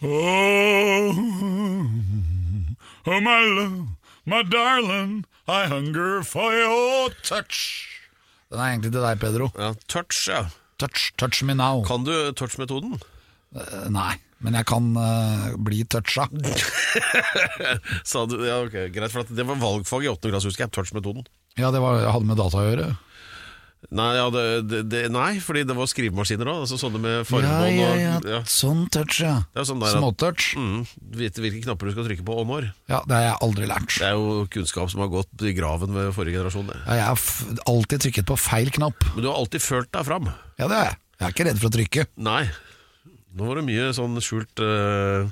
Oh, 0.00 1.10
oh, 3.04 3.20
my 3.20 3.42
love, 3.50 3.88
my 4.24 4.44
darling, 4.44 5.24
I 5.48 5.66
hunger 5.66 6.22
for 6.22 6.54
your 6.54 7.10
touch. 7.26 7.88
Den 8.46 8.60
er 8.62 8.76
egentlig 8.76 8.92
til 8.94 9.02
deg, 9.02 9.18
Pedro. 9.18 9.48
Ja, 9.58 9.72
touch, 9.90 10.20
ja. 10.30 10.44
Touch, 10.78 11.10
touch 11.18 11.42
me 11.42 11.56
now. 11.58 11.82
Kan 11.82 12.06
du 12.06 12.14
touch-metoden? 12.30 12.94
Uh, 13.50 13.88
Nei, 13.90 14.14
men 14.38 14.54
jeg 14.54 14.68
kan 14.70 14.86
uh, 14.94 15.50
bli 15.66 15.82
toucha. 15.90 16.28
Sa 18.12 18.22
du, 18.30 18.38
ja, 18.46 18.62
ok, 18.68 18.78
Greit, 18.94 19.10
for 19.10 19.26
det 19.26 19.48
var 19.50 19.58
valgfag 19.58 20.06
i 20.06 20.12
8. 20.14 20.30
klasse, 20.30 20.52
husker 20.52 20.68
jeg. 20.68 20.76
Touch-metoden. 20.78 21.26
Ja, 21.58 21.72
det 21.74 21.82
var, 21.82 22.06
hadde 22.06 22.30
med 22.30 22.38
data 22.38 22.62
å 22.62 22.68
gjøre. 22.70 22.92
Nei, 23.94 24.08
ja, 24.18 24.24
det, 24.34 24.42
det, 24.68 24.78
det, 24.90 25.00
nei, 25.14 25.38
fordi 25.40 25.62
det 25.64 25.74
var 25.78 25.86
skrivemaskiner 25.88 26.48
òg. 26.50 26.64
Altså 26.64 26.76
sånne 26.80 26.98
med 27.00 27.14
Ja, 27.14 27.24
formål 27.28 27.68
ja, 27.70 27.86
og 27.92 28.00
ja. 28.02 28.16
ja. 28.34 28.40
Sånn 28.50 28.82
touch, 28.92 29.20
ja. 29.22 29.36
ja 29.56 29.64
sånn 29.64 29.80
Småtouch. 29.86 30.50
Mm, 30.58 30.82
Vite 31.16 31.44
hvilke 31.44 31.62
knapper 31.64 31.88
du 31.88 31.94
skal 31.94 32.08
trykke 32.10 32.26
på 32.26 32.36
og 32.42 32.48
når. 32.50 32.68
Ja, 32.90 33.00
det 33.06 33.16
har 33.16 33.24
jeg 33.28 33.38
aldri 33.46 33.70
lært. 33.70 33.94
Det 33.94 34.08
er 34.10 34.18
jo 34.18 34.42
kunnskap 34.52 34.90
som 34.92 35.04
har 35.06 35.12
gått 35.14 35.46
i 35.46 35.54
graven 35.56 35.94
ved 35.96 36.10
forrige 36.16 36.40
generasjon. 36.40 36.72
Ja, 36.74 36.98
jeg 36.98 37.06
har 37.06 37.62
alltid 37.70 38.04
trykket 38.08 38.28
på 38.28 38.38
feil 38.42 38.72
knapp. 38.74 39.08
Men 39.14 39.24
du 39.24 39.30
har 39.30 39.38
alltid 39.40 39.64
følt 39.64 39.92
deg 39.94 40.10
fram. 40.10 40.28
Ja, 40.58 40.66
det 40.66 40.74
har 40.74 40.90
jeg. 40.90 40.98
Jeg 41.18 41.26
er 41.30 41.34
ikke 41.34 41.48
redd 41.48 41.62
for 41.62 41.70
å 41.70 41.76
trykke. 41.78 42.06
Nei. 42.28 42.42
Nå 43.38 43.46
var 43.46 43.58
det 43.60 43.66
mye 43.70 43.88
sånn 43.94 44.18
skjult 44.24 44.60
uh, 44.62 45.30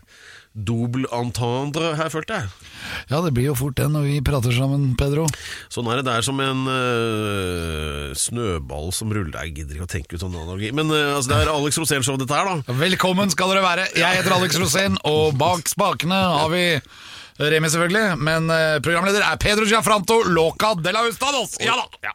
double 0.56 1.10
entendre 1.14 1.92
her, 1.98 2.10
følte 2.14 2.40
jeg. 2.40 2.65
Ja, 3.10 3.20
det 3.24 3.32
blir 3.36 3.50
jo 3.50 3.56
fort 3.58 3.76
det 3.78 3.88
når 3.92 4.06
vi 4.08 4.20
prater 4.26 4.54
sammen, 4.54 4.92
Pedro. 4.98 5.26
Sånn 5.72 5.88
er 5.90 6.00
det. 6.00 6.06
Det 6.08 6.14
er 6.18 6.26
som 6.26 6.40
en 6.42 6.62
eh, 6.72 8.14
snøball 8.18 8.92
som 8.96 9.12
ruller 9.14 9.36
Jeg 9.46 9.54
gidder 9.60 9.78
ikke 9.78 9.88
å 9.88 9.92
tenke 9.96 10.16
ut 10.16 10.22
sånn 10.24 10.36
analogi. 10.36 10.72
Men 10.76 10.90
eh, 10.94 11.14
altså, 11.16 11.32
det 11.32 11.42
er 11.42 11.52
Alex 11.54 11.80
Rosén-show, 11.82 12.18
dette 12.20 12.36
her, 12.36 12.48
da. 12.48 12.78
Velkommen 12.80 13.32
skal 13.34 13.52
dere 13.54 13.64
være. 13.66 13.90
Jeg 13.96 14.20
heter 14.20 14.36
Alex 14.38 14.58
Rosén, 14.62 14.98
og 15.08 15.36
bak 15.40 15.68
spakene 15.70 16.18
har 16.36 16.50
vi 16.52 16.66
Remi, 17.36 17.68
selvfølgelig. 17.68 18.16
Men 18.24 18.48
eh, 18.50 18.78
programleder 18.84 19.24
er 19.26 19.36
Pedro 19.40 19.66
Giafranto 19.68 20.22
Loca 20.32 20.72
de 20.80 20.92
la 20.94 21.02
Hustados. 21.04 21.58
Ja 21.60 21.74
da! 21.76 21.84
Ja, 22.08 22.14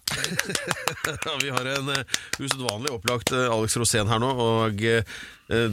vi 1.44 1.52
har 1.54 1.70
en 1.76 1.92
uh, 1.94 2.18
usedvanlig 2.42 2.90
opplagt 2.96 3.34
eh, 3.36 3.46
Alex 3.54 3.78
Rosén 3.78 4.10
her 4.10 4.22
nå. 4.24 4.32
Og 4.34 4.82
eh, 4.82 5.06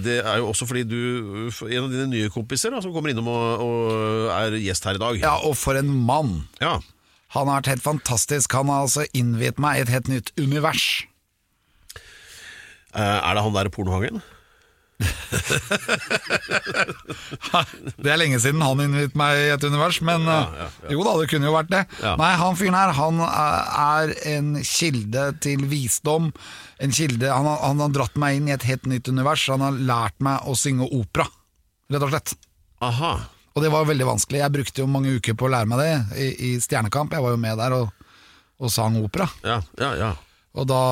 det 0.04 0.18
er 0.20 0.42
jo 0.42 0.50
også 0.50 0.68
fordi 0.68 0.84
du, 0.90 1.00
en 1.48 1.86
av 1.86 1.90
dine 1.92 2.10
nye 2.12 2.28
kompiser, 2.34 2.74
da, 2.74 2.82
som 2.84 2.92
kommer 2.92 3.14
innom 3.14 3.30
og, 3.32 3.64
og 3.64 4.30
er 4.36 4.58
gjest 4.60 4.88
her 4.90 5.00
i 5.00 5.02
dag. 5.02 5.20
Ja, 5.22 5.38
og 5.48 5.56
for 5.56 5.80
en 5.80 5.90
mann. 5.96 6.42
Ja. 6.60 6.76
Han 7.36 7.48
har 7.48 7.62
vært 7.62 7.72
helt 7.72 7.84
fantastisk. 7.84 8.52
Han 8.56 8.72
har 8.72 8.84
altså 8.84 9.08
innviet 9.16 9.60
meg 9.60 9.78
i 9.78 9.86
et 9.86 9.92
helt 9.92 10.12
nytt 10.12 10.32
univers. 10.40 11.06
Eh, 12.96 13.00
er 13.00 13.36
det 13.36 13.44
han 13.44 13.56
der 13.56 13.72
pornohangen? 13.72 14.20
Det 17.98 18.12
er 18.12 18.20
lenge 18.20 18.38
siden 18.42 18.62
han 18.64 18.80
innviet 18.82 19.14
meg 19.18 19.38
i 19.38 19.50
et 19.54 19.64
univers, 19.66 19.98
men 20.04 20.20
eh, 20.30 20.44
jo 20.92 21.04
da, 21.06 21.12
det 21.20 21.28
kunne 21.32 21.48
jo 21.48 21.56
vært 21.56 21.72
det. 21.72 21.82
Ja. 22.02 22.12
Nei, 22.20 22.32
han 22.40 22.58
fyren 22.58 22.78
her, 22.78 22.90
han 22.96 23.16
eh, 23.24 23.62
er 23.84 24.06
en 24.34 24.48
kilde 24.64 25.24
til 25.44 25.60
visdom. 25.70 26.24
En 26.82 26.92
kilde, 26.94 27.26
han 27.32 27.46
har, 27.48 27.58
han 27.64 27.78
har 27.84 27.90
dratt 27.94 28.16
meg 28.20 28.30
inn 28.38 28.48
i 28.50 28.54
et 28.56 28.68
helt 28.68 28.86
nytt 28.90 29.06
univers. 29.10 29.48
Han 29.52 29.64
har 29.64 29.74
lært 29.90 30.16
meg 30.24 30.36
å 30.48 30.52
synge 30.58 30.84
opera, 30.94 31.26
rett 31.92 32.06
og 32.06 32.12
slett. 32.14 32.30
Aha. 32.84 33.12
Og 33.56 33.58
det 33.64 33.70
var 33.74 33.88
veldig 33.88 34.06
vanskelig. 34.06 34.42
Jeg 34.44 34.54
brukte 34.54 34.82
jo 34.84 34.90
mange 34.90 35.16
uker 35.18 35.34
på 35.34 35.44
å 35.48 35.50
lære 35.50 35.68
meg 35.70 35.78
det 35.82 35.92
i, 36.22 36.26
i 36.52 36.54
Stjernekamp. 36.62 37.10
Jeg 37.16 37.24
var 37.24 37.32
jo 37.34 37.40
med 37.42 37.54
der 37.58 37.72
og, 37.74 37.86
og 38.62 38.68
sang 38.70 38.94
opera. 39.02 39.26
Ja, 39.42 39.58
ja, 39.80 39.90
ja. 39.98 40.12
Og, 40.58 40.64
da, 40.70 40.82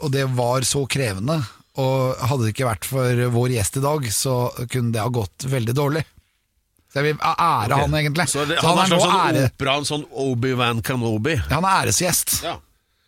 og 0.00 0.08
det 0.14 0.24
var 0.38 0.60
så 0.66 0.84
krevende. 0.90 1.36
Og 1.78 2.16
hadde 2.26 2.46
det 2.48 2.54
ikke 2.54 2.66
vært 2.66 2.86
for 2.88 3.20
vår 3.36 3.52
gjest 3.54 3.76
i 3.78 3.82
dag, 3.84 4.06
så 4.10 4.38
kunne 4.72 4.90
det 4.94 5.04
ha 5.04 5.12
gått 5.14 5.46
veldig 5.46 5.74
dårlig. 5.76 6.02
Så 6.90 6.98
jeg 6.98 7.06
vil 7.12 7.20
ære 7.22 7.76
han, 7.78 7.92
egentlig. 7.94 8.26
Så, 8.26 8.42
det, 8.50 8.56
Så 8.58 8.66
han, 8.66 8.80
er 8.82 8.88
nå 8.90 8.96
slags 8.98 9.04
sånn 9.06 9.28
ære, 9.28 9.44
opera, 9.52 9.76
en 9.78 9.86
sånn 9.86 10.06
Obi-Wan 10.24 10.80
Kenobi. 10.82 11.36
han 11.46 11.62
er 11.68 11.84
æresgjest. 11.84 12.40
Ja. 12.42 12.56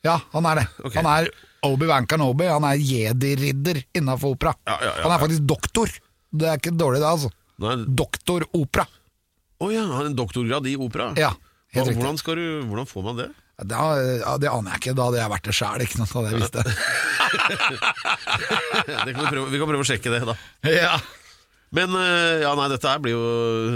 Ja, 0.06 0.20
han 0.32 0.46
er 0.46 0.60
det. 0.62 0.66
Okay. 0.84 1.02
Han 1.02 1.08
er 1.10 1.30
Obi-Wan 1.66 2.06
Kenobi. 2.10 2.46
Han 2.46 2.66
er 2.68 2.78
jedi-ridder 2.78 3.82
innafor 3.98 4.36
opera. 4.36 4.54
Ja, 4.70 4.78
ja, 4.86 4.92
han 5.02 5.16
er 5.16 5.22
faktisk 5.24 5.46
doktor. 5.50 5.90
Det 6.30 6.48
er 6.48 6.62
ikke 6.62 6.76
dårlig, 6.78 7.02
det, 7.02 7.10
altså. 7.10 7.32
Nei, 7.62 7.74
Doktor 7.98 8.46
opera. 8.56 8.86
Å 9.62 9.68
ja, 9.70 9.82
han 9.82 9.92
har 9.98 10.08
en 10.08 10.16
doktorgrad 10.18 10.66
i 10.70 10.76
opera? 10.78 11.10
Ja, 11.18 11.34
helt 11.74 11.82
Hva- 11.82 11.90
riktig. 11.90 12.02
hvordan, 12.06 12.38
du, 12.38 12.46
hvordan 12.70 12.88
får 12.90 13.04
man 13.06 13.18
det? 13.20 13.28
Det, 13.68 13.78
ja, 14.22 14.36
det 14.42 14.50
aner 14.50 14.74
jeg 14.74 14.82
ikke, 14.82 14.94
da 14.98 15.08
hadde 15.08 15.20
jeg 15.22 15.32
vært 15.32 15.48
det 15.48 15.56
sjæl. 15.58 15.84
Ikke 15.86 15.98
noe 16.00 16.10
Hadde 16.12 16.28
det 16.28 16.32
jeg 16.32 16.42
visst 16.42 16.56
det 19.06 19.12
kan 19.14 19.24
vi, 19.24 19.30
prøve, 19.30 19.48
vi 19.48 19.58
kan 19.60 19.70
prøve 19.70 19.84
å 19.84 19.88
sjekke 19.88 20.12
det, 20.12 20.22
da. 20.28 20.34
ja. 20.68 20.94
Men 21.72 21.94
eh, 21.96 22.42
ja, 22.44 22.50
nei, 22.58 22.66
dette 22.68 22.84
her 22.84 23.00
blir 23.00 23.14
jo 23.14 23.22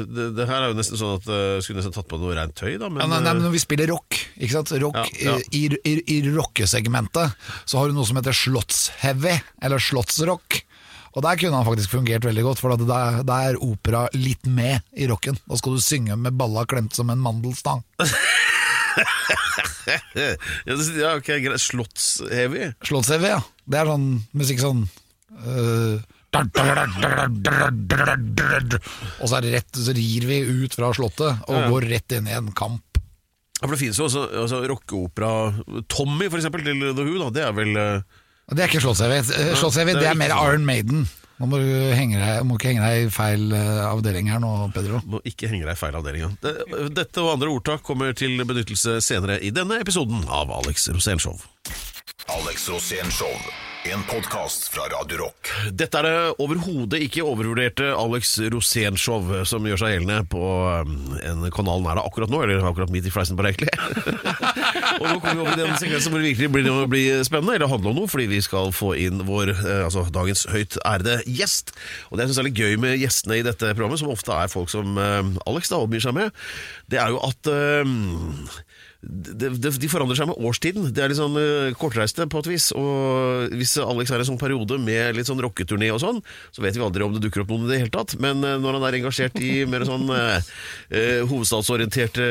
Det, 0.04 0.26
det 0.36 0.44
her 0.44 0.66
er 0.66 0.68
jo 0.68 0.76
nesten 0.76 0.98
sånn 1.00 1.14
at 1.16 1.28
uh, 1.32 1.56
Skulle 1.64 1.80
nesten 1.80 1.94
tatt 1.96 2.08
på 2.10 2.18
noe 2.20 2.34
rent 2.36 2.52
tøy, 2.58 2.74
da. 2.76 2.90
Men, 2.92 3.00
Ja, 3.00 3.08
nei, 3.08 3.22
nei, 3.24 3.32
men 3.32 3.40
eh, 3.40 3.46
når 3.46 3.54
vi 3.56 3.62
spiller 3.62 3.88
rock, 3.88 4.18
ikke 4.36 4.52
sant? 4.52 4.74
rock 4.82 5.00
Ja, 5.22 5.38
i, 5.56 5.62
i, 5.80 5.94
i 6.12 6.20
rockesegmentet, 6.28 7.48
så 7.64 7.80
har 7.80 7.88
du 7.88 7.96
noe 7.96 8.04
som 8.08 8.20
heter 8.20 8.36
slottsheavy, 8.36 9.38
eller 9.64 9.80
slottsrock. 9.80 10.60
Og 11.16 11.24
der 11.24 11.38
kunne 11.40 11.56
han 11.56 11.64
faktisk 11.64 11.94
fungert 11.96 12.26
veldig 12.28 12.44
godt, 12.44 12.60
for 12.60 12.76
da 12.76 12.84
der, 12.84 13.22
der 13.24 13.54
er 13.54 13.62
opera 13.64 14.04
litt 14.12 14.44
med 14.44 14.84
i 14.92 15.08
rocken. 15.08 15.38
Da 15.48 15.56
skal 15.56 15.78
du 15.78 15.80
synge 15.80 16.18
med 16.20 16.36
balla 16.36 16.66
klemt 16.68 16.92
som 16.98 17.08
en 17.08 17.22
mandelstang. 17.24 17.80
ja, 21.02 21.14
ok, 21.16 21.28
greit. 21.44 21.62
Slottsheavy. 21.62 22.72
Slottsheavy, 22.86 23.28
ja. 23.34 23.40
Det 23.66 23.80
er 23.80 23.90
sånn 23.90 24.08
musikk 24.36 24.60
sånn 24.62 24.84
øh, 24.86 25.96
Og 29.20 29.26
så, 29.26 29.38
er 29.38 29.46
det 29.46 29.52
rett, 29.54 29.72
så 29.72 29.94
rir 29.96 30.26
vi 30.28 30.38
ut 30.44 30.76
fra 30.76 30.92
slottet 30.96 31.46
og 31.48 31.54
Ja, 31.54 31.62
ja. 31.64 31.70
går 31.72 31.88
rett 31.94 32.16
inn 32.18 32.28
i 32.28 32.36
en 32.36 32.52
kamp. 32.56 33.00
Ja, 33.56 33.64
for 33.64 33.72
det 33.72 33.80
finnes 33.80 33.98
jo 33.98 34.04
også 34.08 34.26
altså, 34.42 34.60
rockeopera 34.68 35.30
Tommy, 35.88 36.28
for 36.28 36.38
eksempel, 36.40 36.60
til 36.66 36.82
The 36.90 37.04
Who, 37.06 37.16
da. 37.24 37.30
Det 37.32 37.44
er 37.46 37.54
vel 37.56 37.72
uh... 37.76 38.00
Det 38.52 38.62
er 38.62 38.68
ikke 38.70 38.84
slottsheavy. 38.84 39.22
Slottsheavy 39.58 39.96
det 39.96 40.04
det 40.04 40.10
er 40.12 40.18
mer. 40.20 40.36
Iron 40.44 40.66
Maiden. 40.68 41.06
Nå 41.36 41.46
må 41.50 41.58
du 41.60 41.68
henge 41.92 42.16
deg, 42.16 42.44
må 42.48 42.56
ikke 42.56 42.70
henge 42.72 42.86
deg 42.86 43.06
i 43.06 43.12
feil 43.12 43.50
eh, 43.52 43.82
avdeling 43.84 44.30
her 44.32 44.40
nå, 44.40 44.52
Pedro. 44.72 45.02
Må 45.04 45.20
ikke 45.28 45.50
henge 45.52 45.66
deg 45.68 45.76
i 45.76 45.80
feil 45.80 45.98
avdeling. 45.98 46.24
ja. 46.24 46.88
Dette 46.96 47.20
og 47.24 47.34
andre 47.34 47.52
ordtak 47.52 47.84
kommer 47.84 48.16
til 48.16 48.40
benyttelse 48.48 48.98
senere 49.04 49.36
i 49.44 49.52
denne 49.52 49.82
episoden 49.84 50.24
av 50.32 50.52
Alex 50.62 50.88
Rosén 50.96 51.20
Show. 51.20 51.36
Alex 52.38 52.70
Rosén 52.72 53.12
Show. 53.12 53.36
En 53.92 54.02
podkast 54.02 54.68
fra 54.74 54.82
Radio 54.90 55.18
Rock. 55.20 55.50
Dette 55.70 56.00
er 56.00 56.06
det 56.06 56.42
overhodet 56.42 56.98
ikke 57.04 57.22
overvurderte 57.22 57.92
Alex 57.94 58.32
Rosén-show 58.50 59.44
som 59.46 59.66
gjør 59.68 59.78
seg 59.78 59.92
gjeldende 59.92 60.24
på 60.32 60.40
um, 60.42 60.94
en 61.20 61.44
kanal 61.54 61.84
nær 61.84 62.00
deg 62.00 62.08
akkurat 62.08 62.32
nå, 62.32 62.40
eller 62.42 62.66
akkurat 62.66 62.90
midt 62.90 63.06
i 63.06 63.12
fleisen 63.14 63.38
på 63.38 63.46
deg, 63.46 63.54
egentlig. 63.54 63.76
og 65.00 65.06
nå 65.06 65.16
kommer 65.22 65.36
vi 65.36 65.44
over 65.44 65.52
i 65.54 65.60
den 65.60 65.78
sekvensen 65.78 66.14
hvor 66.14 66.22
det 66.24 66.32
virkelig 66.32 66.50
blir, 66.56 66.70
blir 66.90 67.22
spennende, 67.28 67.58
eller 67.58 67.70
handler 67.70 67.92
om 67.92 68.00
noe, 68.00 68.10
fordi 68.10 68.26
vi 68.32 68.42
skal 68.44 68.72
få 68.74 68.94
inn 69.06 69.22
vår, 69.28 69.54
eh, 69.54 69.82
altså 69.86 70.06
dagens 70.14 70.46
høyt 70.50 70.78
ærede 70.82 71.20
gjest. 71.28 71.74
Og 72.10 72.18
det 72.18 72.26
jeg 72.26 72.32
synes 72.32 72.42
er 72.42 72.48
litt 72.48 72.62
gøy 72.64 72.80
med 72.82 72.98
gjestene 73.02 73.38
i 73.38 73.46
dette 73.46 73.74
programmet, 73.76 74.02
som 74.02 74.14
ofte 74.14 74.34
er 74.34 74.50
folk 74.50 74.72
som 74.72 74.98
eh, 74.98 75.34
Alex 75.46 75.70
da 75.70 75.82
omgir 75.84 76.02
seg 76.02 76.16
med, 76.16 76.46
det 76.90 77.02
er 77.02 77.14
jo 77.14 77.22
at 77.28 77.52
eh, 77.52 77.94
de, 79.02 79.50
de, 79.60 79.70
de 79.70 79.88
forandrer 79.92 80.16
seg 80.18 80.30
med 80.30 80.38
årstiden. 80.40 80.88
Det 80.96 81.02
er 81.04 81.12
litt 81.12 81.18
sånn 81.20 81.36
uh, 81.38 81.70
kortreiste 81.78 82.24
på 82.32 82.40
et 82.42 82.48
vis. 82.50 82.68
Og 82.76 83.52
hvis 83.58 83.76
Alex 83.82 84.10
er 84.10 84.22
i 84.22 84.24
en 84.24 84.30
sånn 84.32 84.40
periode 84.40 84.78
med 84.82 85.16
litt 85.18 85.28
sånn 85.28 85.42
rocketurné 85.44 85.90
og 85.94 86.00
sånn, 86.02 86.22
så 86.54 86.64
vet 86.64 86.76
vi 86.78 86.82
aldri 86.86 87.04
om 87.06 87.14
det 87.14 87.22
dukker 87.24 87.44
opp 87.44 87.52
noen 87.52 87.66
i 87.68 87.72
det 87.74 87.80
hele 87.84 87.92
tatt. 87.94 88.16
Men 88.22 88.40
uh, 88.44 88.56
når 88.62 88.78
han 88.78 88.86
er 88.88 88.98
engasjert 89.00 89.36
i 89.44 89.52
mer 89.68 89.84
sånn 89.88 90.08
uh, 90.10 90.40
hovedstadsorienterte, 91.30 92.26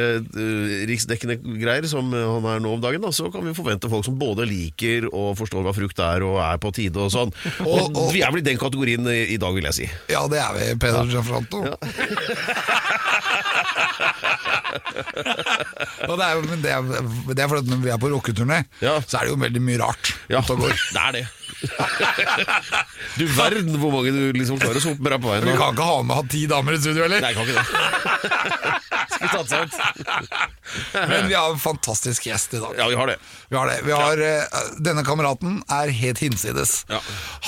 riksdekkende 0.90 1.38
greier 1.62 1.86
som 1.90 2.10
han 2.16 2.46
er 2.56 2.64
nå 2.64 2.76
om 2.76 2.84
dagen, 2.84 3.04
da, 3.06 3.12
så 3.16 3.30
kan 3.34 3.46
vi 3.46 3.56
forvente 3.58 3.90
folk 3.92 4.06
som 4.08 4.18
både 4.20 4.48
liker 4.50 5.08
og 5.12 5.36
forstår 5.40 5.66
hva 5.66 5.74
frukt 5.76 6.02
er 6.04 6.26
og 6.28 6.40
er 6.44 6.60
på 6.62 6.74
tide 6.76 7.02
og 7.06 7.12
sånn. 7.14 7.32
Og, 7.66 7.90
Og- 7.96 8.12
vi 8.16 8.22
er 8.24 8.32
vel 8.34 8.42
i 8.44 8.46
den 8.46 8.60
kategorien 8.62 9.06
i, 9.12 9.22
i 9.36 9.40
dag, 9.42 9.54
vil 9.56 9.66
jeg 9.70 9.76
si. 9.80 9.88
Ja, 10.12 10.26
det 10.32 10.40
er 10.42 10.54
vi, 10.56 10.68
Pedro 10.82 11.06
Gianfranto. 11.10 11.64
og 16.10 16.16
det 16.20 16.26
er, 16.26 16.32
jo- 16.36 16.48
men 16.50 16.60
det 16.64 16.72
er, 16.72 16.82
det 17.32 17.40
er 17.44 17.48
fordi 17.52 17.62
at 17.64 17.70
når 17.72 17.80
vi 17.86 17.90
er 17.94 18.00
på 18.02 18.10
rocketurné, 18.12 18.58
Ja. 18.84 18.94
så 19.08 19.14
er 19.20 19.24
det 19.28 19.32
jo 19.34 19.38
veldig 19.46 19.62
mye 19.64 19.80
rart 19.82 20.06
Ja, 20.30 20.40
ute 20.42 20.52
og 20.56 20.60
går. 20.66 20.74
det 20.94 21.02
er 21.02 21.12
det. 21.16 21.26
du 23.18 23.24
verden 23.38 23.74
hvor 23.82 23.92
mange 23.96 24.12
du 24.16 24.22
liksom 24.38 24.58
klarer 24.62 24.80
å 24.82 24.84
sope 24.84 25.10
deg 25.10 25.22
på 25.24 25.30
veien. 25.32 25.46
Vi 25.48 25.56
kan 25.60 25.70
ikke 25.76 25.88
ha 25.88 25.96
med 26.04 26.14
ha 26.20 26.24
ti 26.32 26.42
damer 26.52 26.72
i 26.76 26.80
studio, 26.82 27.02
eller? 27.08 27.20
Nei, 27.24 27.30
jeg 27.32 27.38
kan 27.38 27.46
ikke 27.46 27.60
det. 27.60 27.66
Tatt 29.20 29.50
seg 29.50 29.66
ut. 29.66 29.76
Men 31.12 31.28
vi 31.30 31.36
har 31.36 31.52
en 31.52 31.60
fantastisk 31.60 32.28
gjest 32.28 32.54
i 32.58 32.62
dag. 32.62 32.76
Ja, 32.78 32.88
vi 32.92 32.96
har 33.00 33.08
det. 33.08 33.18
Vi 33.50 33.58
har 33.58 33.68
det. 33.70 33.80
Vi 33.86 33.92
har, 33.96 34.22
eh, 34.22 34.60
denne 34.84 35.06
kameraten 35.08 35.62
er 35.72 35.94
helt 35.94 36.24
hinsides. 36.24 36.78
Ja. 36.92 37.02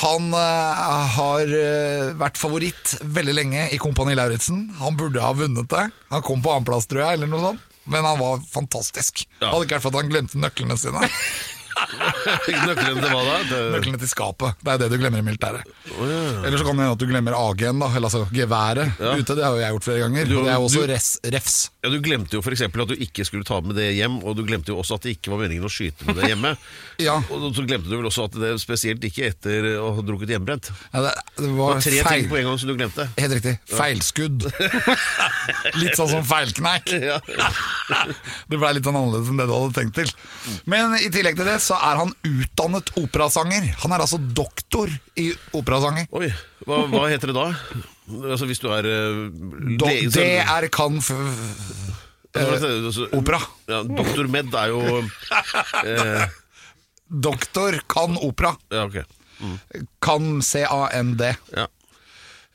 Han 0.03 0.29
uh, 0.33 1.07
har 1.17 1.53
eh, 1.59 2.13
vært 2.19 2.39
favoritt 2.39 2.97
veldig 3.01 3.35
lenge 3.35 3.67
i 3.73 3.81
Kompani 3.81 4.15
Lauritzen. 4.17 4.67
Han 4.81 4.99
burde 4.99 5.23
ha 5.23 5.33
vunnet 5.37 5.69
det. 5.73 5.89
Han 6.13 6.25
kom 6.25 6.43
på 6.45 6.53
annenplass, 6.53 6.87
tror 6.87 7.03
jeg, 7.03 7.19
eller 7.19 7.31
noe 7.31 7.43
sånt. 7.49 7.63
Men 7.87 8.03
han 8.03 8.19
var 8.19 8.41
fantastisk. 8.51 9.23
Ja. 9.39 9.53
Hadde 9.53 9.67
ikke 9.67 9.77
vært 9.77 9.85
for 9.85 9.95
at 9.95 10.01
han 10.03 10.11
glemte 10.11 10.41
nøklene 10.41 10.79
sine. 10.79 11.07
Nøkkelen 11.77 12.99
til 13.01 13.11
hva 13.11 13.21
da? 13.27 13.35
Det- 13.49 13.61
Nøklene 13.75 13.99
til 14.01 14.09
skapet. 14.11 14.55
Det 14.63 14.73
er 14.73 14.77
det 14.83 14.89
du 14.91 14.97
glemmer 15.01 15.19
i 15.21 15.25
militæret. 15.25 15.63
Eller 15.97 16.57
så 16.57 16.65
kan 16.65 16.75
det 16.77 16.83
hende 16.85 16.91
at 16.95 17.01
du 17.01 17.05
glemmer 17.09 17.33
AG-en, 17.37 17.79
da. 17.79 17.87
Eller 17.95 18.07
altså 18.09 18.23
geværet 18.33 18.97
ute. 18.99 19.35
Det 19.37 19.43
har 19.45 19.55
jo 19.55 19.61
jeg 19.61 19.71
gjort 19.75 19.83
flere 19.87 19.99
ganger. 20.05 20.25
Du- 20.27 20.37
og 20.39 20.45
det 20.45 20.51
er 20.53 20.57
jo 20.57 20.67
også 20.67 20.81
du- 20.87 20.93
res, 20.93 21.09
refs. 21.37 21.57
Ja, 21.83 21.89
Du 21.89 21.99
glemte 22.03 22.33
jo 22.35 22.41
f.eks. 22.41 22.61
at 22.61 22.73
du 22.73 22.95
ikke 22.95 23.23
skulle 23.25 23.43
ta 23.47 23.61
med 23.61 23.75
det 23.75 23.93
hjem, 23.95 24.17
og 24.23 24.35
du 24.35 24.43
glemte 24.43 24.67
jo 24.73 24.77
også 24.81 24.95
at 24.95 25.01
det 25.07 25.17
ikke 25.17 25.31
var 25.31 25.37
meningen 25.47 25.63
å 25.63 25.71
skyte 25.71 26.05
med 26.05 26.15
det 26.15 26.31
hjemme. 26.33 26.57
Ja. 26.97 27.13
Og 27.29 27.53
så 27.53 27.61
glemte 27.61 27.85
du 27.91 27.95
vel 27.95 28.07
også 28.09 28.23
at 28.25 28.31
det 28.41 28.55
spesielt 28.59 29.03
ikke 29.05 29.27
etter 29.29 29.77
å 29.77 29.91
ha 29.93 30.01
drukket 30.01 30.31
hjemmebrent. 30.33 30.71
Ja, 30.91 31.03
det, 31.05 31.11
det 31.37 31.49
var 31.53 31.75
var 31.75 31.81
tre 31.85 32.01
feil. 32.01 32.21
ting 32.23 32.29
på 32.31 32.37
en 32.39 32.43
gang 32.49 32.57
som 32.57 32.69
du 32.71 32.75
glemte. 32.75 33.05
Helt 33.19 33.33
riktig. 33.37 33.53
Feilskudd. 33.69 34.47
litt 35.81 35.93
sånn 35.99 36.09
som 36.09 36.23
feilkneik. 36.25 36.89
Det 38.49 38.57
ble 38.59 38.71
litt 38.75 38.83
sånn 38.87 38.97
annerledes 38.97 39.29
enn 39.31 39.37
det 39.39 39.45
du 39.47 39.53
hadde 39.53 39.75
tenkt 39.77 39.95
til. 39.99 40.09
Men 40.69 40.95
i 40.97 41.07
tillegg 41.13 41.37
til 41.39 41.47
det 41.47 41.57
så 41.67 41.77
er 41.83 41.99
han 41.99 42.13
utdannet 42.23 42.91
operasanger. 42.99 43.67
Han 43.83 43.93
er 43.93 44.03
altså 44.05 44.19
doktor 44.19 44.91
i 45.19 45.29
operasanger. 45.57 46.07
Oi, 46.15 46.31
hva, 46.67 46.83
hva 46.91 47.05
heter 47.11 47.33
det 47.33 47.37
da? 47.37 47.47
Altså 48.31 48.47
Hvis 48.47 48.61
du 48.63 48.69
er 48.71 48.87
uh, 48.87 49.23
Do, 49.79 49.89
det 50.15 50.29
er 50.39 50.67
kan 50.71 51.01
f 51.03 51.11
opera. 53.11 53.39
Ja, 53.67 53.81
Doktor 53.83 54.27
Med 54.31 54.53
er 54.55 54.69
jo 54.69 54.81
eh, 55.83 56.27
Doktor 57.27 57.79
kan 57.89 58.17
opera. 58.21 58.53
Ja, 58.69 58.85
ok. 58.85 59.01
Kan 60.03 60.41
C-A-N-D. 60.43 61.33
Ja. 61.55 61.67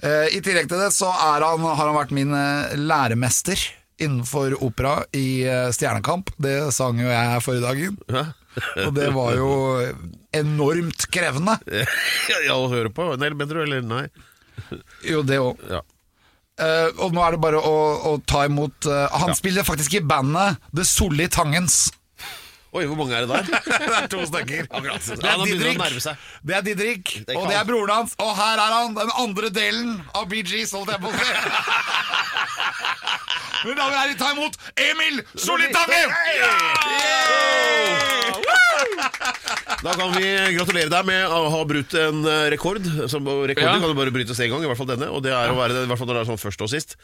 Eh, 0.02 0.36
I 0.36 0.42
tillegg 0.42 0.68
til 0.70 0.82
det 0.82 0.90
så 0.94 1.10
er 1.12 1.44
han, 1.46 1.62
har 1.62 1.86
han 1.86 1.96
vært 1.96 2.14
min 2.14 2.34
eh, 2.36 2.76
læremester 2.78 3.58
innenfor 4.02 4.56
opera 4.64 5.00
i 5.14 5.44
eh, 5.46 5.70
Stjernekamp. 5.74 6.32
Det 6.42 6.56
sang 6.74 7.00
jo 7.00 7.10
jeg 7.10 7.42
forrige 7.44 7.66
dagen. 7.66 7.98
Ja. 8.10 8.26
Og 8.87 8.93
det 8.96 9.08
var 9.14 9.37
jo 9.38 9.49
enormt 10.37 11.06
krevende. 11.12 11.56
ja, 12.46 12.56
å 12.56 12.69
høre 12.72 12.93
på? 12.94 13.12
Nei, 13.20 13.32
mener 13.32 13.58
du, 13.58 13.62
eller 13.64 13.82
nei? 13.87 14.04
Jo, 15.08 15.22
det 15.26 15.40
òg. 15.43 15.60
Ja. 15.70 15.81
og 17.00 17.14
nå 17.16 17.22
er 17.25 17.34
det 17.34 17.40
bare 17.43 17.60
å, 17.64 17.76
å 18.10 18.12
ta 18.28 18.44
imot 18.44 18.84
uh, 18.84 19.08
Han 19.22 19.32
spiller 19.34 19.64
faktisk 19.64 19.96
i 19.96 20.02
bandet 20.04 20.60
The 20.76 20.84
Solli 20.87 21.26
Tangens. 21.32 21.87
Oi, 22.72 22.87
hvor 22.88 22.96
mange 22.96 23.16
er 23.16 23.26
det 23.26 23.28
der? 23.28 23.44
det 23.84 23.96
er 23.99 24.06
to 24.08 24.22
stykker. 24.25 24.69
Akkurat. 24.70 25.05
Det 25.05 25.28
er 25.28 25.37
det 25.37 25.48
Didrik, 25.50 25.76
det 26.40 26.55
er 26.56 26.62
Didrik 26.64 27.10
Det 27.26 27.34
er 27.34 27.40
og 27.40 27.50
det 27.50 27.56
er 27.58 27.66
broren 27.69 27.93
hans. 27.93 28.14
Og 28.16 28.32
her 28.38 28.56
er 28.56 28.72
han, 28.78 28.94
den 28.96 29.12
andre 29.20 29.50
delen 29.52 30.00
av 30.16 30.28
Bee 30.31 30.40
Gees, 30.46 30.72
holdt 30.72 30.88
jeg 30.94 31.00
på 31.02 31.08
å 31.10 31.12
si. 31.12 31.28
Mine 33.62 33.76
damer 33.76 33.93
og 33.93 34.00
herrer, 34.00 34.16
ta 34.19 34.32
imot 34.32 34.56
Emil 34.88 35.20
Solitangen! 35.37 36.08
Da 39.82 39.92
kan 39.98 40.12
vi 40.14 40.26
gratulere 40.56 40.90
deg 40.92 41.06
med 41.08 41.26
å 41.26 41.40
ha 41.52 41.62
brutt 41.68 41.94
en 41.98 42.24
eh, 42.28 42.48
rekord. 42.54 42.84
Som, 43.10 43.26
rekorden 43.48 43.74
Ja. 43.74 43.78
kan 43.82 43.90
du 43.90 43.98
bare 43.98 44.12
brytes 44.14 44.38
én 44.40 44.50
gang, 44.52 44.62
i 44.62 44.68
hvert 44.70 44.78
fall 44.78 44.90
denne. 44.92 45.08
Og 45.10 45.22
det 45.24 45.32
er 45.34 45.50
å 45.52 45.56
være 45.58 45.74
det, 45.78 45.86
i 45.86 45.90
hvert 45.90 45.98
fall 46.02 46.10
når 46.12 46.20
det 46.20 46.24
er 46.26 46.30
sånn 46.32 46.42
først 46.44 46.62
og 46.66 46.70
sist. 46.70 46.96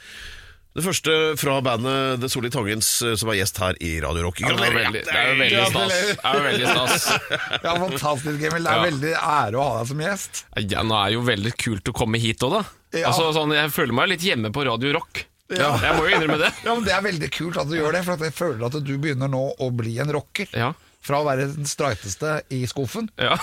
Det 0.79 0.85
første 0.85 1.15
fra 1.41 1.57
bandet 1.65 2.21
The 2.23 2.29
Solid 2.31 2.53
Tangens, 2.55 2.91
eh, 3.03 3.17
som 3.19 3.31
er 3.33 3.39
gjest 3.41 3.59
her 3.59 3.79
i 3.83 3.95
Radio 4.05 4.29
Rock. 4.29 4.43
Er 4.47 4.55
veldig, 4.55 5.01
det 5.09 5.15
er 5.17 5.33
jo 5.33 5.39
veldig 5.41 5.65
stas. 5.73 5.95
Det 5.97 6.29
er 6.29 6.37
jo 6.39 6.45
veldig 6.47 6.69
stas. 6.75 7.09
Ja, 7.67 7.73
fantastisk, 7.83 8.45
Emil. 8.51 8.63
Det 8.63 8.71
er 8.71 8.79
Ja. 8.79 8.85
veldig 8.85 9.15
ære 9.17 9.59
å 9.59 9.65
ha 9.65 9.79
deg 9.81 9.89
som 9.91 10.05
gjest. 10.05 10.45
Ja, 10.71 10.85
nå 10.87 11.01
er 11.01 11.17
jo 11.17 11.25
veldig 11.27 11.55
kult 11.59 11.91
å 11.91 11.97
komme 11.97 12.21
hit 12.23 12.45
òg, 12.47 12.61
da. 12.61 12.63
Ja. 13.01 13.09
Altså, 13.11 13.33
sånn, 13.35 13.57
jeg 13.57 13.73
føler 13.75 13.97
meg 13.97 14.13
litt 14.15 14.23
hjemme 14.29 14.53
på 14.55 14.63
Radio 14.69 14.93
Rock. 15.01 15.25
Ja. 15.51 15.73
Jeg 15.81 15.97
må 15.97 16.05
jo 16.05 16.13
innrømme 16.15 16.39
det. 16.45 16.53
Ja, 16.63 16.75
men 16.77 16.85
Det 16.85 16.93
er 16.93 17.03
veldig 17.09 17.31
kult 17.33 17.57
at 17.57 17.71
du 17.73 17.75
gjør 17.81 17.93
det, 17.97 18.05
for 18.05 18.13
at 18.21 18.21
jeg 18.29 18.35
føler 18.37 18.67
at 18.69 18.77
du 18.85 18.95
begynner 19.01 19.31
nå 19.33 19.43
å 19.59 19.71
bli 19.75 19.97
en 20.05 20.13
rocker. 20.13 20.47
Ja. 20.53 20.75
Fra 21.09 21.23
å 21.23 21.25
være 21.27 21.47
den 21.55 21.65
streiteste 21.69 22.39
i 22.53 22.63
skuffen 22.69 23.09
Ja. 23.17 23.39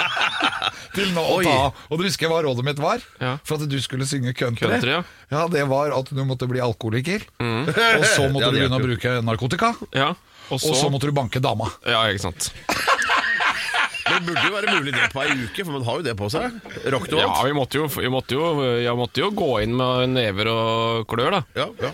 til 0.96 1.10
nå 1.14 1.22
å 1.22 1.36
Oi. 1.38 1.44
ta 1.44 1.68
Og 1.92 2.00
du 2.00 2.06
husker 2.06 2.30
hva 2.32 2.40
rådet 2.46 2.64
mitt 2.66 2.80
var? 2.82 3.02
Ja. 3.20 3.34
For 3.46 3.60
at 3.60 3.68
du 3.70 3.76
skulle 3.84 4.06
synge 4.08 4.32
country? 4.34 4.66
Country, 4.72 4.96
ja. 4.96 5.02
ja, 5.30 5.44
Det 5.52 5.66
var 5.70 5.92
at 5.94 6.08
du 6.10 6.22
måtte 6.26 6.48
bli 6.50 6.62
alkoholiker. 6.64 7.22
Og 7.38 8.06
så 8.08 8.26
måtte 8.32 8.46
Ja, 8.48 8.50
du 8.50 8.58
begynne 8.58 8.80
å 8.80 8.84
bruke 8.88 9.16
narkotika. 9.28 9.74
ja. 9.94 10.14
Og 10.50 10.58
Og 10.66 10.74
så 10.74 10.88
måtte 10.90 11.06
du 11.06 11.14
banke 11.14 11.38
dama. 11.38 11.68
Ja, 11.86 12.00
ikke 12.10 12.24
sant. 12.30 12.48
Det 14.10 14.16
burde 14.26 14.42
jo 14.42 14.50
være 14.56 14.72
mulig 14.74 14.90
det 14.96 15.04
på 15.12 15.20
ei 15.22 15.36
uke, 15.38 15.62
for 15.62 15.70
man 15.76 15.84
har 15.86 16.00
jo 16.00 16.02
det 16.02 16.16
på 16.18 16.26
seg. 16.34 16.56
Rock 16.90 17.04
noe 17.12 17.20
Ja, 17.22 17.28
vi 17.46 17.52
måtte 17.54 17.78
jo, 17.78 17.84
vi 17.94 18.10
måtte 18.10 18.34
jo, 18.34 18.48
jeg 18.82 18.96
måtte 18.98 19.22
jo 19.22 19.28
gå 19.38 19.50
inn 19.62 19.76
med 19.78 20.10
never 20.16 20.50
og 20.50 21.04
klør, 21.12 21.36
da. 21.36 21.42
Ja, 21.54 21.68
ja. 21.78 21.92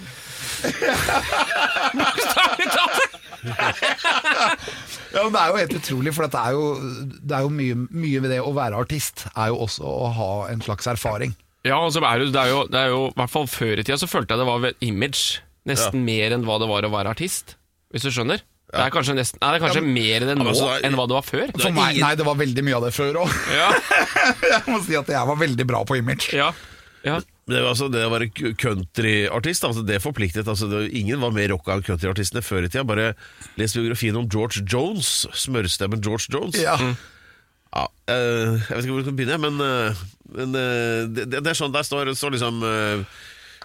Ja, 5.17 5.23
men 5.25 5.33
Det 5.33 5.41
er 5.41 5.49
jo 5.53 5.59
helt 5.61 5.75
utrolig, 5.79 6.13
for 6.17 6.27
det 6.29 6.41
er 6.41 6.57
jo, 6.57 6.65
det 7.23 7.37
er 7.39 7.45
jo 7.47 7.53
mye, 7.53 7.77
mye 7.89 8.23
ved 8.25 8.33
det 8.35 8.41
å 8.45 8.53
være 8.57 8.81
artist 8.83 9.27
er 9.33 9.53
jo 9.53 9.61
også 9.67 9.87
å 9.87 10.11
ha 10.17 10.31
en 10.53 10.61
slags 10.65 10.89
erfaring. 10.93 11.33
Ja, 11.67 11.79
og 11.83 11.95
det, 11.95 12.03
er 12.05 12.21
det, 12.23 12.29
det, 12.35 12.43
er 12.43 12.51
jo, 12.53 12.59
det 12.71 12.81
er 12.83 12.93
jo, 12.93 13.01
i 13.11 13.17
hvert 13.19 13.33
fall 13.33 13.49
før 13.51 13.81
i 13.81 13.85
tida 13.87 13.97
så 13.99 14.09
følte 14.11 14.37
jeg 14.37 14.43
det 14.45 14.49
var 14.51 14.67
image. 14.87 15.41
Nesten 15.67 16.05
mer 16.07 16.35
enn 16.37 16.45
hva 16.47 16.61
det 16.63 16.69
var 16.71 16.87
å 16.87 16.93
være 16.93 17.15
artist, 17.17 17.57
hvis 17.91 18.05
du 18.07 18.13
skjønner. 18.15 18.45
Det 18.67 18.83
er 18.83 18.91
kanskje, 18.93 19.15
nesten, 19.17 19.39
nei, 19.41 19.49
det 19.55 19.59
er 19.61 19.63
kanskje 19.65 19.83
mer 19.87 20.25
enn 20.25 20.31
det 20.31 20.37
nå 20.41 20.47
altså, 20.51 20.69
er- 20.75 20.85
enn 20.87 20.97
hva 20.99 21.07
det 21.11 21.15
var 21.17 21.25
før. 21.27 21.51
For 21.55 21.75
meg, 21.75 21.99
nei, 22.03 22.13
det 22.19 22.27
var 22.27 22.37
veldig 22.39 22.65
mye 22.67 22.77
av 22.81 22.87
det 22.87 22.93
før 22.95 23.19
òg. 23.23 23.35
Ja, 23.55 23.69
Jeg 24.53 24.63
må 24.69 24.81
si 24.85 24.99
at 24.99 25.11
jeg 25.15 25.31
var 25.31 25.39
veldig 25.43 25.67
bra 25.71 25.81
på 25.87 25.97
image. 26.03 26.33
ja, 26.37 26.51
ja. 27.07 27.21
Det, 27.47 27.61
var 27.63 27.69
altså, 27.71 27.87
det 27.93 28.03
å 28.03 28.11
være 28.11 28.27
countryartist, 28.59 29.67
altså, 29.69 29.85
det 29.87 30.01
forpliktet. 30.03 30.49
Altså, 30.51 30.67
det, 30.71 30.89
ingen 30.99 31.21
var 31.23 31.35
mer 31.35 31.53
rocka 31.53 31.77
enn 31.77 31.85
countryartistene 31.87 32.43
før 32.43 32.67
i 32.67 32.71
tida. 32.71 32.83
Bare 32.89 33.13
les 33.61 33.77
biografien 33.77 34.19
om 34.19 34.27
George 34.27 34.65
Jones, 34.67 35.29
smørstemmen 35.47 36.03
George 36.03 36.27
Jones. 36.35 36.59
Ja. 36.59 36.75
Ja, 37.77 37.87
øh, 38.09 38.57
jeg 38.57 38.73
vet 38.73 38.85
ikke 38.87 38.95
hvor 38.95 39.03
vi 39.03 39.07
skal 39.07 39.17
begynne, 39.19 39.39
men, 39.39 39.61
øh, 39.61 40.03
men 40.39 40.55
øh, 40.57 41.01
det, 41.13 41.27
det 41.35 41.51
er 41.51 41.59
sånn, 41.59 41.75
der 41.75 41.85
står, 41.85 42.15
står 42.17 42.35
liksom 42.35 42.63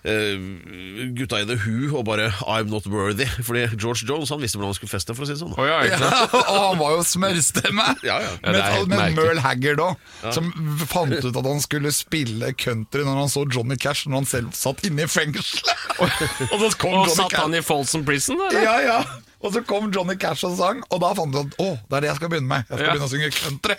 eh, 0.03 0.11
eh, 0.11 1.11
gutta 1.17 1.39
i 1.41 1.45
The 1.45 1.57
Who 1.61 1.97
og 1.97 2.05
bare 2.05 2.29
'I'm 2.31 2.69
not 2.69 2.85
worthy'. 2.89 3.29
Fordi 3.43 3.67
George 3.77 4.05
Jones 4.09 4.29
han 4.29 4.41
visste 4.41 4.57
hvordan 4.57 4.71
han 4.73 4.77
skulle 4.79 4.89
feste, 4.93 5.15
for 5.15 5.23
å 5.23 5.27
si 5.27 5.33
det 5.33 5.41
sånn. 5.41 5.53
Oh, 5.57 5.65
ja, 5.67 5.81
ja, 5.91 5.97
og 6.31 6.59
han 6.69 6.79
var 6.81 6.91
jo 6.97 7.03
smørstemme! 7.03 7.87
Ja, 8.09 8.17
med 8.43 8.87
med. 8.87 9.15
Merle 9.15 9.41
Haggard 9.41 9.79
òg, 9.79 9.95
som 10.33 10.51
fant 10.89 11.13
ut 11.13 11.35
at 11.37 11.45
han 11.45 11.61
skulle 11.61 11.91
spille 11.93 12.53
country 12.53 13.03
når 13.05 13.15
han 13.25 13.29
så 13.29 13.45
Johnny 13.47 13.77
Cash 13.77 14.07
når 14.07 14.15
han 14.23 14.25
selv 14.25 14.53
satt 14.57 14.83
inne 14.87 15.03
i 15.05 15.07
fengselet. 15.07 15.75
og 16.51 16.57
så 16.59 16.71
kom 16.77 16.93
Og 16.93 17.05
Johnny 17.05 17.15
satt 17.15 17.29
Cash 17.35 17.41
han 17.41 17.53
i 17.55 17.61
Folsom 17.61 18.05
Prison, 18.05 18.39
eller? 18.49 18.61
ja, 18.63 18.79
ja. 18.81 19.01
Og 19.41 19.53
så 19.55 19.63
kom 19.65 19.87
Johnny 19.93 20.13
Cash 20.21 20.45
og 20.45 20.53
sang, 20.57 20.83
og 20.93 20.99
da 21.01 21.13
fant 21.17 21.33
du 21.33 21.39
at 21.41 21.55
å, 21.57 21.69
det 21.89 21.97
er 21.97 22.01
det 22.05 22.09
jeg 22.11 22.15
skal 22.19 22.29
begynne 22.29 22.47
med. 22.51 22.61
Jeg 22.69 22.77
skal 22.77 22.85
Ja. 22.85 22.91
begynne 22.93 23.07
å 23.07 23.09
synge 23.09 23.31
country. 23.33 23.75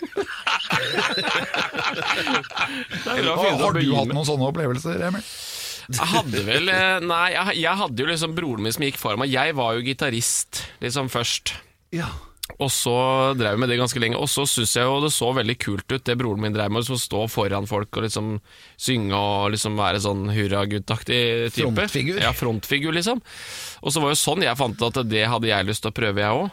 Har 3.07 3.73
du 3.77 3.95
hatt 3.95 4.11
noen 4.13 4.27
sånne 4.27 4.49
opplevelser, 4.51 5.03
Emil? 5.07 5.23
Jeg 6.01 6.11
hadde 6.17 6.43
vel 6.47 6.73
eh, 6.73 6.99
Nei, 7.05 7.25
jeg, 7.35 7.63
jeg 7.63 7.81
hadde 7.83 8.05
jo 8.05 8.11
liksom 8.11 8.37
broren 8.37 8.65
min 8.65 8.75
som 8.75 8.85
gikk 8.87 9.01
for 9.01 9.21
meg. 9.21 9.33
Jeg 9.33 9.57
var 9.59 9.77
jo 9.77 9.87
gitarist 9.87 10.65
liksom 10.83 11.11
først. 11.13 11.57
Ja. 11.95 12.11
Og 12.61 12.69
så 12.73 12.93
drev 13.39 13.55
jeg 13.55 13.61
med 13.63 13.71
det 13.73 13.79
ganske 13.81 14.01
lenge. 14.03 14.19
Og 14.21 14.29
så 14.31 14.45
syns 14.49 14.75
jeg 14.77 14.87
jo 14.87 14.99
det 15.05 15.13
så 15.15 15.31
veldig 15.35 15.57
kult 15.63 15.87
ut, 15.89 16.03
det 16.05 16.17
broren 16.21 16.43
min 16.43 16.55
drev 16.55 16.73
med. 16.75 16.85
Å 16.85 16.99
stå 17.01 17.25
foran 17.33 17.69
folk 17.71 17.97
og 17.97 18.07
liksom 18.07 18.33
synge 18.81 19.19
og 19.19 19.53
liksom 19.55 19.79
være 19.79 20.03
sånn 20.05 20.27
hurraguttaktig 20.35 21.21
type. 21.55 21.71
Frontfigur. 21.71 22.21
Ja, 22.23 22.33
frontfigur, 22.37 22.95
liksom. 22.97 23.23
Og 23.83 23.95
så 23.95 24.03
var 24.03 24.13
jo 24.13 24.21
sånn 24.21 24.45
jeg 24.45 24.59
fant 24.61 24.81
ut 24.83 25.01
at 25.03 25.09
det 25.11 25.25
hadde 25.31 25.51
jeg 25.51 25.69
lyst 25.71 25.87
til 25.87 25.93
å 25.95 25.97
prøve, 25.97 26.25
jeg 26.25 26.43
òg. 26.43 26.51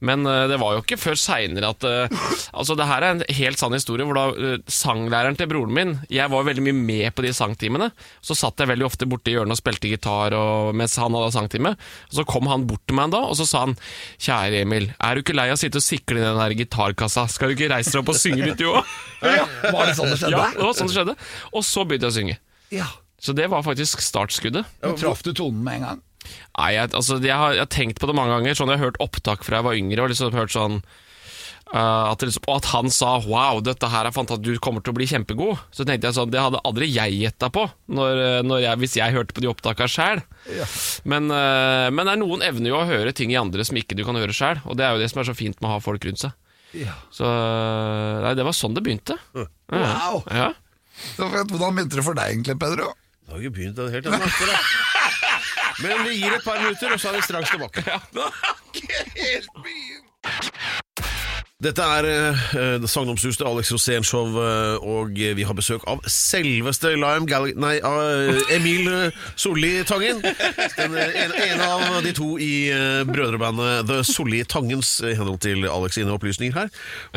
Men 0.00 0.24
eh, 0.26 0.46
det 0.48 0.56
var 0.60 0.74
jo 0.74 0.82
ikke 0.82 0.96
før 1.00 1.18
seinere 1.20 1.70
at 1.74 1.84
eh, 1.84 2.20
Altså, 2.56 2.74
det 2.78 2.86
her 2.88 3.04
er 3.04 3.14
en 3.14 3.24
helt 3.36 3.60
sann 3.60 3.74
historie, 3.76 4.06
hvor 4.08 4.16
da 4.16 4.24
eh, 4.32 4.62
sanglæreren 4.70 5.36
til 5.36 5.48
broren 5.50 5.74
min 5.76 5.92
Jeg 6.12 6.32
var 6.32 6.46
veldig 6.48 6.64
mye 6.64 6.76
med 6.76 7.14
på 7.16 7.24
de 7.26 7.32
sangtimene. 7.36 7.90
Så 8.24 8.36
satt 8.38 8.60
jeg 8.60 8.70
veldig 8.72 8.88
ofte 8.88 9.08
borti 9.10 9.34
hjørnet 9.34 9.58
og 9.58 9.60
spilte 9.60 9.90
gitar 9.92 10.36
og, 10.38 10.72
mens 10.76 10.96
han 11.00 11.16
hadde 11.16 11.34
sangtime. 11.36 11.74
Så 12.12 12.24
kom 12.28 12.48
han 12.50 12.64
bort 12.70 12.82
til 12.88 12.96
meg 12.96 13.10
en 13.10 13.16
dag, 13.18 13.28
og 13.28 13.36
så 13.38 13.46
sa 13.48 13.64
han 13.66 13.76
Kjære 14.20 14.64
Emil, 14.64 14.90
er 14.96 15.16
du 15.16 15.24
ikke 15.24 15.36
lei 15.36 15.48
av 15.52 15.58
å 15.58 15.60
sitte 15.60 15.80
og 15.80 15.84
sikle 15.84 16.20
i 16.20 16.24
den 16.24 16.40
der 16.40 16.56
gitarkassa? 16.58 17.26
Skal 17.30 17.52
du 17.52 17.58
ikke 17.58 17.70
reise 17.74 17.92
deg 17.94 18.02
opp 18.02 18.14
og 18.14 18.20
synge 18.20 18.44
litt, 18.46 18.60
du 18.60 18.70
òg? 18.72 18.96
ja. 19.26 19.46
Var 19.68 19.90
det 19.90 19.96
sånn 19.98 20.12
det 20.12 20.20
skjedde? 20.20 20.36
Ja, 20.36 20.50
det 20.56 20.64
var 20.64 20.76
sånn 20.78 20.90
det 20.90 20.96
skjedde. 20.96 21.16
Og 21.52 21.66
så 21.66 21.84
begynte 21.86 22.08
jeg 22.08 22.14
å 22.14 22.18
synge. 22.20 22.38
Ja. 22.74 22.88
Så 23.20 23.34
det 23.36 23.50
var 23.52 23.64
faktisk 23.66 24.00
startskuddet. 24.04 24.68
Traff 25.00 25.24
du 25.26 25.34
tonen 25.36 25.60
med 25.64 25.80
en 25.80 25.86
gang? 25.90 26.06
Nei, 26.24 26.72
jeg, 26.76 26.90
altså, 26.92 27.20
jeg, 27.22 27.36
har, 27.36 27.54
jeg 27.56 27.64
har 27.64 27.70
tenkt 27.72 28.00
på 28.00 28.10
det 28.10 28.16
mange 28.18 28.34
ganger. 28.36 28.58
Sånn, 28.58 28.72
jeg 28.72 28.80
har 28.80 28.90
hørt 28.90 29.00
opptak 29.02 29.46
fra 29.46 29.60
jeg 29.60 29.68
var 29.68 29.78
yngre. 29.78 30.04
Og 30.04 30.12
liksom 30.12 30.36
hørt 30.36 30.54
sånn 30.54 30.80
uh, 31.74 32.10
at, 32.10 32.22
liksom, 32.24 32.44
og 32.48 32.58
at 32.58 32.68
han 32.72 32.90
sa 32.92 33.12
'wow, 33.22 33.60
dette 33.64 33.88
her 33.90 34.06
er 34.06 34.14
fantastisk, 34.14 34.44
du 34.46 34.62
kommer 34.62 34.84
til 34.84 34.92
å 34.92 34.98
bli 34.98 35.08
kjempegod'. 35.10 35.62
Så 35.74 35.86
tenkte 35.86 36.10
jeg 36.10 36.18
sånn, 36.18 36.32
det 36.32 36.42
hadde 36.42 36.62
aldri 36.66 36.90
jeg 36.90 37.18
gjetta 37.20 37.50
på 37.54 37.66
når, 37.88 38.22
eh, 38.24 38.42
når 38.46 38.62
jeg, 38.64 38.80
hvis 38.82 38.96
jeg 38.98 39.16
hørte 39.16 39.34
på 39.36 39.44
de 39.44 39.50
opptakene 39.50 40.22
Ja. 40.50 40.66
Men, 41.04 41.30
uh, 41.30 41.88
men 41.90 42.06
det 42.06 42.12
er 42.12 42.22
noen 42.22 42.42
evner 42.42 42.70
jo 42.72 42.80
å 42.80 42.88
høre 42.88 43.12
ting 43.12 43.30
i 43.30 43.38
andre 43.38 43.64
som 43.64 43.76
ikke 43.76 43.96
du 43.96 44.04
kan 44.04 44.16
høre 44.16 44.34
sjæl. 44.34 44.60
Og 44.66 44.76
det 44.76 44.86
er 44.86 44.94
jo 44.94 45.02
det 45.02 45.10
som 45.10 45.20
er 45.20 45.30
så 45.30 45.36
fint 45.36 45.60
med 45.60 45.70
å 45.70 45.74
ha 45.74 45.80
folk 45.80 46.04
rundt 46.04 46.18
seg. 46.18 46.32
Ja. 46.74 46.94
Så 47.10 47.26
uh, 47.26 48.22
nei, 48.22 48.34
det 48.34 48.46
var 48.46 48.54
sånn 48.54 48.74
det 48.74 48.82
begynte. 48.82 49.18
Wow! 49.34 50.24
Ja. 50.30 50.52
Så 51.16 51.30
fett. 51.30 51.48
Hvordan 51.50 51.74
begynte 51.74 51.96
det 51.96 52.04
for 52.04 52.14
deg 52.18 52.34
egentlig, 52.34 52.58
Pedro? 52.60 52.92
Det 53.24 53.32
har 53.32 53.42
ikke 53.42 53.56
begynt 53.56 53.78
helt 53.78 54.06
ennå. 54.10 54.26
Men 55.78 56.04
vi 56.04 56.16
gir 56.18 56.34
et 56.34 56.44
par 56.44 56.58
minutter, 56.60 56.92
og 56.92 57.00
så 57.00 57.08
er 57.08 57.12
vi 57.16 57.22
straks 57.22 57.50
tilbake. 57.50 57.80
Dette 61.60 61.84
er 61.84 62.06
uh, 62.56 62.84
sagnomsuste 62.88 63.44
Alex 63.44 63.68
Rosén-show, 63.74 64.30
eh, 64.40 64.76
og 64.80 65.12
vi 65.12 65.44
har 65.44 65.56
besøk 65.56 65.82
av 65.90 66.00
selveste 66.08 66.94
Lime 66.94 67.28
Gall... 67.28 67.50
Nei, 67.60 67.74
uh, 67.84 68.38
Emil 68.54 68.88
Solli 69.36 69.74
Tangen. 69.84 70.22
Den 70.24 70.96
ene, 70.96 71.42
ene 71.44 71.66
av 71.68 71.98
de 72.06 72.14
to 72.16 72.30
i 72.40 72.70
uh, 72.72 73.02
brødrebandet 73.04 73.90
The 73.90 73.98
Solli 74.08 74.40
Tangens, 74.48 74.94
i 75.04 75.12
henhold 75.18 75.42
til 75.44 75.68
Alex 75.68 75.98
sine 75.98 76.14
opplysninger 76.16 76.56
her. 76.62 76.72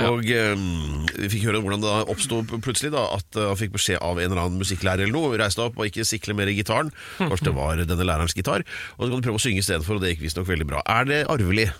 Og 0.10 0.28
um, 0.28 1.08
vi 1.22 1.32
fikk 1.32 1.48
høre 1.48 1.64
hvordan 1.64 1.86
det 1.86 1.96
oppsto 2.12 2.42
plutselig, 2.58 2.92
da, 2.98 3.06
at 3.16 3.40
han 3.40 3.60
fikk 3.60 3.78
beskjed 3.78 4.04
av 4.04 4.20
en 4.20 4.28
eller 4.28 4.44
annen 4.44 4.60
musikklærer 4.60 5.06
eller 5.08 5.16
noe. 5.16 5.40
Reis 5.40 5.56
deg 5.56 5.70
opp 5.70 5.80
og 5.80 5.88
ikke 5.88 6.04
sikle 6.10 6.36
mer 6.36 6.52
i 6.52 6.58
gitaren. 6.60 6.92
Kanskje 7.22 7.48
det 7.48 7.56
var 7.56 7.80
denne 7.80 8.12
lærerens 8.12 8.36
gitar. 8.36 8.68
Og 8.98 9.06
så 9.06 9.10
kan 9.14 9.24
du 9.24 9.32
prøve 9.32 9.40
å 9.40 9.46
synge 9.48 9.64
istedenfor, 9.64 10.02
og 10.02 10.04
det 10.04 10.18
gikk 10.18 10.28
visstnok 10.28 10.52
veldig 10.52 10.68
bra. 10.76 10.84
Er 11.00 11.08
det 11.08 11.24
arvelig? 11.32 11.72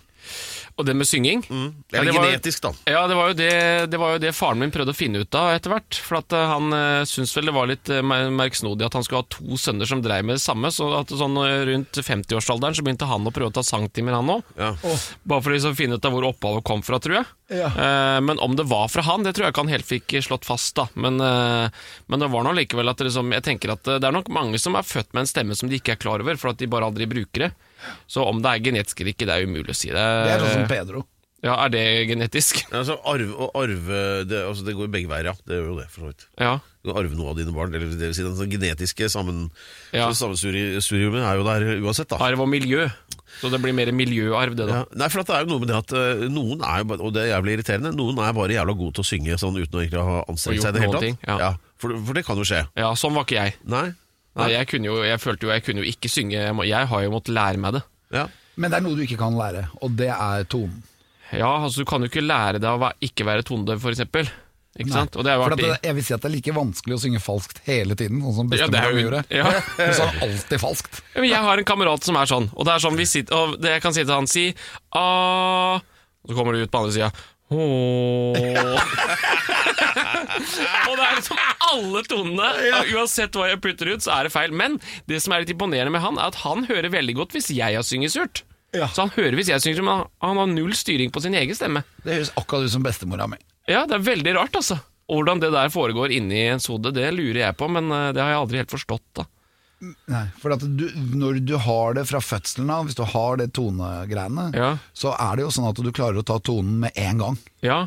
Og 0.74 0.88
det 0.88 0.96
med 0.98 1.06
synging 1.06 1.44
Ja, 1.50 2.00
Eller 2.00 2.12
det 2.12 2.14
var- 2.18 2.52
da? 2.64 2.72
Ja, 2.90 3.08
det 3.08 3.16
var, 3.16 3.28
jo 3.30 3.34
det, 3.38 3.52
det 3.92 4.00
var 4.00 4.14
jo 4.14 4.22
det 4.24 4.32
faren 4.34 4.60
min 4.60 4.72
prøvde 4.74 4.94
å 4.94 4.98
finne 4.98 5.22
ut 5.22 5.36
av 5.36 5.52
etter 5.54 5.74
hvert. 5.74 6.00
For 6.02 6.18
at 6.18 6.34
eh, 6.34 6.50
han 6.50 6.74
uh, 6.74 7.04
syntes 7.06 7.36
vel 7.38 7.50
det 7.50 7.56
var 7.56 7.70
litt 7.70 7.92
uh, 7.94 8.02
merksnodig 8.34 8.88
at 8.88 8.98
han 8.98 9.06
skulle 9.06 9.22
ha 9.22 9.30
to 9.30 9.58
sønner 9.60 9.90
som 9.90 10.02
dreiv 10.02 10.26
med 10.26 10.40
det 10.40 10.44
samme. 10.44 10.72
Så 10.74 10.90
at 10.98 11.14
sånn 11.14 11.38
eh, 11.44 11.66
rundt 11.70 12.00
50-årsalderen 12.00 12.78
så 12.78 12.86
begynte 12.86 13.10
han 13.10 13.28
å 13.30 13.34
prøve 13.34 13.54
å 13.54 13.58
ta 13.60 13.66
sangtimer, 13.66 14.18
han 14.18 14.34
òg. 14.34 14.44
Ja. 14.58 14.74
Bare 15.24 15.44
for 15.44 15.54
å 15.54 15.58
liksom 15.58 15.78
finne 15.78 16.00
ut 16.00 16.10
av 16.10 16.16
hvor 16.16 16.30
opphavet 16.32 16.66
kom 16.66 16.82
fra, 16.86 17.02
tror 17.04 17.22
jeg. 17.22 17.30
Ja. 17.54 17.70
Uh, 17.70 18.20
men 18.26 18.40
om 18.40 18.56
det 18.58 18.66
var 18.70 18.88
fra 18.90 19.04
han, 19.06 19.26
det 19.26 19.36
tror 19.36 19.48
jeg 19.48 19.54
ikke 19.54 19.66
han 19.66 19.74
helt 19.74 19.90
fikk 19.90 20.18
slått 20.26 20.48
fast. 20.48 20.76
da 20.80 20.88
Men, 20.96 21.20
uh, 21.22 21.70
men 22.08 22.24
det 22.24 22.32
var 22.34 22.46
nå 22.46 22.56
likevel 22.58 22.90
at 22.90 23.00
det 23.00 23.10
liksom, 23.10 23.34
jeg 23.36 23.46
tenker 23.46 23.76
at 23.76 23.88
eh, 23.88 24.00
det 24.02 24.10
er 24.10 24.16
nok 24.16 24.32
mange 24.34 24.60
som 24.62 24.78
er 24.80 24.88
født 24.88 25.14
med 25.14 25.26
en 25.26 25.30
stemme 25.30 25.58
som 25.58 25.70
de 25.70 25.80
ikke 25.80 25.96
er 25.96 26.02
klar 26.02 26.24
over, 26.24 26.40
for 26.40 26.54
at 26.54 26.62
de 26.62 26.70
bare 26.70 26.88
aldri 26.90 27.08
bruker 27.10 27.48
det. 27.48 27.52
Så 28.08 28.26
om 28.28 28.42
det 28.44 28.52
er 28.52 28.64
genetisk 28.70 29.02
eller 29.02 29.14
ikke, 29.16 29.28
det 29.30 29.36
er 29.38 29.48
umulig 29.50 29.74
å 29.74 29.78
si. 29.78 29.90
Det, 29.94 29.96
Det 30.28 30.36
er 30.36 30.40
sånn 30.46 30.54
som 30.62 30.68
Pedro. 30.72 31.06
ja, 31.44 31.56
Er 31.66 31.70
det 31.74 31.84
genetisk? 32.08 32.62
Ja, 32.72 32.80
Altså, 32.84 33.00
arve, 33.06 33.32
og 33.36 33.52
arve 33.60 34.04
det, 34.28 34.44
altså, 34.48 34.64
det 34.66 34.76
går 34.76 34.92
begge 34.94 35.10
veier, 35.12 35.32
ja. 35.32 35.34
Det 35.48 35.58
gjør 35.60 35.72
jo 35.74 35.80
det, 35.82 35.90
for 35.92 36.00
så 36.06 36.12
vidt. 36.14 36.28
Ja. 36.40 36.54
Du 36.84 36.92
kan 36.92 37.00
arve 37.04 37.16
noe 37.16 37.30
av 37.32 37.38
dine 37.40 37.54
barn. 37.56 37.74
Eller 37.74 37.88
det 37.92 38.10
vil 38.12 38.16
si 38.16 38.24
den 38.24 38.36
sånn 38.40 38.52
genetiske 38.52 39.10
sammen, 39.12 39.50
Ja. 39.96 40.10
sammensuriumet 40.12 41.24
er 41.24 41.36
jo 41.40 41.44
der 41.48 41.68
uansett, 41.84 42.08
da. 42.12 42.18
Arv 42.24 42.40
og 42.44 42.50
miljø. 42.50 42.90
Så 43.42 43.50
det 43.50 43.60
blir 43.64 43.74
mer 43.74 43.90
miljøarv, 43.92 44.54
det 44.56 44.68
da. 44.70 44.84
Ja. 44.84 44.86
Nei, 44.94 45.08
for 45.10 45.24
at 45.24 45.28
det 45.32 45.36
er 45.36 45.46
jo 45.46 45.50
noe 45.56 45.60
med 45.64 45.72
det 45.72 45.78
at 45.80 45.94
uh, 45.98 46.26
noen 46.30 46.62
er 46.62 46.84
jo 46.84 46.98
og 47.02 47.14
det 47.16 47.24
er 47.24 47.32
jævlig 47.34 47.56
irriterende, 47.58 47.92
noen 47.98 48.20
er 48.22 48.36
bare 48.38 48.54
jævla 48.54 48.76
gode 48.78 48.94
til 48.94 49.02
å 49.02 49.08
synge 49.10 49.38
sånn 49.42 49.58
uten 49.58 49.74
å 49.80 49.82
egentlig 49.82 50.04
ha 50.06 50.20
anstrengt 50.30 50.62
seg 50.62 50.70
i 50.70 50.76
det 50.78 50.84
hele 50.84 50.94
tatt. 50.94 51.02
ting, 51.08 51.18
ja. 51.26 51.50
for, 51.82 51.96
for 52.06 52.14
det 52.14 52.24
kan 52.28 52.38
jo 52.38 52.46
skje. 52.46 52.62
Ja, 52.78 52.92
sånn 52.94 53.16
var 53.18 53.26
ikke 53.26 53.40
jeg. 53.40 53.56
Nei? 53.66 53.88
Nei, 54.36 54.48
jeg, 54.56 54.68
kunne 54.72 54.90
jo, 54.90 54.96
jeg 55.06 55.20
følte 55.22 55.46
jo 55.46 55.52
jeg 55.54 55.64
kunne 55.66 55.84
jo 55.84 55.90
ikke 55.92 56.10
synge. 56.10 56.40
Jeg 56.40 56.56
må- 56.58 56.66
Jeg 56.66 56.88
har 56.90 57.04
jo 57.04 57.12
måttet 57.14 57.36
lære 57.36 57.58
meg 57.62 57.74
det. 57.78 57.84
Ja. 58.12 58.28
Men 58.58 58.72
det 58.72 58.78
er 58.78 58.86
noe 58.86 58.96
du 58.98 59.04
ikke 59.06 59.18
kan 59.18 59.34
lære, 59.38 59.68
og 59.82 59.96
det 59.98 60.10
er 60.10 60.44
tonen. 60.50 60.82
Ja, 61.34 61.50
altså 61.66 61.82
Du 61.82 61.86
kan 61.90 62.02
jo 62.02 62.10
ikke 62.10 62.22
lære 62.22 62.60
deg 62.62 62.70
å 62.70 62.92
ikke 63.02 63.26
være 63.26 63.44
tonedøv, 63.46 63.80
for 63.82 63.90
eksempel. 63.94 64.30
Ikke 64.74 64.90
sant? 64.90 65.16
Og 65.18 65.24
det 65.26 65.30
er 65.30 65.38
jo 65.38 65.44
artig. 65.46 65.66
det, 65.70 65.80
jeg 65.86 65.96
vil 65.96 66.04
si 66.06 66.14
at 66.16 66.22
det 66.22 66.30
er 66.32 66.34
like 66.34 66.54
vanskelig 66.54 66.96
å 66.96 67.02
synge 67.04 67.20
falskt 67.22 67.60
hele 67.68 67.94
tiden, 67.98 68.22
sånn 68.26 68.34
som 68.40 68.48
bestemor 68.50 68.74
ja, 68.74 69.02
gjorde. 69.04 69.20
ja. 69.40 69.50
Hun 69.78 69.94
sa 69.94 70.08
alltid 70.26 70.62
falskt. 70.62 71.02
Ja, 71.14 71.22
men 71.22 71.30
Jeg 71.30 71.46
har 71.46 71.62
en 71.62 71.68
kamerat 71.70 72.04
som 72.08 72.18
er 72.18 72.26
sånn, 72.30 72.48
og 72.56 72.66
det 72.66 72.74
er 72.74 72.82
sånn 72.82 72.98
vi 72.98 73.06
sitter, 73.06 73.38
og 73.38 73.60
det 73.62 73.76
jeg 73.76 73.84
kan 73.86 73.94
si 73.94 74.02
til 74.02 74.16
han 74.16 74.30
si 74.30 74.48
ah, 74.98 75.78
Og 76.24 76.32
så 76.32 76.38
kommer 76.40 76.58
du 76.58 76.64
ut 76.64 76.72
på 76.74 76.82
andre 76.82 76.96
sida. 76.96 77.12
Og 80.84 80.94
det 80.98 81.04
er 81.06 81.18
liksom 81.18 81.40
alle 81.72 82.02
tonene. 82.10 82.48
Uansett 82.94 83.36
hva 83.38 83.50
jeg 83.52 83.62
putter 83.64 83.92
ut, 83.94 84.04
så 84.06 84.12
er 84.18 84.28
det 84.28 84.34
feil. 84.36 84.52
Men 84.56 84.80
det 85.10 85.20
som 85.24 85.34
er 85.36 85.44
litt 85.44 85.54
imponerende 85.54 85.94
med 85.94 86.04
han, 86.04 86.18
er 86.20 86.32
at 86.32 86.42
han 86.44 86.66
hører 86.70 86.90
veldig 86.94 87.16
godt 87.22 87.36
hvis 87.38 87.52
jeg 87.56 87.78
har 87.78 87.86
synget 87.88 88.16
surt. 88.16 88.44
Ja. 88.74 88.88
Så 88.90 89.06
han 89.06 89.14
hører 89.16 89.38
hvis 89.38 89.52
jeg 89.54 89.62
synger, 89.62 89.84
men 89.86 90.04
han- 90.24 90.38
har 90.42 90.48
null 90.50 90.74
styring 90.78 91.12
på 91.14 91.22
sin 91.22 91.36
egen 91.38 91.56
stemme. 91.56 91.84
Det 92.04 92.16
høres 92.18 92.34
akkurat 92.40 92.66
ut 92.66 92.74
som 92.74 92.84
bestemora 92.86 93.28
mi. 93.30 93.38
Ja, 93.70 93.86
det 93.86 93.96
er 94.00 94.08
veldig 94.10 94.34
rart, 94.36 94.56
altså. 94.60 94.80
Og 95.10 95.20
Hvordan 95.22 95.40
det 95.44 95.52
der 95.54 95.70
foregår 95.70 96.12
inni 96.16 96.48
ens 96.50 96.66
hode, 96.72 96.92
det 96.96 97.14
lurer 97.14 97.42
jeg 97.48 97.58
på, 97.60 97.68
men 97.70 97.92
eh, 97.92 98.12
det 98.16 98.22
har 98.24 98.30
jeg 98.34 98.40
aldri 98.42 98.58
helt 98.64 98.72
forstått. 98.74 99.04
da 99.20 99.24
Nei, 100.12 100.24
for 100.42 100.56
at 100.56 100.64
du, 100.64 100.86
når 101.16 101.42
du 101.46 101.56
har 101.62 101.98
det 101.98 102.06
fra 102.10 102.22
fødselen 102.24 102.72
av, 102.74 102.86
hvis 102.88 102.98
du 103.00 103.04
har 103.14 103.42
det 103.42 103.52
tonegreiene, 103.58 104.50
Ja. 104.56 104.78
så 104.96 105.16
er 105.18 105.36
det 105.38 105.46
jo 105.48 105.52
sånn 105.56 105.70
at 105.70 105.82
du 105.84 105.92
klarer 105.92 106.22
å 106.22 106.26
ta 106.26 106.40
tonen 106.40 106.80
med 106.86 106.92
en 106.96 107.22
gang. 107.22 107.38
Ja, 107.66 107.82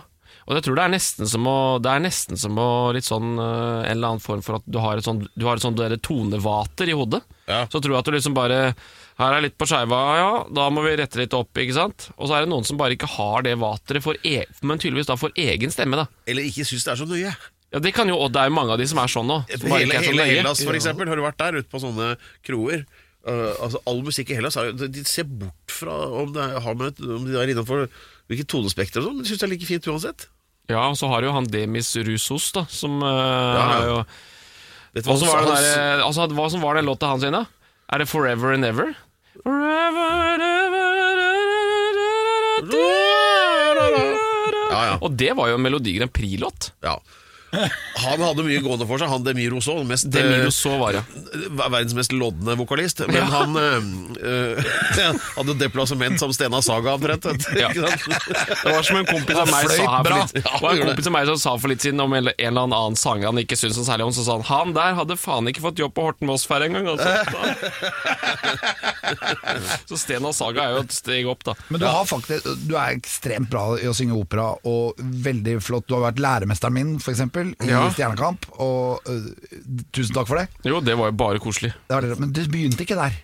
og 0.47 0.55
jeg 0.55 0.63
tror 0.67 0.77
det 0.79 0.85
er 0.85 0.93
nesten 0.95 1.27
som 1.27 1.47
å 1.51 1.57
Det 1.83 1.91
er 1.91 2.03
nesten 2.05 2.39
som 2.39 2.55
å 2.61 2.93
litt 2.95 3.07
sånn 3.07 3.35
eh, 3.35 3.89
En 3.89 3.97
eller 3.97 4.13
annen 4.13 4.23
form 4.23 4.45
for 4.47 4.61
at 4.61 4.67
du 4.71 4.79
har 4.79 4.99
et 4.99 5.07
sånn 5.07 5.25
Du 5.35 5.47
har 5.47 5.59
et 5.59 5.65
sånn 5.65 5.75
tonevater 5.75 6.87
i 6.91 6.95
hodet. 6.95 7.23
Ja. 7.49 7.65
Så 7.67 7.81
tror 7.83 7.97
jeg 7.97 7.99
at 7.99 8.07
du 8.11 8.15
liksom 8.15 8.37
bare 8.37 8.61
Her 9.19 9.33
er 9.35 9.43
litt 9.43 9.57
på 9.59 9.67
skeiva, 9.67 9.99
ja, 10.21 10.31
da 10.53 10.69
må 10.71 10.85
vi 10.87 10.95
rette 11.01 11.19
litt 11.19 11.35
opp, 11.35 11.51
ikke 11.57 11.75
sant? 11.75 12.11
Og 12.19 12.29
så 12.29 12.37
er 12.37 12.45
det 12.45 12.51
noen 12.53 12.67
som 12.69 12.77
bare 12.79 12.95
ikke 12.95 13.09
har 13.17 13.43
det 13.47 13.55
vateret, 13.59 14.05
e 14.23 14.45
men 14.63 14.79
tydeligvis 14.79 15.09
da 15.09 15.17
for 15.17 15.33
egen 15.41 15.73
stemme, 15.73 15.97
da. 15.97 16.05
Eller 16.29 16.45
ikke 16.45 16.67
syns 16.69 16.85
det 16.85 16.93
er 16.93 17.01
så 17.01 17.07
nøye. 17.09 17.33
Ja, 17.77 17.81
det 17.85 17.93
kan 17.93 18.09
jo, 18.09 18.17
og 18.25 18.31
det 18.33 18.41
er 18.41 18.49
jo 18.49 18.55
mange 18.57 18.73
av 18.73 18.79
de 18.81 18.87
som 18.89 18.99
er 19.03 19.11
sånn 19.13 19.27
nå. 19.29 19.35
Som 19.53 19.67
bare 19.69 19.83
Hele, 19.83 19.91
ikke 19.93 19.99
er 20.01 20.07
sånn 20.07 20.15
hele. 20.23 20.39
Hellas, 20.41 20.63
for 20.65 20.79
eksempel. 20.79 21.11
Har 21.13 21.19
du 21.21 21.25
vært 21.27 21.43
der 21.43 21.59
ute 21.61 21.69
på 21.69 21.81
sånne 21.83 22.15
kroer? 22.47 22.87
Uh, 23.27 23.51
altså, 23.67 23.81
all 23.91 24.01
musikk 24.07 24.31
i 24.33 24.37
Hellas 24.39 24.57
er, 24.57 24.71
jo- 24.71 24.87
de 24.89 25.03
ser 25.05 25.27
bort 25.29 25.73
fra 25.75 25.93
om, 26.23 26.31
det 26.33 26.41
er, 26.41 26.61
har 26.63 26.77
med, 26.79 27.01
om 27.03 27.25
de 27.27 27.35
er 27.37 27.51
innenfor 27.53 27.85
hvilket 28.31 28.49
tonespekter 28.49 29.03
og 29.03 29.09
sånn. 29.11 29.19
De 29.21 29.29
syns 29.29 29.43
det 29.43 29.49
er 29.49 29.53
like 29.53 29.67
fint 29.69 29.89
uansett. 29.93 30.29
Ja, 30.71 30.85
og 30.89 30.97
så 30.99 31.11
har 31.11 31.21
du 31.21 31.29
jo 31.29 31.35
han 31.37 31.45
Demis 31.51 31.91
Rusos, 32.07 32.49
da, 32.57 32.65
som 32.71 32.97
uh, 33.03 33.11
ja. 33.11 33.67
er 33.77 33.91
jo 33.91 33.99
du 34.97 35.11
Og 35.13 35.19
så 35.21 35.27
var 35.29 35.43
det 35.45 35.51
hans- 35.53 35.67
der, 35.77 36.01
altså, 36.07 36.25
Hva 36.39 36.47
som 36.55 36.63
var 36.65 36.79
den 36.81 36.87
låta 36.89 37.11
hans 37.13 37.27
igjen, 37.27 37.37
da? 37.37 37.45
Er 37.93 37.99
det 38.01 38.09
Forever 38.09 38.55
and 38.57 38.65
Ever? 38.65 38.95
Forever 39.45 40.41
and 40.41 40.43
ever 40.43 40.87
Ja, 44.71 44.81
ja. 44.91 44.97
Og 45.01 45.13
det 45.19 45.31
var 45.39 45.51
jo 45.51 45.59
en 45.59 45.63
Melodi 45.63 45.93
Grand 45.99 46.13
Prix-låt. 46.13 46.71
ja. 46.87 46.97
Han 48.05 48.19
hadde 48.23 48.43
mye 48.47 48.61
gående 48.65 48.87
for 48.89 48.97
seg, 49.01 49.09
han 49.11 49.25
Demi 49.27 49.45
Rousseau. 49.53 49.85
Mest, 49.89 50.05
Demi 50.13 50.35
eh, 50.37 50.45
Rousseau 50.45 50.77
var 50.81 50.91
det. 50.99 51.03
verdens 51.57 51.95
mest 51.97 52.13
lodne 52.13 52.53
vokalist. 52.59 52.99
Men 53.09 53.25
han 53.33 53.57
øh, 53.57 54.61
hadde 55.39 55.53
deplassement 55.61 56.21
som 56.21 56.31
Stena 56.37 56.61
Saga, 56.65 56.91
omtrent. 56.99 57.25
Ja. 57.57 57.69
Det 57.73 58.73
var 58.73 58.83
som 58.87 58.97
en 59.01 59.07
kompis 59.09 59.37
av 59.41 59.47
meg 59.51 59.65
sa 59.73 59.85
her 59.97 60.05
for 60.07 60.15
litt, 60.17 60.33
det 60.37 60.43
var 60.63 60.71
en 60.73 60.87
kompis 60.91 61.07
av 61.11 61.15
meg 61.17 61.25
som 61.33 61.39
sa 61.41 61.51
for 61.61 61.69
litt 61.73 61.83
siden 61.85 62.01
om 62.05 62.13
en 62.13 62.27
en 62.27 62.49
eller 62.49 62.63
annen 62.67 62.97
sanger 62.99 63.27
han 63.31 63.39
ikke 63.41 63.57
syntes 63.59 63.79
noe 63.81 63.89
særlig 63.89 64.05
om, 64.09 64.15
så 64.15 64.23
sa 64.27 64.33
han 64.37 64.47
han 64.51 64.69
der 64.77 64.93
hadde 64.99 65.15
faen 65.21 65.49
ikke 65.51 65.65
fått 65.65 65.81
jobb 65.81 65.93
på 65.97 66.03
Horten 66.07 66.27
Moss-færre 66.31 66.65
engang, 66.69 66.87
altså. 66.95 67.11
Så 69.87 69.99
Stena 70.01 70.33
Saga 70.35 70.65
er 70.65 70.77
jo 70.77 70.83
et 70.85 70.95
steg 70.95 71.29
opp, 71.31 71.45
da. 71.47 71.55
Men 71.71 71.83
du, 71.83 71.87
har 71.87 72.07
faktisk, 72.09 72.47
du 72.67 72.75
er 72.75 72.97
ekstremt 72.97 73.51
bra 73.53 73.65
i 73.79 73.87
å 73.89 73.95
synge 73.97 74.17
opera, 74.19 74.49
og 74.67 74.99
veldig 74.99 75.59
flott. 75.65 75.87
Du 75.87 75.95
har 75.97 76.09
vært 76.09 76.23
læremesteren 76.23 76.75
min, 76.75 76.93
for 77.03 77.15
eksempel, 77.15 77.46
i 77.55 77.71
Ja. 77.71 77.85
Stjernekamp, 77.93 78.49
og 78.63 79.07
uh, 79.09 79.31
tusen 79.95 80.15
takk 80.17 80.29
for 80.31 80.41
det. 80.41 80.49
Jo, 80.67 80.81
det 80.85 80.97
var 80.99 81.13
jo 81.13 81.17
bare 81.21 81.43
koselig. 81.43 81.73
det 81.89 81.95
var 81.95 82.07
det. 82.07 82.19
Men 82.21 82.33
du 82.33 82.43
begynte 82.51 82.83
ikke 82.87 82.99
der. 82.99 83.17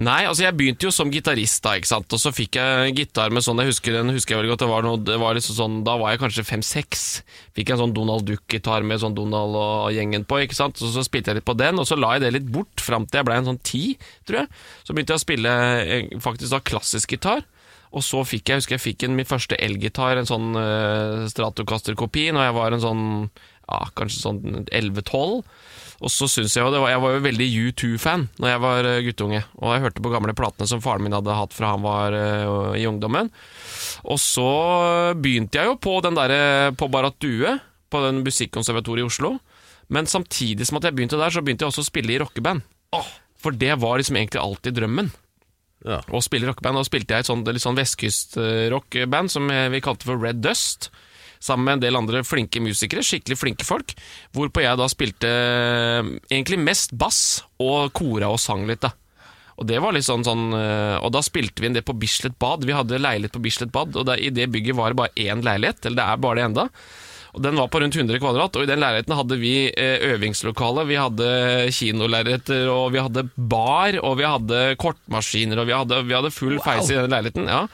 Nei, 0.00 0.24
altså 0.24 0.46
jeg 0.46 0.56
begynte 0.56 0.86
jo 0.88 0.92
som 0.94 1.10
gitarist 1.12 1.60
da, 1.64 1.74
ikke 1.76 1.90
sant 1.90 2.14
Og 2.16 2.20
så 2.22 2.32
fikk 2.32 2.56
jeg 2.56 2.94
gitar 2.96 3.28
med 3.34 3.44
sånn 3.44 3.60
Jeg 3.60 3.74
husker 3.74 3.92
den 3.92 4.12
husker 4.14 4.32
jeg 4.32 4.40
veldig 4.40 4.54
godt 4.54 4.62
Det 4.64 4.68
var, 4.70 4.86
noe, 4.86 5.00
det 5.04 5.18
var 5.20 5.36
liksom 5.36 5.56
sånn 5.58 5.74
Da 5.84 5.98
var 6.00 6.14
jeg 6.14 6.22
kanskje 6.22 6.46
5-6 6.48 7.04
Fikk 7.58 7.74
en 7.74 7.82
sånn 7.82 7.92
Donald 7.96 8.24
Duck-gitar 8.28 8.86
Med 8.88 9.02
sånn 9.02 9.18
Donald 9.18 9.58
og 9.60 9.92
gjengen 9.92 10.24
på, 10.24 10.40
ikke 10.46 10.56
sant 10.56 10.80
Og 10.80 10.94
så 10.94 11.04
spilte 11.04 11.32
jeg 11.32 11.42
litt 11.42 11.48
på 11.48 11.58
den 11.60 11.76
Og 11.76 11.84
så 11.88 11.98
la 12.00 12.14
jeg 12.16 12.24
det 12.24 12.34
litt 12.38 12.48
bort 12.48 12.80
Frem 12.80 13.04
til 13.04 13.20
jeg 13.20 13.28
ble 13.28 13.36
en 13.42 13.50
sånn 13.52 13.60
10, 13.60 14.10
tror 14.24 14.40
jeg 14.40 14.52
Så 14.80 14.96
begynte 14.96 15.12
jeg 15.12 15.20
å 15.20 15.26
spille 15.26 15.56
eh, 15.84 16.20
Faktisk 16.24 16.56
da 16.56 16.64
klassisk 16.72 17.18
gitar 17.18 17.44
og 17.90 18.04
så 18.06 18.20
fikk 18.22 18.50
jeg, 18.50 18.60
husker 18.60 18.76
jeg 18.76 18.82
fikk 18.84 19.02
en, 19.02 19.16
min 19.18 19.26
første 19.26 19.56
elgitar, 19.58 20.14
en 20.14 20.28
sånn 20.28 20.52
uh, 20.54 21.26
Stratocaster-kopi, 21.26 22.28
når 22.30 22.44
jeg 22.46 22.54
var 22.54 22.76
en 22.76 22.82
sånn, 22.84 23.02
ja, 23.70 23.80
kanskje 23.96 24.24
sånn 24.24 24.40
11-12. 24.66 25.40
Og 26.00 26.08
så 26.08 26.26
syns 26.32 26.54
jeg 26.56 26.64
jo 26.64 26.72
det 26.72 26.80
var, 26.80 26.94
Jeg 26.94 27.02
var 27.02 27.12
jo 27.12 27.22
veldig 27.26 27.46
U2-fan 27.60 28.22
Når 28.40 28.48
jeg 28.48 28.60
var 28.62 28.86
eh, 28.88 29.02
guttunge. 29.04 29.40
Og 29.60 29.74
jeg 29.74 29.82
hørte 29.84 30.04
på 30.04 30.12
gamle 30.12 30.34
platene 30.36 30.68
som 30.70 30.80
faren 30.84 31.04
min 31.04 31.16
hadde 31.16 31.36
hatt 31.36 31.56
fra 31.56 31.74
han 31.74 31.84
var 31.84 32.16
uh, 32.16 32.72
i 32.78 32.86
ungdommen. 32.88 33.28
Og 34.08 34.20
så 34.22 34.48
begynte 35.20 35.60
jeg 35.60 35.68
jo 35.68 35.76
på 35.76 35.98
den 36.04 36.16
derre 36.16 36.72
på 36.72 36.88
Barat 36.92 37.18
Due, 37.20 37.58
på 37.92 38.04
den 38.06 38.22
musikkonservatoriet 38.24 39.04
i 39.04 39.10
Oslo. 39.10 39.34
Men 39.92 40.08
samtidig 40.08 40.68
som 40.68 40.78
at 40.78 40.86
jeg 40.88 40.96
begynte 40.96 41.18
der, 41.20 41.34
så 41.34 41.42
begynte 41.44 41.66
jeg 41.66 41.74
også 41.74 41.84
å 41.84 41.90
spille 41.90 42.14
i 42.14 42.20
rockeband. 42.22 42.64
For 43.40 43.56
det 43.56 43.76
var 43.82 44.00
liksom 44.00 44.18
egentlig 44.20 44.40
alltid 44.40 44.76
drømmen. 44.78 45.10
Ja. 45.88 46.00
Å 46.00 46.20
spille 46.24 46.48
rockeband. 46.48 46.80
Da 46.80 46.86
spilte 46.86 47.16
jeg 47.16 47.24
et 47.24 47.30
sånt, 47.30 47.48
litt 47.48 47.64
sånn 47.64 47.78
vestkystrockband 47.78 49.32
som 49.32 49.48
eh, 49.52 49.68
vi 49.72 49.82
kalte 49.84 50.08
for 50.08 50.20
Red 50.20 50.42
Dust 50.44 50.90
sammen 51.40 51.66
med 51.66 51.78
en 51.78 51.84
del 51.86 51.98
andre 51.98 52.22
flinke 52.26 52.62
musikere, 52.62 53.04
skikkelig 53.06 53.38
flinke 53.40 53.66
folk, 53.66 53.94
hvorpå 54.36 54.64
jeg 54.64 54.80
da 54.80 54.88
spilte 54.92 55.28
eh, 55.30 56.14
egentlig 56.30 56.60
mest 56.62 56.94
bass 56.96 57.42
og 57.60 57.92
kora 57.96 58.30
og 58.32 58.40
sang 58.42 58.66
litt, 58.68 58.84
da. 58.84 58.92
Og 59.60 59.68
det 59.68 59.76
var 59.84 59.92
litt 59.92 60.06
sånn, 60.06 60.24
sånn 60.24 60.54
eh, 60.56 60.96
Og 61.04 61.10
da 61.12 61.20
spilte 61.20 61.60
vi 61.60 61.68
inn 61.68 61.76
det 61.76 61.84
på 61.84 61.92
Bislett 62.00 62.38
Bad. 62.40 62.64
Vi 62.64 62.72
hadde 62.72 62.96
leilighet 62.96 63.34
på 63.34 63.42
Bislett 63.44 63.72
Bad, 63.74 63.92
og 63.92 64.06
der, 64.08 64.16
i 64.16 64.32
det 64.32 64.48
bygget 64.48 64.78
var 64.78 64.92
det 64.92 65.00
bare 65.02 65.20
én 65.20 65.44
leilighet. 65.44 65.84
Eller 65.84 66.00
det 66.00 66.06
er 66.06 66.22
bare 66.24 66.38
det 66.38 66.46
enda. 66.48 66.64
Og 67.30 67.44
Den 67.44 67.60
var 67.60 67.68
på 67.70 67.82
rundt 67.82 67.94
100 67.94 68.18
kvadrat, 68.22 68.56
og 68.56 68.64
i 68.64 68.70
den 68.70 68.80
leiligheten 68.82 69.14
hadde 69.14 69.36
vi 69.38 69.52
eh, 69.68 70.00
øvingslokale, 70.14 70.86
vi 70.88 70.96
hadde 70.98 71.28
kinolerreter, 71.76 72.66
og 72.72 72.88
vi 72.96 73.04
hadde 73.04 73.28
bar, 73.36 74.00
og 74.00 74.16
vi 74.18 74.26
hadde 74.26 74.64
kortmaskiner, 74.80 75.60
og 75.60 75.68
vi 75.68 75.76
hadde, 75.76 76.00
vi 76.08 76.16
hadde 76.16 76.32
full 76.34 76.56
feis 76.64 76.90
i 76.90 76.98
den 76.98 77.12
leiligheten. 77.12 77.46
ja 77.52 77.66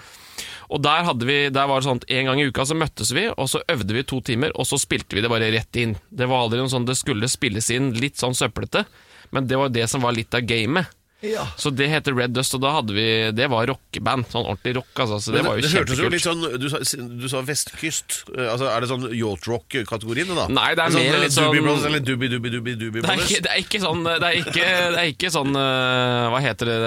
Og 0.72 0.82
der, 0.82 1.06
vi, 1.22 1.38
der 1.54 1.68
var 1.70 1.80
det 1.80 1.86
sånn 1.86 2.00
at 2.02 2.08
en 2.18 2.30
gang 2.30 2.40
i 2.42 2.46
uka 2.50 2.66
så 2.66 2.76
møttes 2.78 3.12
vi, 3.14 3.28
og 3.30 3.50
så 3.50 3.62
øvde 3.70 3.94
vi 3.94 4.04
to 4.06 4.20
timer, 4.24 4.54
og 4.58 4.66
så 4.68 4.78
spilte 4.82 5.16
vi 5.16 5.22
det 5.22 5.30
bare 5.30 5.52
rett 5.54 5.78
inn. 5.80 5.94
Det 6.10 6.26
var 6.26 6.46
aldri 6.46 6.62
noe 6.62 6.72
sånn 6.72 6.88
det 6.88 6.98
skulle 6.98 7.30
spilles 7.30 7.70
inn 7.74 7.92
litt 7.94 8.18
sånn 8.18 8.34
søplete, 8.36 8.86
men 9.34 9.46
det 9.50 9.58
var 9.60 9.70
det 9.74 9.86
som 9.90 10.02
var 10.02 10.16
litt 10.16 10.34
av 10.34 10.46
gamet. 10.46 10.90
Ja. 11.24 11.46
Så 11.56 11.70
det 11.72 11.86
heter 11.88 12.12
Red 12.14 12.34
Dust, 12.36 12.52
og 12.54 12.60
da 12.60 12.74
hadde 12.76 12.92
vi 12.92 13.04
Det 13.32 13.46
var 13.48 13.64
rockeband. 13.66 14.26
Sånn 14.30 14.44
ordentlig 14.44 14.74
rock, 14.76 14.90
altså. 15.00 15.16
Så 15.24 15.32
det 15.32 15.40
var 15.46 15.56
jo 15.56 15.62
det 15.64 15.70
hørtes 15.72 15.98
jo 16.02 16.10
litt 16.12 16.22
sånn 16.22 16.42
Du 16.60 16.66
sa, 16.68 16.78
du 17.08 17.24
sa 17.32 17.40
vestkyst. 17.40 18.18
Eh, 18.36 18.50
Altså, 18.52 18.68
er 18.68 18.84
det 18.84 18.90
sånn 18.90 19.06
yacht-rock-kategorien, 19.16 20.28
da? 20.36 20.44
Nei, 20.52 20.74
det 20.76 20.84
er 20.84 20.92
sånn, 20.92 21.06
mer 21.08 21.16
eh, 21.16 21.24
litt 21.24 21.32
sånn- 21.34 21.86
eller 21.88 22.04
Doobie 22.04 22.28
Doobie 22.34 22.52
Doobie 22.52 22.76
Doobie 22.76 23.00
Det 23.00 23.08
er, 23.08 23.16
Brothers? 23.16 23.40
det 23.46 23.50
er 23.54 23.62
ikke 23.64 23.80
sånn 23.86 24.04
Det 24.04 24.28
er 24.28 24.36
ikke, 24.42 24.68
det 24.92 25.00
er 25.00 25.10
ikke 25.14 25.32
sånn 25.32 25.56
øh, 25.56 26.28
Hva 26.36 26.42
heter 26.44 26.70
det 26.70 26.78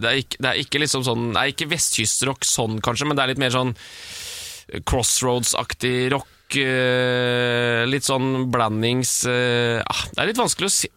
Det 0.00 0.08
er 0.14 0.16
ikke, 0.24 0.40
det 0.40 0.48
er 0.54 0.62
ikke 0.64 0.82
liksom 0.86 1.04
sånn 1.10 1.28
Det 1.36 1.44
er 1.44 1.52
ikke 1.54 1.70
vestkystrock 1.76 2.48
sånn, 2.48 2.80
kanskje, 2.80 3.06
men 3.06 3.20
det 3.20 3.26
er 3.26 3.32
litt 3.34 3.44
mer 3.44 3.52
sånn 3.54 3.76
Crossroads-aktig 4.86 6.10
rock. 6.12 6.28
Øh, 6.58 7.84
litt 7.90 8.06
sånn 8.06 8.48
blandings 8.50 9.12
øh, 9.30 9.80
ah, 9.84 10.02
Det 10.12 10.22
er 10.22 10.30
litt 10.32 10.40
vanskelig 10.40 10.68
å 10.70 10.74
se, 10.74 10.90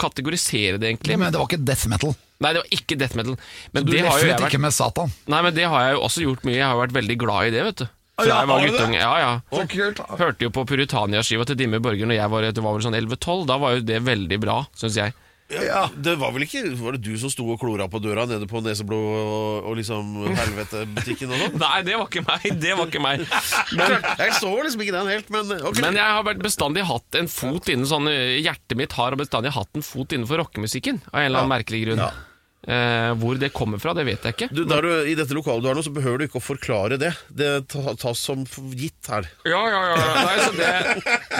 kategorisere 0.00 0.78
det, 0.80 0.92
egentlig. 0.92 1.18
Men 1.20 1.32
det 1.34 1.40
var 1.40 1.48
ikke 1.50 1.64
death 1.66 1.88
metal. 1.90 2.14
Nei, 2.40 2.52
det 2.56 2.62
var 2.62 2.76
ikke 2.78 2.98
death 3.00 3.16
metal. 3.18 3.38
Men 3.74 3.84
Du 3.86 3.92
det 3.92 4.04
har 4.06 4.18
jo 4.20 4.28
jeg 4.28 4.36
vært 4.38 4.48
ikke 4.48 4.62
med 4.64 4.76
Satan. 4.76 5.10
Nei, 5.30 5.40
men 5.44 5.56
det 5.56 5.66
har 5.68 5.88
jeg 5.88 5.96
jo 5.98 6.04
også 6.06 6.22
gjort 6.24 6.46
mye. 6.48 6.56
Jeg 6.56 6.66
har 6.66 6.76
jo 6.76 6.84
vært 6.84 6.96
veldig 6.96 7.16
glad 7.20 7.50
i 7.50 7.54
det, 7.56 7.64
vet 7.68 7.82
du. 7.82 7.86
Fra 8.20 8.28
ja, 8.28 8.38
jeg 8.42 8.48
var 8.50 8.60
det? 8.60 8.70
guttunge. 8.70 9.00
Ja, 9.00 9.12
ja. 9.20 9.32
Så 9.52 9.64
kult. 9.72 10.00
da. 10.00 10.18
Hørte 10.20 10.46
jo 10.46 10.52
på 10.52 10.64
Puritania-skiva 10.68 11.46
til 11.48 11.56
Dimme 11.60 11.80
Borger 11.84 12.08
når 12.08 12.18
jeg 12.18 12.32
var, 12.32 12.48
det 12.52 12.64
var 12.64 12.76
vel 12.76 12.84
sånn 12.84 12.96
11-12. 12.98 13.44
Da 13.48 13.56
var 13.62 13.76
jo 13.76 13.84
det 13.90 14.00
veldig 14.04 14.38
bra, 14.42 14.58
syns 14.76 14.98
jeg. 15.00 15.16
Ja, 15.50 15.88
det 15.94 16.14
var 16.20 16.30
vel 16.34 16.44
ikke 16.46 16.62
Var 16.78 16.94
det 16.94 17.02
du 17.02 17.14
som 17.18 17.32
sto 17.32 17.46
og 17.50 17.58
klora 17.58 17.88
på 17.90 17.98
døra 18.02 18.26
nede 18.30 18.46
på 18.50 18.62
Neseblod 18.62 19.08
og, 19.18 19.66
og 19.70 19.78
liksom 19.80 20.12
Helvete-butikken 20.28 21.34
og 21.34 21.42
sånn? 21.44 21.58
Nei, 21.64 21.82
det 21.86 21.98
var 21.98 22.06
ikke 22.06 22.24
meg. 22.26 22.46
Det 22.62 22.76
var 22.78 22.90
ikke 22.90 23.02
meg. 23.02 23.26
Men, 23.74 23.96
Jeg 24.22 24.36
så 24.38 24.54
liksom 24.54 24.86
ikke 24.86 24.96
den 24.96 25.10
helt, 25.10 25.30
men 25.34 25.54
okay. 25.58 25.82
men 25.82 25.98
jeg 25.98 26.16
har 26.16 26.24
vært 26.26 26.42
bestandig 26.44 26.86
hatt 26.86 27.18
en 27.18 27.30
fot 27.30 27.70
innen 27.72 27.88
sånn 27.88 28.08
Hjertet 28.10 28.78
mitt 28.78 28.94
har 28.98 29.16
bestandig 29.18 29.54
hatt 29.56 29.78
en 29.78 29.84
fot 29.84 30.12
innenfor 30.14 30.42
rockemusikken, 30.44 31.02
av 31.10 31.22
en 31.22 31.30
eller 31.30 31.42
annen 31.42 31.54
merkelig 31.58 31.84
grunn. 31.86 32.02
Ja. 32.06 32.10
Eh, 32.60 33.10
hvor 33.16 33.38
det 33.40 33.48
kommer 33.56 33.80
fra, 33.80 33.94
det 33.96 34.04
vet 34.04 34.26
jeg 34.26 34.34
ikke. 34.36 34.48
du, 34.52 34.66
der 34.68 34.84
du, 34.84 34.90
I 35.08 35.14
dette 35.16 35.32
lokalet 35.32 35.64
du 35.64 35.70
er 35.70 35.78
nå, 35.78 35.84
så 35.84 35.92
behøver 35.96 36.20
du 36.20 36.26
ikke 36.26 36.40
å 36.42 36.44
forklare 36.44 36.98
det. 37.00 37.14
Det 37.32 37.48
tas 37.72 38.20
som 38.20 38.44
gitt 38.76 39.08
her. 39.08 39.28
Ja, 39.48 39.62
ja, 39.72 39.80
ja. 39.88 40.10
Nei, 40.18 40.34
så 40.44 40.52
det, 40.58 40.72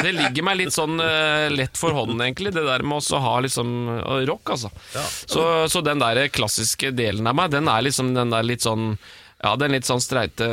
det 0.06 0.14
ligger 0.16 0.46
meg 0.48 0.60
litt 0.62 0.74
sånn 0.74 0.96
uh, 0.96 1.50
lett 1.52 1.76
for 1.76 1.92
hånden, 1.96 2.22
egentlig, 2.24 2.54
det 2.56 2.64
der 2.64 2.86
med 2.86 3.04
å 3.04 3.20
ha 3.20 3.34
liksom 3.44 3.74
uh, 3.98 4.14
rock, 4.30 4.54
altså. 4.56 4.72
Så, 5.28 5.44
så 5.68 5.84
den 5.84 6.00
der 6.00 6.22
klassiske 6.32 6.94
delen 6.96 7.28
av 7.28 7.36
meg, 7.36 7.52
den 7.52 7.68
er 7.68 7.84
liksom 7.84 8.14
den 8.16 8.32
der 8.32 8.46
litt 8.46 8.64
sånn 8.64 8.94
Ja, 9.40 9.54
den 9.60 9.76
litt 9.76 9.88
sånn 9.88 10.02
streite 10.04 10.48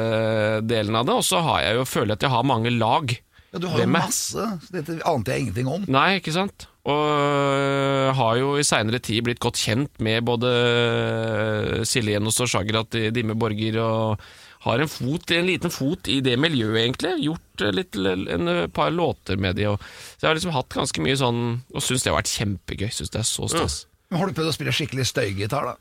delen 0.68 0.96
av 1.00 1.08
det. 1.08 1.16
Og 1.16 1.26
så 1.28 1.42
har 1.44 1.64
jeg 1.64 1.80
jo 1.80 1.88
føler 1.88 2.14
jeg 2.14 2.20
at 2.20 2.28
jeg 2.28 2.36
har 2.36 2.48
mange 2.48 2.72
lag. 2.76 3.16
Ja, 3.54 3.60
du 3.64 3.68
har 3.72 3.82
jo 3.84 3.88
masse. 3.92 4.52
Dette 4.72 5.00
ante 5.08 5.32
jeg 5.32 5.48
ingenting 5.48 5.72
om. 5.72 5.88
Nei, 5.92 6.20
ikke 6.20 6.36
sant? 6.36 6.68
Og 6.88 7.06
øh, 7.12 8.10
har 8.16 8.38
jo 8.40 8.54
i 8.56 8.64
seinere 8.64 9.02
tid 9.04 9.26
blitt 9.26 9.42
godt 9.44 9.60
kjent 9.60 10.00
med 10.04 10.24
både 10.28 10.52
øh, 10.52 11.82
Silje 11.88 12.16
Jenos 12.16 12.40
og 12.44 12.48
Shagrat 12.48 12.96
i 12.96 13.10
Dimme 13.12 13.36
Borger, 13.36 13.82
og 13.84 14.22
har 14.64 14.84
en, 14.84 14.92
fot, 14.92 15.34
en 15.36 15.50
liten 15.50 15.74
fot 15.74 16.08
i 16.12 16.22
det 16.24 16.38
miljøet, 16.40 16.80
egentlig. 16.86 17.12
Gjort 17.26 17.66
øh, 17.66 17.74
litt, 17.76 18.00
en 18.00 18.54
par 18.72 18.94
låter 18.96 19.36
med 19.36 19.60
de. 19.60 19.68
Og, 19.74 19.84
så 20.16 20.26
jeg 20.26 20.32
har 20.32 20.40
liksom 20.40 20.56
hatt 20.56 20.80
ganske 20.80 21.04
mye 21.04 21.20
sånn 21.20 21.44
Og 21.76 21.84
syns 21.84 22.06
det 22.06 22.14
har 22.14 22.20
vært 22.22 22.32
kjempegøy. 22.32 22.90
Syns 22.96 23.12
det 23.12 23.22
er 23.22 23.28
så 23.28 23.52
stas. 23.52 23.78
Men 24.08 24.22
Har 24.22 24.32
du 24.32 24.38
prøvd 24.40 24.54
å 24.54 24.56
spille 24.56 24.76
skikkelig 24.76 25.10
støygitar, 25.12 25.74
da? 25.74 25.76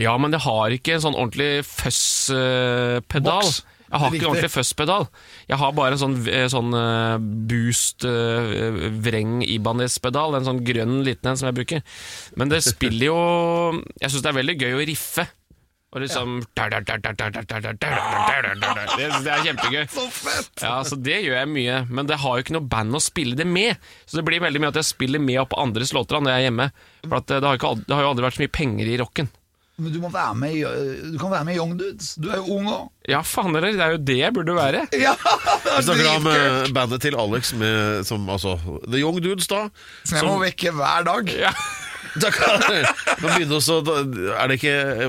Ja, 0.00 0.14
men 0.20 0.32
det 0.32 0.40
har 0.44 0.72
ikke 0.72 0.96
en 0.96 1.04
sånn 1.04 1.16
ordentlig 1.16 1.64
fuzz-pedal. 1.68 3.40
Boks. 3.44 3.62
Jeg 3.92 4.00
har 4.00 4.14
ikke 4.16 4.24
en 4.24 4.30
ordentlig 4.30 4.52
fuzz-pedal. 4.54 5.04
Jeg 5.50 5.60
har 5.60 5.74
bare 5.76 5.96
en 5.96 6.00
sånn, 6.00 6.16
eh, 6.32 6.46
sånn 6.48 6.72
eh, 6.78 7.16
boost 7.50 8.06
eh, 8.08 8.80
vreng 9.04 9.42
Ibanez-pedal, 9.44 10.38
en 10.38 10.48
sånn 10.48 10.62
grønn 10.64 11.02
liten 11.04 11.32
en 11.32 11.36
som 11.36 11.50
jeg 11.50 11.58
bruker. 11.60 11.84
Men 12.40 12.52
det 12.52 12.62
spiller 12.64 13.10
jo 13.10 13.20
Jeg 14.00 14.10
syns 14.10 14.24
det 14.24 14.32
er 14.32 14.40
veldig 14.40 14.58
gøy 14.64 14.76
å 14.78 14.84
riffe. 14.88 15.28
Og 15.92 16.00
liksom 16.00 16.38
Det 16.56 16.62
er 19.28 19.42
kjempegøy. 19.44 19.84
Så 19.92 20.06
fett! 20.08 20.62
Ja, 20.64 20.78
så 20.88 20.96
Det 20.96 21.18
gjør 21.20 21.36
jeg 21.36 21.50
mye, 21.52 21.82
men 21.92 22.08
det 22.08 22.16
har 22.22 22.38
jo 22.38 22.46
ikke 22.46 22.56
noe 22.56 22.64
band 22.64 22.96
å 22.96 23.02
spille 23.02 23.36
det 23.36 23.44
med. 23.44 23.76
Så 24.08 24.16
det 24.16 24.24
blir 24.24 24.40
veldig 24.40 24.62
mye 24.62 24.72
at 24.72 24.80
jeg 24.80 24.88
spiller 24.88 25.20
med 25.20 25.42
opp 25.44 25.52
andres 25.60 25.92
låter 25.92 26.16
når 26.16 26.32
jeg 26.32 26.40
er 26.40 26.46
hjemme. 26.48 26.70
For 27.04 27.18
at 27.20 27.28
eh, 27.28 27.42
det, 27.44 27.50
har 27.50 27.60
ikke, 27.60 27.74
det 27.84 27.92
har 27.92 28.06
jo 28.06 28.12
aldri 28.14 28.24
vært 28.24 28.38
så 28.40 28.44
mye 28.46 28.56
penger 28.56 28.88
i 28.88 28.98
rocken. 29.04 29.28
Men 29.82 29.92
du 29.94 29.98
må 30.02 30.10
være 30.14 30.34
med 30.38 30.54
i 30.54 30.62
Du 31.12 31.18
kan 31.20 31.32
være 31.34 31.44
med 31.48 31.56
i 31.56 31.58
Young 31.58 31.74
Dudes. 31.80 32.12
Du 32.22 32.30
er 32.30 32.38
jo 32.40 32.58
ung 32.58 32.70
òg. 32.70 32.88
Ja, 33.10 33.20
faen 33.26 33.50
heller, 33.56 33.74
det 33.74 33.82
er 33.82 33.96
jo 33.96 34.02
det 34.12 34.18
jeg 34.20 34.34
burde 34.36 34.54
være. 34.56 34.84
Ja, 35.02 35.14
Vi 35.18 35.72
er 35.74 35.86
snakker 35.88 36.10
om 36.16 36.28
eh, 36.30 36.72
bandet 36.76 37.02
til 37.02 37.16
Alex 37.18 37.52
med, 37.58 38.04
som 38.06 38.28
altså 38.30 38.56
The 38.86 39.00
Young 39.02 39.18
Dudes, 39.24 39.50
da. 39.50 39.64
Som 40.06 40.20
jeg 40.20 40.28
må 40.30 40.38
vekke 40.44 40.70
hver 40.78 41.08
dag. 41.10 41.32
Ja. 41.48 41.54
Da 42.12 42.28
kan 42.28 42.60
nå 42.60 43.22
begynner 43.22 43.56
også, 43.56 43.78
da 43.86 43.94
Er 44.36 44.50
det 44.50 44.58
ikke 44.58 45.06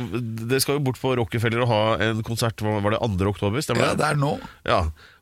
Det 0.47 0.62
skal 0.63 0.77
jo 0.77 0.83
bort 0.86 0.95
på 1.01 1.12
Rockefeller 1.19 1.65
og 1.65 1.67
ha 1.67 1.79
en 2.05 2.21
konsert 2.23 2.63
Hva 2.63 2.77
Var 2.79 2.95
det 2.95 2.99
2. 3.03 3.27
oktober? 3.33 3.59
Stemmer 3.65 3.89
Ja, 3.89 3.97
det? 3.99 4.05
er 4.07 4.21
nå. 4.21 4.29
Ja. 4.63 4.77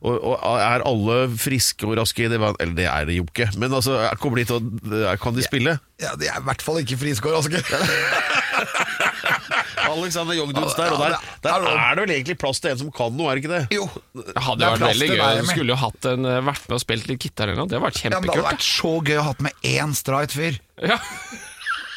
Og, 0.05 0.19
og 0.21 0.59
er 0.61 0.85
alle 0.85 1.17
friske 1.41 1.89
og 1.89 1.97
raske 1.97 2.27
i 2.27 2.29
det 2.29 2.37
bandet? 2.37 2.61
Eller 2.61 2.77
det 2.77 2.85
er 2.85 3.09
de 3.09 3.17
jo 3.17 3.25
ikke, 3.25 3.49
men 3.57 3.73
altså, 3.73 3.97
kommer 4.21 4.43
de 4.43 4.45
til 4.51 4.61
å 4.61 5.15
Kan 5.23 5.33
de 5.33 5.41
spille? 5.47 5.73
Ja, 6.01 6.13
De 6.21 6.29
er 6.29 6.37
i 6.37 6.45
hvert 6.51 6.61
fall 6.61 6.83
ikke 6.83 6.99
friske 7.01 7.33
og 7.33 7.39
raske. 7.39 7.65
Alexander 9.93 10.38
Young 10.38 10.54
der, 10.56 10.65
og 10.65 10.99
der, 11.01 11.17
der 11.43 11.67
er 11.71 11.95
det 11.99 12.06
vel 12.06 12.13
egentlig 12.15 12.38
plass 12.41 12.60
til 12.63 12.71
en 12.73 12.82
som 12.82 12.91
kan 12.95 13.15
noe, 13.17 13.32
er 13.32 13.39
det 13.39 13.43
ikke 13.45 13.54
det? 13.54 13.63
Jo. 13.77 13.86
Det 14.17 14.45
hadde 14.47 14.71
vært 14.73 14.86
veldig 14.88 15.10
gøy. 15.12 15.21
Du 15.41 15.51
skulle 15.51 15.75
jo 15.75 15.80
hatt 15.84 16.10
en, 16.13 16.25
eh, 16.32 16.41
vært 16.51 16.65
med 16.69 16.77
og 16.80 16.84
spilt 16.86 17.08
litt 17.12 17.21
gitar 17.27 17.51
eller 17.51 17.62
noe. 17.63 17.69
Det 17.71 17.77
hadde 17.80 17.88
vært 17.89 18.04
Ja, 18.06 18.10
det 18.19 18.34
hadde 18.36 18.47
vært 18.49 18.67
så 18.67 18.93
gøy 19.06 19.17
å 19.21 19.27
ha 19.30 19.36
med 19.47 19.69
én 19.75 19.95
streit 19.97 20.32
fyr. 20.36 20.60
da. 20.82 20.95
Ja. 20.95 20.99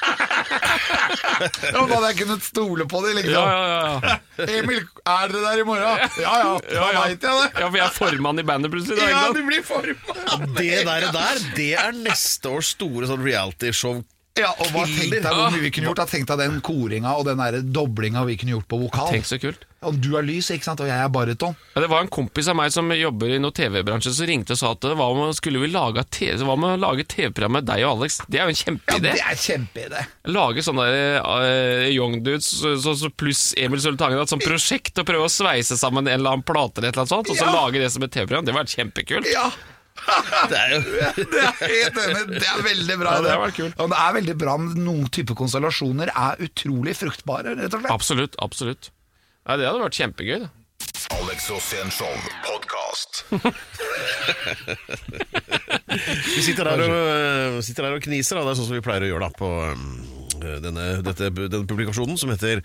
Ja, 0.04 1.80
men 1.80 1.88
Da 1.88 1.96
hadde 1.96 2.09
jeg 2.12 2.18
kunnet 2.20 2.42
stole 2.44 2.85
på 2.90 3.00
det. 3.04 3.14
liksom 3.18 3.33
Ja, 3.33 3.44
ja, 3.48 3.64
ja, 3.70 4.16
ja. 4.38 4.46
Emil, 4.59 4.83
er 5.09 5.33
dere 5.33 5.42
der 5.46 5.62
i 5.62 5.66
morgen? 5.66 6.02
Ja 6.20 6.35
ja, 6.42 6.50
da 6.61 6.74
Ja, 6.74 6.88
ja. 6.92 7.04
veit 7.07 7.24
jeg 7.24 7.38
det. 7.40 7.48
ja, 7.62 7.68
for 7.70 7.78
jeg 7.78 7.87
er 7.87 7.94
formann 7.96 8.38
i 8.42 8.44
bandet 8.46 8.72
plutselig. 8.74 8.98
Da, 9.00 9.09
Ja, 9.11 9.22
du 9.33 9.40
blir 9.46 9.64
formann. 9.66 10.44
Det 10.59 10.85
der, 10.87 11.07
der, 11.14 11.40
det 11.57 11.70
er 11.80 11.92
neste 11.96 12.52
års 12.52 12.74
store 12.76 13.09
sånn 13.11 13.24
realityshow. 13.24 14.02
Ja, 14.34 14.48
og 14.58 14.66
hva 14.74 14.82
Tenk 14.90 15.12
deg 15.14 15.22
hvor 15.30 15.52
mye 15.54 15.62
vi 15.62 15.68
kunne 15.70 15.86
gjort. 15.92 16.00
da. 16.00 16.04
Tenk 16.10 16.26
deg 16.26 16.40
den 16.42 16.56
koringa 16.66 17.12
og 17.14 17.22
den 17.28 17.38
der 17.38 17.60
doblinga 17.62 18.24
vi 18.26 18.34
kunne 18.40 18.56
gjort 18.56 18.66
på 18.66 18.80
vokal. 18.80 19.12
Tenk 19.14 19.28
så 19.28 19.38
kult. 19.38 19.62
Og 19.86 19.94
du 20.02 20.16
er 20.18 20.24
lys, 20.26 20.48
ikke 20.50 20.64
sant, 20.66 20.80
og 20.82 20.88
jeg 20.88 20.96
er 20.96 21.10
baryton. 21.12 21.54
Ja, 21.76 21.82
det 21.84 21.90
var 21.92 22.02
en 22.02 22.08
kompis 22.10 22.48
av 22.50 22.56
meg 22.58 22.72
som 22.74 22.88
jobber 22.90 23.30
i 23.30 23.38
noe 23.38 23.54
TV-bransje 23.54 24.10
som 24.16 24.26
ringte 24.26 24.56
og 24.56 24.58
sa 24.58 24.72
at 24.74 24.86
hva 24.98 25.06
med, 25.14 25.36
skulle 25.38 25.60
vi 25.62 25.68
lage 25.70 26.02
TV-program 26.10 27.54
med 27.60 27.68
deg 27.68 27.84
og 27.86 28.00
Alex? 28.00 28.16
Det 28.26 28.40
er 28.40 28.48
jo 28.50 28.56
en 28.72 28.80
Ja. 28.88 28.98
Det 29.04 29.12
er 29.20 29.38
kjempeidé. 29.44 30.02
Lage 30.34 30.64
sånne 30.66 30.88
der, 30.88 31.20
uh, 31.22 31.86
Young 31.94 32.18
Dudes 32.24 32.48
så, 32.58 32.74
så, 32.80 32.96
så 33.04 33.12
pluss 33.14 33.52
Emil 33.60 33.78
Sultangen 33.84 34.18
et 34.18 34.32
sånt 34.34 34.42
prosjekt 34.42 34.98
og 34.98 35.06
prøve 35.06 35.28
å 35.28 35.30
sveise 35.30 35.78
sammen 35.78 36.08
en 36.08 36.16
eller 36.18 36.34
annen 36.34 36.42
plate 36.48 36.80
eller 36.82 36.90
et 36.90 36.96
eller 36.98 37.04
annet 37.06 37.14
sånt, 37.14 37.30
og 37.30 37.38
så 37.38 37.46
Ja. 37.46 37.54
lage 37.60 37.78
det 37.78 37.92
som 37.94 38.02
et 38.02 38.10
TV-program. 38.10 38.48
Det 38.50 38.56
var 38.56 38.64
kjempekult. 38.66 39.30
Ja, 39.30 39.46
Det 40.50 40.59
er 40.59 40.68
jo 40.74 40.78
det 41.35 41.40
er 41.40 41.52
helt 41.61 41.98
enig. 42.02 42.22
Det 42.40 42.48
er 42.50 42.61
veldig 42.66 42.96
bra. 43.00 43.11
Ja, 43.14 43.20
det 43.24 43.37
var 43.44 43.50
kult. 43.57 43.74
Og 43.80 43.87
det 43.92 43.98
er 44.02 44.11
veldig 44.18 44.37
bra 44.40 44.54
med 44.61 44.70
noen 44.83 45.07
type 45.14 45.33
konstellasjoner 45.38 46.09
er 46.11 46.35
utrolig 46.44 46.94
fruktbare, 46.98 47.50
rett 47.57 47.72
og 47.72 47.78
slett. 47.80 47.94
Absolutt. 47.94 48.35
absolutt. 48.42 48.85
Nei, 49.44 49.54
Det 49.61 49.66
hadde 49.68 49.85
vært 49.87 50.00
kjempegøy. 50.02 50.38
da 50.44 50.48
Alex 51.14 51.38
Rosén 51.52 51.88
Show 51.92 52.14
podkast. 52.44 53.12
Vi 56.35 56.42
sitter 56.42 56.64
der, 56.64 56.80
og, 56.80 56.90
øh, 56.90 57.62
sitter 57.62 57.83
der 57.87 57.92
og 57.98 58.02
kniser, 58.02 58.37
da. 58.38 58.42
det 58.44 58.50
er 58.54 58.59
sånn 58.59 58.68
som 58.70 58.76
vi 58.78 58.83
pleier 58.85 59.04
å 59.04 59.11
gjøre 59.12 59.28
da 59.28 59.33
på 59.38 59.48
øh, 59.68 60.59
denne, 60.64 60.85
dette, 61.07 61.24
denne 61.30 61.68
publikasjonen 61.70 62.16
som 62.20 62.33
heter 62.33 62.57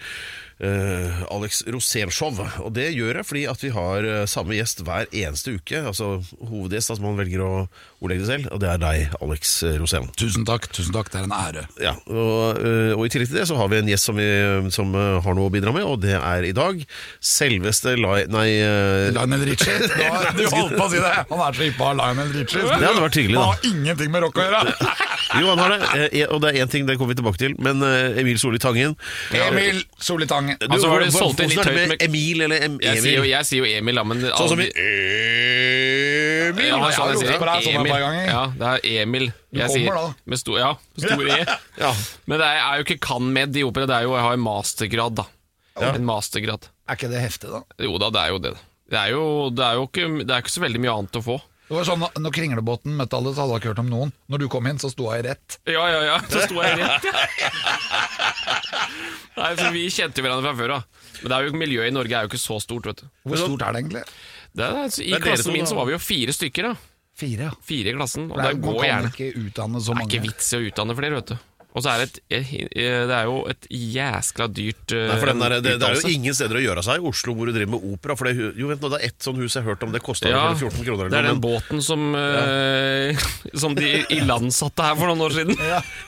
øh, 0.59 1.21
Alex 1.31 1.61
Rosén-show. 1.67 2.39
Og 2.63 2.73
det 2.75 2.89
gjør 2.95 3.19
jeg 3.21 3.27
fordi 3.27 3.43
at 3.49 3.63
vi 3.63 3.71
har 3.73 4.07
øh, 4.07 4.27
samme 4.27 4.57
gjest 4.57 4.83
hver 4.85 5.09
eneste 5.11 5.55
uke. 5.55 5.81
Altså 5.91 6.19
hovedgjest, 6.39 6.93
altså 6.93 7.03
man 7.03 7.19
velger 7.19 7.43
å 7.45 7.51
ordlegge 7.99 8.23
det 8.23 8.29
selv, 8.29 8.49
og 8.55 8.61
det 8.63 8.69
er 8.71 8.81
deg, 8.81 9.15
Alex 9.23 9.55
Rosén. 9.79 10.07
Tusen 10.19 10.45
takk, 10.47 10.69
tusen 10.75 10.95
takk, 10.95 11.11
det 11.11 11.21
er 11.21 11.27
en 11.27 11.35
ære. 11.35 11.65
Ja, 11.83 11.95
og, 12.07 12.59
øh, 12.63 12.93
og 12.97 13.05
i 13.05 13.11
tillegg 13.11 13.31
til 13.31 13.41
det 13.41 13.47
så 13.49 13.57
har 13.59 13.71
vi 13.71 13.81
en 13.81 13.91
gjest 13.91 14.09
som, 14.09 14.19
vi, 14.19 14.29
som 14.75 14.93
har 14.95 15.35
noe 15.37 15.49
å 15.49 15.53
bidra 15.53 15.73
med, 15.75 15.87
og 15.87 15.99
det 16.03 16.15
er 16.17 16.47
i 16.47 16.53
dag 16.55 16.79
selveste 17.23 17.95
Lai... 17.99 18.23
Nei, 18.31 18.47
Lionel 19.15 19.45
Richie. 19.49 19.75
Du 20.39 20.45
holdt 20.51 20.75
på 20.77 20.85
å 20.85 20.91
si 20.91 20.99
det! 21.01 21.13
Han 21.29 21.41
er 21.43 21.57
så 21.57 21.65
hypp 21.65 21.77
på 21.79 21.91
Lionel 21.99 22.31
Richie. 22.35 22.63
det 22.63 22.87
hadde 22.87 23.03
vært 23.03 23.19
hyggelig, 23.19 23.39
Han 23.39 23.51
har 23.51 23.67
ingenting 23.71 24.13
med 24.13 24.25
rock 24.25 24.39
å 24.39 24.47
gjøre. 24.47 24.75
Jo, 25.39 25.51
han 25.51 25.59
har 25.61 25.75
det, 25.75 26.07
eh, 26.17 26.23
og 26.33 26.39
det 26.41 26.49
er 26.49 26.63
én 26.63 26.71
ting, 26.71 26.87
det 26.87 26.95
kommer 26.97 27.13
vi 27.13 27.19
tilbake 27.19 27.37
til, 27.37 27.53
men 27.61 27.83
Emil 28.17 28.39
Solli 28.41 28.57
Tangen 28.61 28.95
Emil 29.35 29.83
Solli 30.01 30.25
Tangen. 30.29 30.48
Du, 30.59 30.65
Altså, 30.69 30.89
var 30.89 30.99
det 31.03 31.09
hvor- 31.13 31.21
solgt 31.27 31.39
inn 31.43 31.49
litt 31.53 31.59
høyt 31.65 31.75
med 31.75 31.87
med- 31.93 32.01
Emil 32.07 32.41
eller 32.45 32.63
em 32.65 32.79
Jeg 32.81 33.01
sier 33.03 33.17
jo, 33.19 33.23
jeg 33.29 33.45
sier 33.45 33.59
jo 33.63 33.65
Emil, 33.77 33.95
da, 33.95 34.03
men 34.03 34.21
Sånn 34.21 34.49
som 34.49 34.59
i 34.59 34.67
Emil? 36.49 36.65
Ja, 36.69 36.77
sånn 36.95 37.11
jeg 37.13 37.19
sier. 37.21 37.39
sånn 37.39 37.79
Emil. 37.79 37.93
Ja, 38.29 38.43
det 38.57 38.69
er 38.69 39.01
Emil. 39.03 39.27
Jeg 39.51 39.67
kommer 39.67 39.79
sier 39.79 39.99
da. 39.99 40.13
med 40.25 40.39
stor, 40.41 40.57
ja, 40.61 40.71
stor 40.97 41.25
E. 41.29 41.39
Ja. 41.83 41.91
Men 42.27 42.39
det 42.41 42.47
er, 42.47 42.57
er 42.59 42.79
jo 42.81 42.83
ikke 42.87 42.99
kan 43.01 43.29
med 43.33 43.55
i 43.55 43.63
opera, 43.63 43.87
det 43.89 43.95
er 43.99 44.03
jo 44.07 44.15
jeg 44.17 44.25
har 44.25 44.33
en 44.33 44.43
mastergrad, 44.45 45.15
da. 45.21 45.25
En 45.79 46.05
mastergrad. 46.07 46.67
Er 46.89 46.97
ikke 46.97 47.09
det 47.11 47.21
heftig, 47.23 47.51
da? 47.53 47.61
Jo 47.85 47.97
da, 48.01 48.09
det 48.11 48.19
er 48.25 48.33
jo 48.33 48.39
det. 48.43 48.53
Det 48.89 48.97
er 48.99 49.09
jo, 49.13 49.23
det 49.53 49.63
er 49.65 49.73
jo 49.77 49.85
ikke, 49.87 50.07
det 50.25 50.33
er 50.35 50.41
ikke 50.43 50.51
så 50.57 50.63
veldig 50.65 50.81
mye 50.83 50.95
annet 50.97 51.19
å 51.19 51.23
få. 51.23 51.37
Det 51.69 51.75
var 51.77 51.85
sånn, 51.85 52.01
Når 52.17 52.33
Kringlebåten 52.33 52.95
møtte 52.97 53.13
alle, 53.19 53.29
så 53.35 53.43
hadde 53.43 53.53
jeg 53.55 53.61
ikke 53.61 53.71
hørt 53.75 53.81
om 53.83 53.89
noen. 53.93 54.11
Når 54.33 54.41
du 54.41 54.47
kom 54.49 54.65
inn, 54.71 54.79
så 54.81 54.89
sto 54.89 55.05
jeg 55.13 55.25
rett. 55.27 55.59
Ja, 55.69 55.83
ja, 55.93 55.99
ja. 56.07 56.15
Så 56.31 56.41
sto 56.47 56.57
jeg 56.65 56.79
rett. 56.81 57.05
Nei, 59.39 59.51
for 59.55 59.69
Vi 59.75 59.83
kjente 59.93 60.19
jo 60.19 60.25
hverandre 60.25 60.49
fra 60.49 60.55
før 60.59 60.73
av. 60.79 60.87
Men 61.21 61.31
det 61.31 61.37
er 61.37 61.45
jo, 61.47 61.53
miljøet 61.61 61.91
i 61.91 61.95
Norge 61.95 62.15
er 62.17 62.25
jo 62.25 62.31
ikke 62.31 62.41
så 62.41 62.57
stort, 62.63 62.89
vet 62.89 63.03
du. 63.03 63.09
Hvor 63.27 63.41
stort 63.43 63.65
er 63.67 63.75
det 63.75 63.83
egentlig? 63.83 64.03
Det 64.57 64.65
er, 64.65 64.79
altså, 64.85 65.03
I 65.05 65.11
dere 65.13 65.21
klassen 65.27 65.49
to, 65.51 65.55
min 65.55 65.65
da. 65.67 65.69
så 65.71 65.77
var 65.77 65.89
vi 65.89 65.93
jo 65.95 66.01
fire 66.01 66.35
stykker. 66.35 66.69
da 66.71 66.73
Fire, 67.19 67.49
ja. 67.49 67.53
Fire 67.69 67.91
i 67.91 67.95
klassen. 67.99 68.29
Og 68.31 68.37
Det 68.39 68.45
er, 68.49 68.57
man 68.63 68.79
kan 68.79 68.89
gjerne. 68.89 69.13
ikke 69.13 69.45
utdanne 69.45 69.81
så 69.83 69.91
Det 69.91 69.93
er 69.93 69.99
mange. 70.01 70.09
ikke 70.15 70.25
vits 70.25 70.49
i 70.53 70.57
å 70.59 70.65
utdanne 70.71 70.95
flere, 70.99 71.19
vet 71.19 71.33
du. 71.33 71.37
Og 71.79 71.83
så 71.85 71.93
er 71.93 72.01
det 72.01 72.07
et, 72.09 72.17
eh, 72.35 73.05
det 73.07 73.15
er 73.15 73.27
jo 73.29 73.37
et 73.47 73.67
jæskla 73.71 74.49
dyrt 74.51 74.91
eh, 74.97 75.05
Nei, 75.07 75.15
for 75.21 75.31
der, 75.31 75.55
det, 75.63 75.75
det 75.79 75.87
er 75.87 75.95
jo 75.95 76.11
ingen 76.11 76.35
steder 76.35 76.59
å 76.59 76.63
gjøre 76.63 76.83
seg 76.83 76.99
i 76.99 77.05
Oslo 77.07 77.35
hvor 77.37 77.47
du 77.47 77.53
driver 77.55 77.71
med 77.77 77.85
opera. 77.93 78.17
For 78.19 78.27
det, 78.27 78.33
jo, 78.59 78.67
vent 78.67 78.83
nå, 78.83 78.89
det 78.91 78.99
er 78.99 79.05
ett 79.13 79.23
sånn 79.23 79.39
hus 79.39 79.55
jeg 79.55 79.63
har 79.63 79.71
hørt 79.71 79.85
om, 79.87 79.93
det 79.95 80.01
kosta 80.03 80.27
ja, 80.31 80.41
14 80.59 80.83
kroner 80.83 81.07
Det 81.13 81.21
er 81.21 81.29
den 81.29 81.37
men- 81.37 81.43
båten 81.45 81.83
som, 81.85 82.03
eh, 82.19 83.23
som 83.63 83.77
de 83.79 83.93
ilandsatte 84.19 84.89
her 84.89 84.99
for 84.99 85.07
noen 85.13 85.23
år 85.29 85.37
siden. 85.39 85.55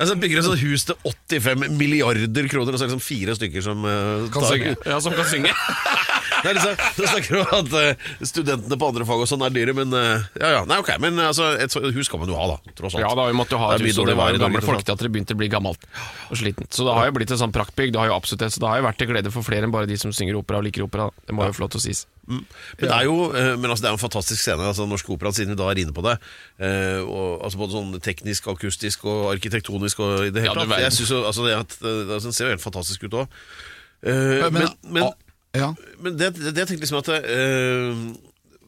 Altså, 0.02 0.18
bygger 0.20 0.42
et 0.44 0.50
sånt 0.50 0.64
hus 0.66 0.86
til 0.92 1.00
85 1.40 1.66
milliarder 1.80 2.52
kroner, 2.52 2.76
og 2.76 2.82
så 2.82 2.86
er 2.86 2.92
det 2.92 2.98
liksom 2.98 3.06
fire 3.08 3.38
stykker 3.40 3.64
som 3.66 3.86
uh, 3.88 4.28
Kan 4.34 4.44
tar- 4.44 4.52
synge. 4.58 4.76
Ja, 4.92 5.00
Som 5.08 5.16
kan 5.16 5.30
synge. 5.32 5.56
Det 6.42 6.52
er 6.52 6.58
liksom, 6.58 6.76
Du 6.98 7.04
snakker 7.08 7.40
om 7.42 7.54
at 7.60 7.76
eh, 7.82 8.08
studentene 8.28 8.78
på 8.82 8.90
andre 8.92 9.08
fag 9.08 9.24
og 9.26 9.30
sånn 9.30 9.46
er 9.46 9.54
dyre, 9.56 9.76
men 9.78 9.94
eh, 9.98 10.28
ja, 10.42 10.52
ja, 10.58 10.62
nei, 10.70 10.80
ok, 10.82 10.94
men 11.04 11.20
altså, 11.22 11.52
et 11.62 11.76
hus 11.98 12.12
kan 12.12 12.22
man 12.22 12.32
jo 12.32 12.38
ha, 12.40 12.48
da. 12.54 12.76
Tross 12.78 12.98
alt. 12.98 13.04
Ja, 13.06 13.12
da, 13.18 13.28
vi 13.30 13.38
måtte 13.38 13.58
jo 13.58 13.62
ha 13.62 13.74
Det 13.74 13.82
er 13.82 13.84
et 13.84 13.88
mye 13.88 13.94
hus, 13.94 14.00
og 14.00 14.06
dårlig 14.06 14.16
det 14.16 14.20
var 14.22 14.30
vær 14.30 14.32
i 14.32 14.38
jo 14.38 14.42
Norge, 14.42 14.48
gamle 14.48 14.62
tross 14.62 14.70
alt. 14.70 14.72
folketeatret 14.72 15.16
begynte 15.16 15.38
å 15.38 15.42
bli 15.42 15.52
gammelt 15.52 15.86
og 16.32 16.42
slitent. 16.42 16.72
Så 16.76 16.88
det 16.88 16.96
har 16.98 17.10
jo 17.12 17.18
blitt 17.20 17.36
et 17.36 17.42
sånn 17.42 17.56
praktbygg. 17.56 17.94
Det 17.96 18.02
har 18.02 18.12
jo 18.12 18.18
absolutt 18.18 18.46
det, 18.46 18.52
så 18.56 18.64
det 18.64 18.72
har 18.72 18.82
jo 18.82 18.88
vært 18.90 19.02
til 19.02 19.12
glede 19.12 19.34
for 19.34 19.48
flere 19.48 19.68
enn 19.68 19.76
bare 19.76 19.90
de 19.90 20.00
som 20.02 20.16
synger 20.16 20.40
opera 20.40 20.62
og 20.62 20.68
liker 20.68 20.86
opera. 20.88 21.10
Det 21.28 21.36
må 21.38 21.48
jo 21.50 21.58
få 21.58 21.66
lov 21.66 21.74
til 21.76 21.82
å 21.82 21.86
sies. 21.88 22.06
Men 22.32 22.46
det 22.80 22.92
er 22.94 23.08
jo 23.08 23.16
eh, 23.34 23.56
men 23.58 23.72
altså, 23.74 23.84
det 23.84 23.90
er 23.90 23.96
jo 23.96 23.98
en 23.98 24.04
fantastisk 24.04 24.44
scene, 24.44 24.64
altså 24.64 24.86
Norsk 24.88 25.10
Opera, 25.12 25.34
siden 25.36 25.56
vi 25.56 25.60
da 25.60 25.72
er 25.72 25.82
inne 25.82 25.96
på 25.96 26.04
det. 26.06 26.14
Eh, 26.62 27.02
og, 27.02 27.42
altså 27.44 27.60
Både 27.62 27.76
sånn 27.76 27.98
teknisk, 28.04 28.48
akustisk 28.54 29.04
og 29.10 29.32
arkitektonisk 29.34 30.00
og 30.06 30.30
i 30.30 30.32
det 30.34 30.46
hele 30.46 30.54
du 30.56 30.62
tatt. 30.62 30.70
verden. 30.70 30.86
Jeg 30.86 30.98
synes 31.00 31.12
jo, 31.16 31.24
altså, 31.28 31.48
det, 31.48 31.58
at, 31.66 31.76
det, 31.82 31.96
det 32.12 32.22
ser 32.30 32.48
jo 32.48 32.54
helt 32.54 32.64
fantastisk 32.64 33.08
ut 33.08 33.20
òg. 33.24 33.36
men, 34.06 34.56
Men, 34.56 34.72
men, 34.88 35.10
ja. 35.58 35.72
men 36.00 36.20
det, 36.20 36.34
det, 36.38 36.54
det 36.56 36.64
jeg 36.64 36.70
tenkte 36.70 36.86
liksom 36.86 37.02
at 37.02 37.10
øh, 37.18 38.04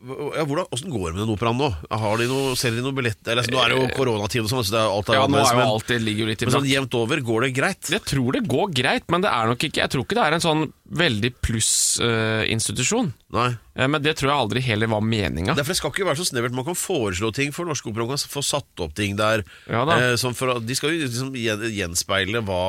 ja, 0.04 0.44
hvordan, 0.44 0.66
hvordan, 0.68 0.92
går 0.92 1.04
det 1.06 1.14
med 1.16 1.22
den 1.24 1.32
operaen 1.32 1.60
nå? 1.62 1.70
Har 1.88 2.20
de 2.20 2.26
noe, 2.28 2.56
Selger 2.60 2.82
de 2.82 2.84
noe 2.84 2.96
billetter? 2.98 3.32
Eller, 3.32 3.46
altså, 3.46 3.54
nå 3.56 3.62
er 3.64 3.72
det 3.72 3.78
jo 3.78 3.86
koronatid 3.96 4.44
og 4.44 4.50
sånn, 4.52 4.66
så 4.68 4.76
det 4.76 4.82
er 4.82 4.96
alt 4.98 5.12
er 5.12 5.18
Ja, 5.18 5.28
nå 5.32 5.40
er 5.40 5.54
jo 5.56 5.68
alt 5.78 5.92
det 5.94 6.00
ligger 6.04 6.26
jo 6.26 6.32
litt 6.32 6.44
i 6.44 6.50
men 6.50 6.56
sånn 6.58 6.68
jevnt 6.68 6.98
over, 7.00 7.22
går 7.24 7.46
det 7.46 7.52
greit? 7.56 7.92
Jeg 7.94 8.04
tror 8.10 8.36
det 8.36 8.44
går 8.52 8.74
greit, 8.76 9.06
men 9.14 9.24
det 9.24 9.32
er 9.32 9.54
nok 9.54 9.64
ikke 9.70 9.84
Jeg 9.86 9.94
tror 9.94 10.04
ikke 10.04 10.18
det 10.20 10.26
er 10.26 10.36
en 10.36 10.44
sånn 10.44 10.66
veldig 11.04 11.32
pluss-institusjon. 11.40 13.14
Nei. 13.38 13.54
Men 13.74 14.04
det 14.06 14.16
tror 14.20 14.30
jeg 14.30 14.38
aldri 14.38 14.62
heller 14.62 14.92
var 14.92 15.02
meninga. 15.02 15.56
Det 15.58 15.66
skal 15.74 15.90
ikke 15.90 16.06
være 16.06 16.20
så 16.22 16.28
snevert. 16.30 16.54
Man 16.54 16.68
kan 16.68 16.78
foreslå 16.78 17.32
ting 17.34 17.54
for 17.56 17.66
Norsk 17.66 17.88
Opera. 17.90 18.06
Man 18.06 18.20
kan 18.20 18.34
få 18.36 18.44
satt 18.46 18.84
opp 18.84 18.94
ting 18.98 19.18
der. 19.18 19.42
Ja 19.66 19.82
eh, 19.96 20.14
for, 20.38 20.60
de 20.62 20.78
skal 20.78 20.94
jo 20.94 21.08
liksom 21.08 21.34
gjenspeile 21.34 22.44
hva 22.46 22.62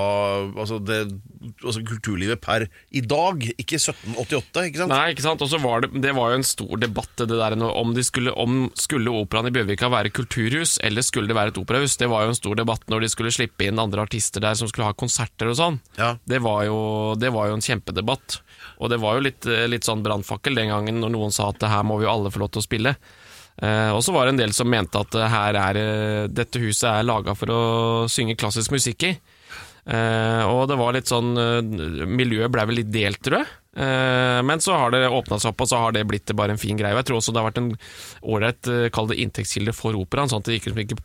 altså 0.49 0.79
det, 0.83 1.03
altså 1.61 1.83
kulturlivet 1.85 2.40
per 2.45 2.67
i 2.95 3.03
dag, 3.05 3.45
ikke 3.53 3.77
1788. 3.77 4.64
ikke 4.71 4.81
sant? 4.81 4.95
Nei, 4.95 5.12
ikke 5.12 5.27
sant? 5.27 5.45
Og 5.45 5.51
så 5.53 5.61
var 5.61 5.85
det, 5.85 5.93
det 6.05 6.14
var 6.17 6.33
jo 6.33 6.40
en 6.40 6.47
stor 6.47 6.81
debatt 6.81 7.12
det 7.21 7.29
der 7.31 7.57
om, 7.64 7.93
de 7.97 8.05
skulle, 8.07 8.33
om 8.40 8.69
skulle 8.79 9.12
operaen 9.12 9.51
i 9.51 9.55
Bjørvika 9.55 9.90
være 9.93 10.12
kulturhus, 10.14 10.79
eller 10.85 11.05
skulle 11.05 11.31
det 11.31 11.37
være 11.37 11.53
et 11.55 11.61
operahus. 11.61 11.99
Det 12.01 12.09
var 12.11 12.25
jo 12.25 12.33
en 12.33 12.40
stor 12.40 12.57
debatt 12.59 12.88
når 12.93 13.05
de 13.05 13.12
skulle 13.12 13.35
slippe 13.35 13.69
inn 13.69 13.83
andre 13.83 14.07
artister 14.07 14.45
der 14.45 14.57
som 14.59 14.71
skulle 14.71 14.88
ha 14.88 14.97
konserter 14.97 15.53
og 15.53 15.59
sånn. 15.61 15.81
Ja. 16.01 16.14
Det, 16.25 16.40
var 16.45 16.64
jo, 16.69 16.79
det 17.21 17.33
var 17.35 17.51
jo 17.51 17.59
en 17.59 17.64
kjempedebatt. 17.64 18.40
Og 18.83 18.90
det 18.90 18.99
var 19.03 19.19
jo 19.19 19.27
litt, 19.29 19.47
eh, 19.47 19.67
litt 19.71 19.87
sånn 19.87 20.03
brannfakkel 20.05 20.57
den 20.59 20.73
gangen 20.73 20.93
når 21.02 21.14
noen 21.14 21.35
sa 21.35 21.50
at 21.50 21.61
det 21.62 21.70
her 21.72 21.87
må 21.87 21.98
vi 22.00 22.07
jo 22.09 22.12
alle 22.14 22.33
få 22.35 22.42
lov 22.44 22.54
til 22.54 22.62
å 22.62 22.66
spille. 22.66 22.94
Uh, 23.54 23.94
og 23.94 24.00
så 24.02 24.14
var 24.14 24.26
det 24.26 24.35
en 24.35 24.40
del 24.40 24.54
som 24.54 24.66
mente 24.66 24.98
at 24.98 25.14
eh, 25.14 25.35
er, 25.38 25.76
eh, 25.78 26.24
dette 26.26 26.59
huset 26.59 26.88
er 26.90 27.07
laga 27.07 27.37
for 27.38 27.52
å 27.54 27.61
synge 28.11 28.35
klassisk 28.38 28.74
musikk 28.74 29.07
i. 29.07 29.12
Uh, 29.85 30.42
og 30.48 30.64
det 30.70 30.78
var 30.80 30.94
litt 30.96 31.11
sånn 31.11 31.35
Miljøet 32.09 32.48
ble 32.48 32.62
vel 32.70 32.78
litt 32.80 32.88
delt, 32.90 33.20
tror 33.22 33.42
jeg. 33.42 33.50
Uh, 33.76 34.40
men 34.46 34.62
så 34.64 34.74
har 34.78 34.94
det 34.94 35.04
åpna 35.07 35.38
seg 35.38 35.52
opp, 35.52 35.62
og 35.62 35.70
så 35.70 35.83
har 35.83 35.94
det 35.94 36.07
blitt 36.09 36.35
bare 36.35 36.57
en 36.57 36.61
fin 36.61 36.78
greie. 36.78 36.96
Og 36.96 37.02
jeg 37.02 37.11
tror 37.11 37.20
også 37.20 37.35
det 37.35 37.42
har 37.42 37.50
vært 37.50 37.62
en 37.62 37.72
ålreit, 38.35 38.70
kall 38.96 39.11
det 39.12 39.20
inntektskilde 39.22 39.76
for 39.76 39.98
operaen, 40.00 40.33
sånn 40.33 40.42
at 40.42 40.50
det 40.50 40.59
ikke, 40.59 40.74
ikke 40.87 40.98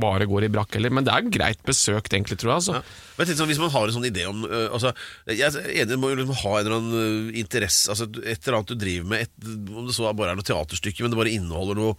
bare 0.00 0.26
går 0.30 0.44
i 0.46 0.50
brakk 0.52 0.74
heller. 0.78 0.90
Men 0.94 1.04
det 1.04 1.12
er 1.14 1.28
greit 1.34 1.60
besøkt, 1.66 2.12
egentlig, 2.14 2.38
tror 2.40 2.52
jeg. 2.54 2.60
Altså. 2.62 2.82
Men 3.18 3.26
tenk, 3.28 3.38
sånn, 3.38 3.50
Hvis 3.52 3.60
man 3.62 3.70
har 3.74 3.86
en 3.88 3.94
sånn 3.96 4.08
idé 4.08 4.24
om 4.30 4.44
øh, 4.48 4.68
altså, 4.72 4.92
Jeg 5.28 5.48
er 5.52 5.70
enig, 5.84 5.98
må 6.00 6.10
jo 6.12 6.18
liksom 6.22 6.38
ha 6.42 6.52
en 6.58 6.66
eller 6.66 6.76
annen 6.78 6.94
øh, 7.28 7.38
interesse 7.42 7.90
altså, 7.92 8.08
Et 8.24 8.40
eller 8.46 8.58
annet 8.58 8.72
du 8.72 8.74
driver 8.80 9.08
med, 9.12 9.26
et, 9.28 9.48
om 9.72 9.86
det 9.90 9.94
så 9.96 10.08
er 10.08 10.16
bare 10.18 10.32
er 10.32 10.40
noe 10.40 10.48
teaterstykke, 10.48 11.02
men 11.04 11.12
det 11.12 11.20
bare 11.20 11.34
inneholder 11.36 11.78
noe 11.78 11.96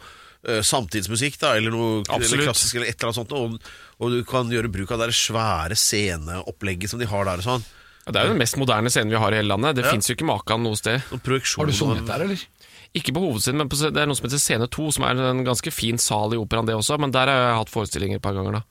øh, 0.49 0.62
samtidsmusikk, 0.65 1.38
da, 1.43 1.53
eller 1.60 1.71
noe 1.75 2.01
eller 2.10 2.43
klassisk, 2.47 2.75
eller 2.79 2.89
et 2.89 2.97
eller 2.97 3.12
annet 3.12 3.21
sånt, 3.21 3.32
og, 3.38 3.56
og 4.01 4.12
du 4.17 4.23
kan 4.27 4.51
gjøre 4.51 4.71
bruk 4.73 4.91
av 4.95 5.06
det 5.06 5.13
svære 5.15 5.77
sceneopplegget 5.79 6.91
som 6.91 6.99
de 7.01 7.08
har 7.10 7.25
der. 7.29 7.43
og 7.43 7.47
sånn 7.47 7.63
Ja, 8.03 8.12
Det 8.12 8.19
er 8.19 8.25
jo 8.27 8.34
den 8.34 8.41
mest 8.43 8.58
moderne 8.60 8.91
scenen 8.91 9.13
vi 9.13 9.19
har 9.21 9.32
i 9.32 9.38
hele 9.39 9.47
landet. 9.53 9.77
Det 9.77 9.86
Ja. 9.86 9.91
finnes 9.93 10.10
jo 10.10 10.15
ikke 10.17 10.27
maken 10.27 10.63
noe 10.65 10.75
sted. 10.75 10.99
Har 11.08 11.65
du 11.69 11.71
sunget 11.71 12.06
der, 12.10 12.25
eller? 12.25 12.41
Ikke 12.93 13.13
på 13.15 13.23
hovedscenen, 13.23 13.58
men 13.63 13.69
på, 13.71 13.79
det 13.89 13.97
er 14.03 14.06
noe 14.10 14.15
som 14.19 14.27
heter 14.29 14.41
Scene 14.41 14.67
2, 14.69 14.91
som 14.93 15.08
er 15.08 15.17
en 15.32 15.43
ganske 15.47 15.71
fin 15.73 15.97
sal 15.97 16.36
i 16.36 16.38
operaen, 16.38 16.67
det 16.69 16.75
også. 16.77 16.99
Men 17.01 17.12
der 17.15 17.32
har 17.32 17.39
jeg 17.47 17.60
hatt 17.63 17.71
forestillinger 17.73 18.19
et 18.21 18.25
par 18.25 18.36
ganger, 18.38 18.60
da. 18.60 18.63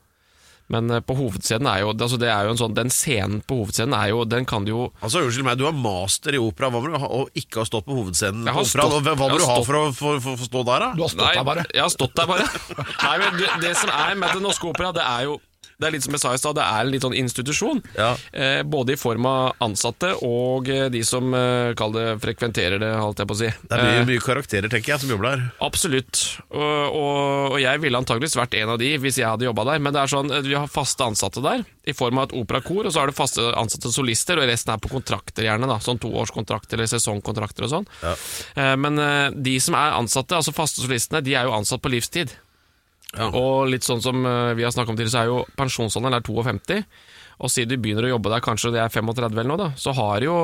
Men 0.71 0.87
eh, 0.95 1.01
på 1.03 1.11
hovedscenen 1.19 1.67
er 1.67 1.81
jo 1.83 1.89
altså 1.91 2.15
det 2.21 2.29
er 2.31 2.45
jo 2.47 2.53
en 2.53 2.59
sånn, 2.61 2.73
Den 2.73 2.87
scenen 2.89 3.41
på 3.43 3.57
hovedscenen 3.59 3.91
er 3.97 4.13
jo 4.13 4.21
Den 4.31 4.45
kan 4.47 4.63
du 4.63 4.69
jo 4.71 4.85
Altså, 5.03 5.19
Unnskyld 5.27 5.43
meg, 5.43 5.57
du 5.59 5.65
har 5.67 5.75
master 5.75 6.37
i 6.37 6.39
opera. 6.39 6.69
Hva 6.71 6.79
må 6.79 6.87
du 6.87 6.95
ha, 7.03 7.09
og 7.19 7.35
ikke 7.35 7.59
har 7.59 7.67
stått 7.67 7.83
på 7.89 7.97
hovedscenen 7.99 8.47
Jeg 8.47 8.55
på 8.55 8.61
har 8.61 8.69
operaen? 8.69 8.93
stått- 8.93 8.95
og 8.95 9.19
Hva 9.19 9.27
må 9.27 9.41
du 9.41 9.43
ha 9.49 9.57
for 9.67 9.75
å, 9.81 9.81
for, 9.91 10.21
for, 10.23 10.39
for 10.39 10.47
stå 10.47 10.63
der, 10.71 10.85
da? 10.85 10.89
Du 10.95 11.03
har 11.03 11.11
stått 11.11 11.35
der 11.35 11.47
bare. 11.51 11.65
Jeg 11.67 11.83
har 11.83 11.91
stått 11.91 12.15
der 12.15 12.31
bare. 12.31 12.47
Nei, 13.09 13.15
men 13.25 13.37
det, 13.43 13.49
det 13.67 13.73
som 13.83 13.91
er 13.91 14.15
med 14.23 14.37
Den 14.39 14.47
Norske 14.47 14.71
Opera, 14.71 14.93
det 14.95 15.03
er 15.03 15.27
jo 15.27 15.35
det 15.79 15.87
er 15.87 15.95
litt 15.95 16.03
som 16.05 16.13
jeg 16.15 16.21
sa 16.23 16.33
i 16.33 16.39
stad, 16.41 16.55
det 16.57 16.63
er 16.63 16.85
en 16.85 16.91
litt 16.93 17.03
sånn 17.05 17.15
institusjon. 17.17 17.81
Ja. 17.97 18.13
Eh, 18.31 18.61
både 18.63 18.93
i 18.95 18.99
form 18.99 19.25
av 19.29 19.53
ansatte 19.63 20.13
og 20.23 20.69
eh, 20.71 20.87
de 20.93 21.01
som 21.07 21.33
eh, 21.35 21.73
kall 21.79 21.93
det 21.95 22.05
frekventerer 22.23 22.79
det, 22.81 22.91
holdt 22.99 23.19
jeg 23.23 23.29
på 23.29 23.35
å 23.37 23.39
si. 23.41 23.49
Det 23.67 23.77
er 23.77 23.83
mye, 23.83 24.01
Eh, 24.03 24.07
mye 24.09 24.23
karakterer, 24.23 24.69
tenker 24.71 24.93
jeg, 24.93 25.01
som 25.03 25.11
jobber 25.13 25.29
der. 25.29 25.43
Absolutt. 25.65 26.21
Og, 26.49 26.61
og, 26.61 27.53
og 27.53 27.57
jeg 27.61 27.81
ville 27.83 27.99
antageligvis 27.99 28.37
vært 28.39 28.55
en 28.61 28.73
av 28.75 28.79
de 28.81 28.91
hvis 29.03 29.19
jeg 29.21 29.27
hadde 29.29 29.47
jobba 29.47 29.65
der. 29.71 29.83
Men 29.83 29.95
det 29.95 30.01
er 30.03 30.11
sånn, 30.13 30.31
eh, 30.33 30.43
vi 30.45 30.55
har 30.57 30.69
faste 30.71 31.05
ansatte 31.05 31.43
der, 31.43 31.65
i 31.89 31.95
form 31.97 32.21
av 32.21 32.29
et 32.29 32.35
operakor. 32.39 32.85
Og 32.87 32.93
så 32.95 33.03
har 33.03 33.11
du 33.11 33.17
faste 33.17 33.43
ansatte 33.59 33.91
solister, 33.93 34.39
og 34.39 34.47
resten 34.49 34.73
er 34.75 34.81
på 34.83 34.91
kontrakter, 34.93 35.47
gjerne. 35.49 35.67
da 35.69 35.79
Sånn 35.83 35.99
toårskontrakter 36.03 36.79
eller 36.79 36.91
sesongkontrakter 36.91 37.67
og 37.67 37.73
sånn. 37.77 37.89
Eh, 38.55 38.75
men 38.79 38.99
de 39.43 39.57
som 39.63 39.75
er 39.79 39.97
ansatte, 39.97 40.37
altså 40.37 40.53
faste 40.55 40.83
solistene, 40.83 41.21
de 41.25 41.35
er 41.37 41.47
jo 41.49 41.55
ansatt 41.55 41.81
på 41.83 41.91
livstid. 41.93 42.31
Ja. 43.13 43.29
Og 43.37 43.69
litt 43.69 43.85
sånn 43.85 44.01
som 44.03 44.23
eh, 44.25 44.53
vi 44.57 44.65
har 44.65 44.73
snakket 44.73 44.93
om 44.93 44.99
tidligere, 44.99 45.13
så 45.13 45.23
er 45.23 45.31
jo 45.31 45.41
pensjonsalderen 45.59 46.17
er 46.17 46.25
52. 46.25 46.79
Og 47.43 47.51
siden 47.51 47.73
du 47.73 47.81
begynner 47.81 48.07
å 48.07 48.13
jobbe 48.15 48.31
der, 48.33 48.45
kanskje 48.45 48.73
det 48.73 48.81
er 48.83 48.93
35 48.93 49.33
eller 49.33 49.49
noe, 49.51 49.59
da, 49.61 49.71
så 49.79 49.93
har 49.97 50.21
du 50.21 50.29
jo 50.29 50.37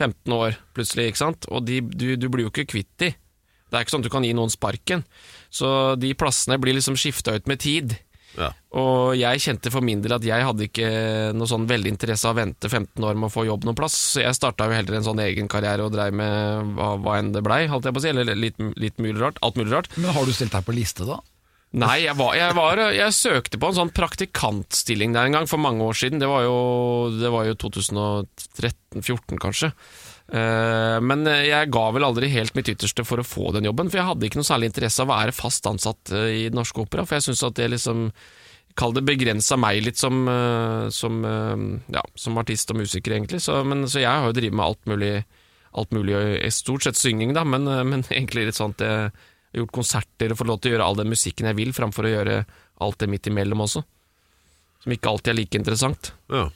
15 0.00 0.34
år 0.34 0.56
plutselig, 0.74 1.12
ikke 1.12 1.22
sant? 1.22 1.46
Og 1.54 1.62
de, 1.66 1.80
du, 1.84 2.08
du 2.18 2.26
blir 2.32 2.46
jo 2.46 2.54
ikke 2.54 2.66
kvitt 2.74 2.90
de. 3.02 3.12
Det 3.14 3.78
er 3.78 3.84
ikke 3.84 3.94
sånn 3.94 4.04
at 4.04 4.08
du 4.08 4.14
kan 4.14 4.26
gi 4.26 4.34
noen 4.36 4.52
sparken. 4.52 5.04
Så 5.54 5.68
de 5.98 6.12
plassene 6.18 6.58
blir 6.62 6.76
liksom 6.76 6.98
skifta 6.98 7.34
ut 7.34 7.48
med 7.50 7.62
tid. 7.62 7.96
Ja. 8.34 8.48
Og 8.74 9.14
jeg 9.14 9.42
kjente 9.42 9.70
for 9.70 9.84
min 9.86 10.00
del 10.02 10.16
at 10.16 10.24
jeg 10.26 10.46
hadde 10.46 10.66
ikke 10.66 10.88
noe 11.38 11.46
sånn 11.50 11.68
veldig 11.70 11.92
interesse 11.94 12.26
av 12.26 12.34
å 12.34 12.40
vente 12.40 12.70
15 12.70 13.06
år 13.06 13.18
med 13.18 13.28
å 13.28 13.34
få 13.34 13.44
jobb 13.46 13.66
noen 13.66 13.78
plass, 13.78 13.94
så 14.14 14.24
jeg 14.24 14.34
starta 14.34 14.66
jo 14.66 14.74
heller 14.74 14.98
en 14.98 15.06
sånn 15.06 15.22
egen 15.22 15.50
karriere 15.50 15.86
og 15.86 15.94
dreiv 15.94 16.16
med 16.18 16.74
hva, 16.74 16.94
hva 17.02 17.18
enn 17.20 17.30
det 17.34 17.44
blei, 17.46 17.64
holdt 17.70 17.86
jeg 17.86 17.94
på 17.94 18.02
å 18.02 18.04
si, 18.04 18.10
eller 18.10 18.34
litt, 18.34 18.58
litt 18.80 18.98
mulig 18.98 19.20
rart, 19.22 19.38
alt 19.46 19.60
mulig 19.60 19.70
rart. 19.74 19.90
Men 19.94 20.14
har 20.16 20.26
du 20.26 20.34
stilt 20.34 20.54
deg 20.56 20.66
på 20.66 20.74
liste, 20.74 21.06
da? 21.06 21.20
Nei, 21.74 22.04
jeg, 22.04 22.14
var, 22.14 22.36
jeg, 22.38 22.54
var, 22.54 22.80
jeg 22.94 23.14
søkte 23.16 23.58
på 23.58 23.70
en 23.70 23.76
sånn 23.80 23.92
praktikantstilling 23.94 25.14
der 25.16 25.26
en 25.26 25.38
gang 25.40 25.48
for 25.50 25.58
mange 25.58 25.82
år 25.82 25.96
siden. 25.98 26.20
Det 26.22 26.28
var 26.30 26.44
jo, 26.46 26.54
jo 27.18 27.56
2013-2014 27.64 29.40
kanskje. 29.42 29.72
Eh, 30.30 30.98
men 31.02 31.26
jeg 31.26 31.72
ga 31.74 31.84
vel 31.96 32.06
aldri 32.06 32.30
helt 32.32 32.54
mitt 32.54 32.70
ytterste 32.70 33.04
for 33.04 33.20
å 33.20 33.26
få 33.26 33.50
den 33.56 33.66
jobben, 33.66 33.90
for 33.90 34.00
jeg 34.00 34.08
hadde 34.12 34.28
ikke 34.28 34.40
noe 34.40 34.48
særlig 34.48 34.70
interesse 34.70 35.02
av 35.02 35.10
å 35.10 35.16
være 35.16 35.36
fast 35.36 35.66
ansatt 35.68 36.14
i 36.14 36.46
i 36.46 36.54
Norsk 36.54 36.84
Opera, 36.86 37.04
for 37.08 37.18
jeg 37.18 37.28
syns 37.28 37.46
at 37.48 37.58
det 37.58 37.72
liksom 37.74 38.08
Kall 38.74 38.90
det 38.90 39.04
begrensa 39.06 39.54
meg 39.54 39.84
litt 39.86 40.00
som, 40.00 40.24
eh, 40.26 40.88
som, 40.90 41.20
eh, 41.22 41.60
ja, 41.94 42.00
som 42.18 42.38
artist 42.40 42.72
og 42.74 42.80
musiker, 42.80 43.14
egentlig. 43.14 43.38
Så, 43.44 43.60
men, 43.62 43.84
så 43.86 44.00
jeg 44.02 44.10
har 44.10 44.26
jo 44.26 44.34
drevet 44.34 44.56
med 44.58 44.66
alt 44.66 44.88
mulig, 44.90 45.12
alt 45.78 45.94
mulig, 45.94 46.16
eh, 46.18 46.50
stort 46.50 46.82
sett 46.82 46.98
synging, 46.98 47.36
da, 47.36 47.44
men, 47.46 47.68
eh, 47.70 47.84
men 47.86 48.02
egentlig 48.10 48.48
litt 48.48 48.58
sånn 48.58 48.74
at 48.74 48.82
jeg 48.82 49.12
gjort 49.54 49.74
konserter 49.74 50.32
og 50.34 50.40
fått 50.40 50.50
lov 50.50 50.60
til 50.60 50.72
å 50.72 50.76
gjøre 50.76 50.88
all 50.88 50.98
den 50.98 51.12
musikken 51.12 51.48
jeg 51.50 51.58
vil, 51.60 51.72
framfor 51.76 52.08
å 52.08 52.12
gjøre 52.12 52.42
alt 52.84 53.00
det 53.00 53.10
midt 53.10 53.30
imellom 53.30 53.64
også. 53.64 53.84
Som 54.84 54.94
ikke 54.94 55.10
alltid 55.10 55.32
er 55.32 55.38
like 55.38 55.58
interessant. 55.58 56.12
Ja. 56.32 56.48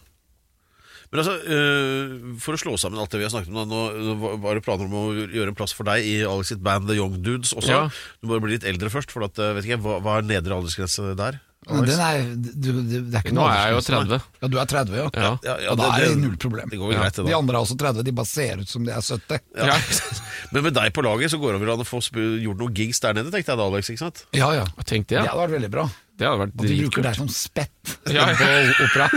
Men 1.08 1.22
altså, 1.22 1.38
øh, 1.40 2.16
For 2.42 2.52
å 2.52 2.60
slå 2.60 2.74
sammen 2.80 3.00
alt 3.00 3.14
det 3.14 3.22
vi 3.22 3.24
har 3.24 3.32
snakket 3.32 3.54
om, 3.54 3.70
nå 3.70 4.34
var 4.42 4.58
det 4.58 4.64
planer 4.66 4.90
om 4.90 4.96
å 4.98 5.04
gjøre 5.16 5.54
en 5.54 5.56
plass 5.56 5.72
for 5.76 5.88
deg 5.88 6.04
i 6.04 6.18
Alex 6.28 6.52
sitt 6.52 6.64
band 6.64 6.88
The 6.90 6.98
Young 6.98 7.16
Dudes 7.24 7.54
også. 7.56 7.70
Ja. 7.72 7.86
Du 8.20 8.28
må 8.28 8.40
bli 8.44 8.58
litt 8.58 8.66
eldre 8.68 8.92
først. 8.92 9.14
For 9.14 9.24
at, 9.24 9.40
øh, 9.40 9.54
vet 9.56 9.68
ikke, 9.68 9.80
hva, 9.86 9.98
hva 10.04 10.18
er 10.18 10.28
nedre 10.28 10.58
aldersgrense 10.58 11.14
der? 11.16 11.40
Men 11.68 11.84
Den 11.84 12.00
er, 12.00 12.20
du, 12.38 12.68
du, 12.70 12.92
det 13.10 13.18
er 13.18 13.24
ikke 13.26 13.32
Nå 13.34 13.42
noe 13.42 13.50
er 13.52 13.64
jeg 13.66 13.74
jo 13.74 13.80
30. 13.84 14.20
Ja, 14.40 14.48
du 14.48 14.56
er 14.62 14.68
30, 14.70 14.92
ja. 14.96 15.06
Ja. 15.12 15.30
Ja, 15.44 15.54
ja, 15.64 15.72
og 15.72 15.76
da 15.80 15.88
det- 15.90 16.04
er 16.06 16.12
det 16.14 16.18
null 16.22 16.36
problem. 16.40 16.68
Det 16.70 16.78
går 16.80 16.92
greit, 16.94 17.16
det 17.18 17.24
De 17.26 17.34
andre 17.36 17.58
er 17.58 17.60
også 17.66 17.76
30, 17.82 18.04
de 18.06 18.12
bare 18.14 18.30
ser 18.30 18.62
ut 18.62 18.68
som 18.70 18.84
de 18.86 18.92
er 18.94 19.02
70. 19.04 19.40
Ja. 19.58 19.74
Men 20.54 20.62
med 20.68 20.74
deg 20.78 20.92
på 20.96 21.02
laget 21.04 21.32
så 21.34 21.40
går 21.42 21.52
det 21.58 21.60
vel 21.64 21.72
an 21.74 21.82
å 21.82 21.88
få 21.88 21.98
sp- 22.00 22.38
gjort 22.40 22.62
noen 22.62 22.72
gigs 22.78 23.00
der 23.04 23.18
nede, 23.18 23.32
tenkte 23.34 23.52
jeg 23.52 23.58
da, 23.60 23.66
Alex. 23.66 23.90
ikke 23.92 24.04
sant? 24.06 24.22
Ja, 24.38 24.52
ja. 24.56 24.64
Tenk 24.86 25.08
det, 25.10 25.18
Det 25.18 25.24
ja. 25.26 25.32
hadde 25.34 25.42
vært 25.44 25.56
veldig 25.58 25.70
bra. 25.74 25.84
Det 26.18 26.26
hadde 26.26 26.40
vært 26.44 26.54
At 26.54 26.62
de 26.62 26.68
bruker 26.68 26.78
dritkult. 26.78 27.04
deg 27.08 27.18
som 27.18 27.28
spett 27.28 27.92
Ja, 28.16 28.28
ja. 28.30 28.38
på 28.38 28.86
opera. 28.86 29.10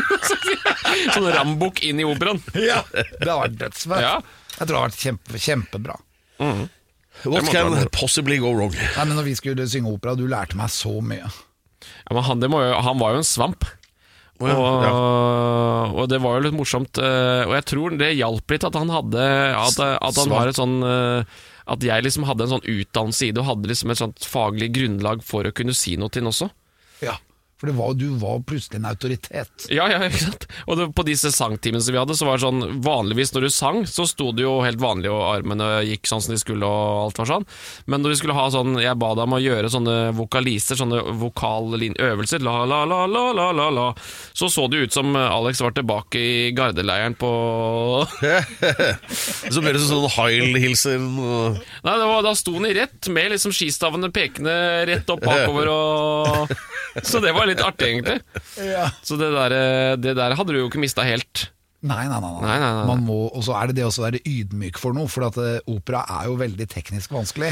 Sånn 1.15 1.29
rambukk 1.37 1.79
inn 1.87 2.01
i 2.03 2.09
operaen. 2.09 2.41
ja, 2.57 2.81
det 2.91 3.05
hadde 3.21 3.37
vært 3.45 3.57
dødsfett. 3.63 4.01
Ja. 4.03 4.17
Jeg 4.57 4.65
tror 4.65 4.73
det 4.73 4.81
hadde 4.81 4.89
vært 4.89 5.01
kjempe, 5.05 5.39
kjempebra. 5.45 5.95
What 6.41 7.43
måtte 7.45 7.51
can 7.53 7.87
possibly 7.93 8.37
go 8.41 8.51
wrong? 8.55 8.73
Nei, 8.73 9.05
men 9.05 9.15
når 9.17 9.27
vi 9.29 9.35
skulle 9.37 9.65
synge 9.69 9.91
opera, 9.93 10.15
du 10.17 10.25
lærte 10.27 10.57
meg 10.57 10.71
så 10.73 10.97
mye. 11.05 11.29
Ja, 12.07 12.15
men 12.17 12.23
han, 12.27 12.41
det 12.43 12.49
må 12.51 12.61
jo, 12.63 12.73
han 12.85 12.99
var 13.01 13.15
jo 13.15 13.21
en 13.21 13.27
svamp. 13.27 13.67
Oh, 14.41 14.49
ja. 14.49 14.89
Og, 14.89 15.97
og 16.01 16.07
det 16.09 16.17
var 16.23 16.39
jo 16.39 16.45
litt 16.47 16.55
morsomt. 16.57 16.97
eh, 16.97 17.43
Og 17.45 17.51
jeg 17.59 17.65
tror 17.69 17.93
det 17.99 18.07
hjalp 18.17 18.49
litt 18.55 18.63
at 18.65 18.73
han 18.79 18.89
hadde 18.89 19.25
At, 19.53 19.77
at 20.01 20.17
han 20.17 20.31
var 20.33 20.49
et 20.49 20.57
sånn 20.57 20.79
eh, 20.81 21.35
At 21.69 21.85
jeg 21.85 22.01
liksom 22.07 22.25
hadde 22.25 22.47
en 22.47 22.53
sånn 22.55 22.65
utdannelse 22.65 23.27
i 23.27 23.29
det, 23.35 23.43
og 23.43 23.51
hadde 23.51 23.69
liksom 23.69 23.93
et 23.93 24.01
sånt 24.01 24.25
faglig 24.25 24.71
grunnlag 24.73 25.21
for 25.21 25.45
å 25.45 25.53
kunne 25.53 25.75
si 25.77 25.93
noe 26.01 26.09
til 26.09 26.23
den 26.25 26.31
også. 26.33 26.49
For 27.61 27.69
det 27.69 27.75
var, 27.77 27.93
du 27.93 28.07
var 28.17 28.39
plutselig 28.41 28.79
en 28.79 28.87
autoritet. 28.89 29.67
Ja, 29.69 29.85
ja, 29.85 29.99
ikke 30.09 30.23
sant? 30.23 30.47
Og 30.65 30.79
det, 30.79 30.87
på 30.97 31.03
disse 31.05 31.29
sangtimene 31.29 31.83
som 31.85 31.93
vi 31.93 31.99
hadde, 32.01 32.15
så 32.17 32.25
var 32.25 32.39
det 32.39 32.45
sånn 32.47 32.79
Vanligvis 32.81 33.35
når 33.35 33.45
du 33.45 33.49
sang, 33.53 33.83
så 33.85 34.07
sto 34.09 34.31
det 34.33 34.47
jo 34.47 34.55
helt 34.65 34.81
vanlig, 34.81 35.11
og 35.13 35.21
armene 35.29 35.67
gikk 35.85 36.09
sånn 36.09 36.23
som 36.25 36.33
de 36.33 36.39
skulle, 36.41 36.65
og 36.65 37.03
alt 37.03 37.21
var 37.21 37.29
sånn. 37.29 37.45
Men 37.85 38.01
når 38.01 38.15
vi 38.15 38.17
skulle 38.23 38.37
ha 38.37 38.47
sånn 38.53 38.79
Jeg 38.81 38.97
ba 38.97 39.11
deg 39.13 39.27
om 39.27 39.35
å 39.37 39.41
gjøre 39.43 39.69
sånne 39.69 39.97
vokaliser, 40.17 40.79
sånne 40.79 41.03
vokaløvelser, 41.21 42.41
la, 42.41 42.55
la, 42.65 42.81
la, 42.89 43.03
la, 43.05 43.23
la, 43.37 43.47
la, 43.53 43.69
la, 43.77 43.87
så 44.33 44.49
så 44.49 44.65
det 44.71 44.87
ut 44.87 44.97
som 44.97 45.13
Alex 45.15 45.61
var 45.61 45.77
tilbake 45.77 46.17
i 46.17 46.33
gardeleiren 46.57 47.13
på 47.19 47.29
Så 49.53 49.61
ble 49.61 49.75
det 49.75 49.83
sånn 49.85 50.09
Heil-hilsen 50.17 51.07
og 51.21 51.61
Nei, 51.85 51.93
det 51.93 52.09
var, 52.09 52.25
da 52.25 52.33
sto 52.37 52.55
han 52.57 52.67
i 52.69 52.73
rett, 52.77 53.11
med 53.13 53.35
liksom 53.35 53.53
skistavene 53.55 54.09
pekende 54.13 54.55
rett 54.89 55.13
opp 55.13 55.21
bakover 55.25 55.69
og 55.75 56.55
Så 57.07 57.21
det 57.23 57.31
var 57.31 57.47
litt 57.51 57.63
artig, 57.65 57.89
egentlig. 57.93 58.19
Så 59.05 59.17
det 59.21 59.31
der, 59.35 59.55
eh, 59.57 59.95
det 60.01 60.15
der 60.19 60.35
hadde 60.39 60.53
du 60.55 60.59
jo 60.63 60.69
ikke 60.69 60.81
mista 60.83 61.05
helt. 61.07 61.49
Nei, 61.81 62.03
nei, 62.05 62.19
nei. 62.21 62.29
Nei, 62.29 62.41
nei, 62.45 62.57
nei, 62.61 62.73
nei. 62.77 62.85
Man 62.91 62.99
må, 63.07 63.15
og 63.33 63.41
så 63.45 63.55
er 63.57 63.71
det 63.71 63.79
det 63.79 63.87
å 63.87 63.93
være 64.03 64.19
ydmyk 64.29 64.77
for 64.77 64.93
noe, 64.93 65.09
for 65.09 65.25
at 65.25 65.37
eh, 65.41 65.55
opera 65.71 66.03
er 66.19 66.27
jo 66.29 66.35
veldig 66.37 66.67
teknisk 66.69 67.09
vanskelig. 67.15 67.49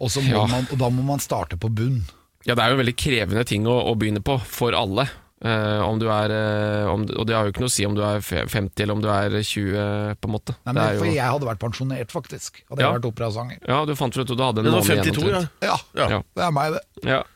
Og, 0.00 0.08
så 0.14 0.22
må 0.24 0.32
Ja. 0.32 0.46
man, 0.48 0.64
og 0.72 0.78
da 0.80 0.88
må 0.88 1.04
man 1.04 1.20
starte 1.20 1.58
på 1.60 1.68
bunn. 1.68 2.00
Ja, 2.46 2.54
det 2.54 2.62
er 2.64 2.70
jo 2.72 2.78
en 2.78 2.84
veldig 2.86 2.96
krevende 2.96 3.44
ting 3.44 3.66
å, 3.68 3.74
å 3.90 3.96
begynne 3.98 4.22
på, 4.24 4.38
for 4.40 4.72
alle. 4.72 5.04
Uh, 5.44 5.82
om 5.84 5.98
du 6.00 6.06
er, 6.08 6.32
uh, 6.32 6.88
om, 6.94 7.02
og 7.12 7.26
det 7.28 7.34
har 7.36 7.44
jo 7.44 7.52
ikke 7.52 7.60
noe 7.60 7.68
å 7.68 7.74
si 7.74 7.84
om 7.84 7.92
du 7.92 8.00
er 8.00 8.22
50 8.24 8.80
eller 8.80 8.94
om 8.96 9.02
du 9.04 9.08
er 9.12 9.34
20, 9.44 10.14
på 10.16 10.30
en 10.30 10.32
måte. 10.32 10.54
Nei, 10.64 10.72
men 10.72 10.78
det 10.80 10.86
er 10.94 11.00
For 11.02 11.10
jeg 11.12 11.28
hadde 11.34 11.48
vært 11.50 11.60
pensjonert, 11.60 12.14
faktisk. 12.16 12.62
Hadde 12.70 12.80
Ja. 12.80 12.88
jeg 12.88 12.96
vært 13.02 13.08
operasanger. 13.12 13.58
ja, 13.68 13.82
du 13.84 13.92
fant 14.00 14.16
ut 14.16 14.24
at 14.24 14.32
du 14.32 14.40
hadde 14.42 14.64
en 14.64 14.70
var 14.72 14.80
måned 14.80 15.04
52, 15.04 15.28
ja. 15.28 15.28
igjen. 15.28 15.48
Ja, 15.68 15.76
Ja. 16.00 16.08
Ja. 16.16 16.22
det 16.40 16.46
er 16.48 16.54
meg, 16.56 16.72
det. 16.78 16.80
omtrent. 17.04 17.26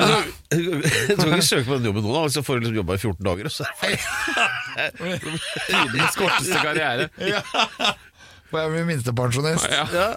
Ja. 0.00 0.18
Du 0.50 1.22
kan 1.22 1.36
ikke 1.36 1.46
søke 1.46 1.66
på 1.68 1.78
den 1.78 1.88
jobben 1.90 2.04
nå, 2.06 2.16
da, 2.28 2.42
får 2.46 2.58
du 2.58 2.66
liksom 2.66 2.80
jobba 2.80 2.96
i 2.98 3.02
14 3.02 3.24
dager. 3.26 3.44
og 3.44 3.54
Så. 3.54 3.64
Tidens 5.68 6.18
korteste 6.18 6.60
karriere. 6.62 7.08
For 8.50 8.58
jeg 8.64 8.70
blir 8.72 8.76
min 8.82 8.92
minstepensjonist. 8.96 9.70
Ja. 9.70 9.86
Ja. 9.94 10.10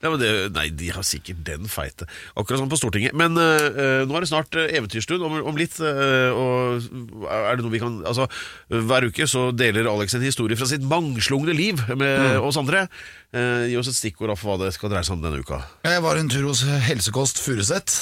Ja, 0.00 0.08
men 0.08 0.16
det, 0.22 0.28
nei, 0.56 0.70
de 0.72 0.86
har 0.94 1.04
sikkert 1.04 1.42
den 1.44 1.66
feite. 1.68 2.06
Akkurat 2.32 2.62
som 2.62 2.70
på 2.72 2.78
Stortinget. 2.80 3.12
Men 3.20 3.34
øh, 3.36 4.06
nå 4.08 4.14
er 4.16 4.24
det 4.24 4.30
snart 4.30 4.56
øh, 4.56 4.70
eventyrstund 4.72 5.20
om, 5.26 5.34
om 5.50 5.58
litt. 5.60 5.76
øh, 5.84 6.32
og 6.32 6.80
er 7.28 7.58
det 7.58 7.66
noe 7.66 7.74
vi 7.74 7.82
kan 7.82 7.98
Altså, 8.08 8.24
hver 8.72 9.04
uke 9.10 9.26
så 9.28 9.50
deler 9.52 9.90
Alex 9.92 10.16
en 10.16 10.24
historie 10.24 10.56
fra 10.56 10.70
sitt 10.70 10.86
mangslungne 10.88 11.52
liv 11.52 11.82
med 12.00 12.38
oss 12.40 12.56
andre. 12.56 12.86
Eh, 13.30 13.68
gi 13.70 13.76
oss 13.78 13.86
et 13.86 13.94
stikkord 13.94 14.32
for 14.34 14.50
hva 14.50 14.64
det 14.64 14.72
skal 14.74 14.90
dreie 14.90 15.06
seg 15.06 15.14
om 15.14 15.20
denne 15.22 15.38
uka. 15.38 15.60
Jeg 15.86 16.00
var 16.02 16.18
en 16.18 16.26
tur 16.32 16.48
hos 16.48 16.64
Helsekost 16.88 17.38
Furuset, 17.38 17.92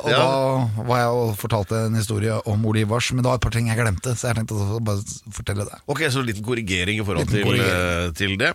og 0.00 0.08
Ja. 0.08 0.16
da 0.16 0.84
var 0.88 1.02
jeg 1.02 1.10
og 1.20 1.34
fortalte 1.36 1.82
en 1.84 1.98
historie 1.98 2.32
om 2.48 2.64
Ole 2.64 2.80
Ivars, 2.86 3.10
men 3.12 3.20
det 3.20 3.28
var 3.28 3.36
et 3.36 3.44
par 3.44 3.52
ting 3.52 3.68
jeg 3.68 3.76
glemte, 3.76 4.14
så 4.16 4.30
jeg 4.30 4.38
tenkte 4.38 4.56
å 4.56 4.78
bare 4.80 5.04
fortelle 5.36 5.66
det. 5.68 5.76
Ok, 5.84 6.00
så 6.08 6.22
en 6.22 6.30
liten 6.30 6.46
korrigering 6.46 6.96
i 6.96 7.04
forhold 7.04 7.28
til, 7.28 7.60
eh, 7.60 8.08
til 8.16 8.38
det. 8.40 8.54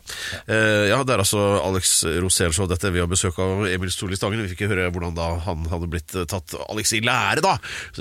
Eh, 0.49 0.89
ja, 0.89 0.97
det 1.05 1.13
er 1.13 1.21
altså 1.21 1.43
Alex 1.61 1.93
Rosénshow 2.25 2.65
dette. 2.73 2.89
Vi 2.89 3.03
har 3.05 3.11
besøk 3.11 3.37
av 3.37 3.67
Emil 3.69 3.93
Storli 3.93 4.17
Stangen. 4.17 4.41
Vi 4.41 4.55
fikk 4.55 4.65
høre 4.73 4.89
hvordan 4.89 5.13
da 5.13 5.29
han 5.45 5.63
hadde 5.69 5.91
blitt 5.93 6.09
eh, 6.17 6.25
tatt 6.25 6.55
Alex 6.71 6.91
i 6.97 7.03
lære, 7.05 7.45
da. 7.45 7.59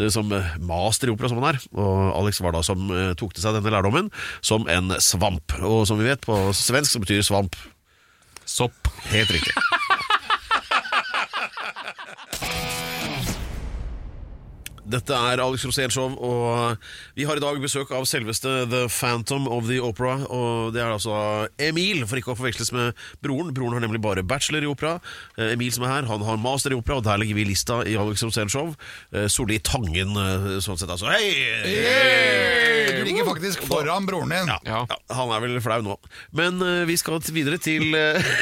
Som 0.08 0.32
eh, 0.32 0.56
master 0.64 1.08
i 1.08 1.12
opera, 1.12 1.28
som 1.28 1.42
han 1.44 1.52
er. 1.52 1.60
Og 1.76 2.24
Alex 2.24 2.40
var 2.40 2.56
da 2.56 2.64
som 2.64 2.88
eh, 2.88 3.12
tok 3.20 3.36
til 3.36 3.44
seg 3.44 3.60
denne 3.60 3.68
lærdommen 3.76 4.08
som 4.40 4.64
en 4.66 4.96
svamp. 4.96 5.60
Og 5.60 5.84
som 5.86 6.00
vi 6.00 6.08
vet, 6.08 6.24
på 6.24 6.40
svensk 6.56 6.96
så 6.96 7.04
betyr 7.04 7.20
svamp 7.20 7.52
Sopp. 8.54 8.88
helt 9.10 9.30
riktig. 9.30 9.52
Dette 14.84 15.16
er 15.16 15.40
Alex 15.40 15.64
Rosénshow, 15.64 16.12
og 16.20 16.82
vi 17.16 17.24
har 17.24 17.38
i 17.38 17.42
dag 17.42 17.56
besøk 17.62 17.88
av 17.96 18.04
selveste 18.08 18.50
The 18.68 18.82
Phantom 18.92 19.46
of 19.48 19.64
the 19.70 19.78
Opera. 19.80 20.18
Og 20.28 20.74
det 20.74 20.82
er 20.84 20.92
altså 20.92 21.14
Emil, 21.56 22.02
for 22.08 22.20
ikke 22.20 22.34
å 22.34 22.36
forveksles 22.36 22.72
med 22.76 22.92
broren. 23.24 23.54
Broren 23.56 23.78
har 23.78 23.84
nemlig 23.86 24.02
bare 24.04 24.24
bachelor 24.26 24.66
i 24.66 24.68
opera. 24.68 24.98
Eh, 25.38 25.54
Emil 25.54 25.72
som 25.72 25.86
er 25.86 25.94
her, 25.94 26.08
han 26.10 26.24
har 26.26 26.40
master 26.40 26.74
i 26.74 26.76
opera, 26.76 26.98
og 27.00 27.06
der 27.06 27.22
legger 27.22 27.38
vi 27.38 27.46
lista 27.48 27.80
i 27.88 27.96
Alex 28.00 28.26
Rosénshow. 28.26 28.74
Eh, 29.14 29.24
Solli 29.32 29.58
Tangen, 29.64 30.12
eh, 30.20 30.60
sånn 30.64 30.80
sett 30.80 30.92
altså. 30.92 31.08
Hei! 31.08 31.32
Du 32.84 33.00
ligger 33.08 33.28
faktisk 33.30 33.64
foran 33.64 34.04
broren 34.08 34.34
din. 34.34 34.52
Ja. 34.52 34.58
Ja, 34.68 34.98
han 35.16 35.32
er 35.32 35.44
vel 35.46 35.56
flau 35.64 35.80
nå. 35.84 35.96
Men 36.36 36.60
vi 36.88 36.96
skal 37.00 37.22
videre 37.32 37.56
til 37.62 37.94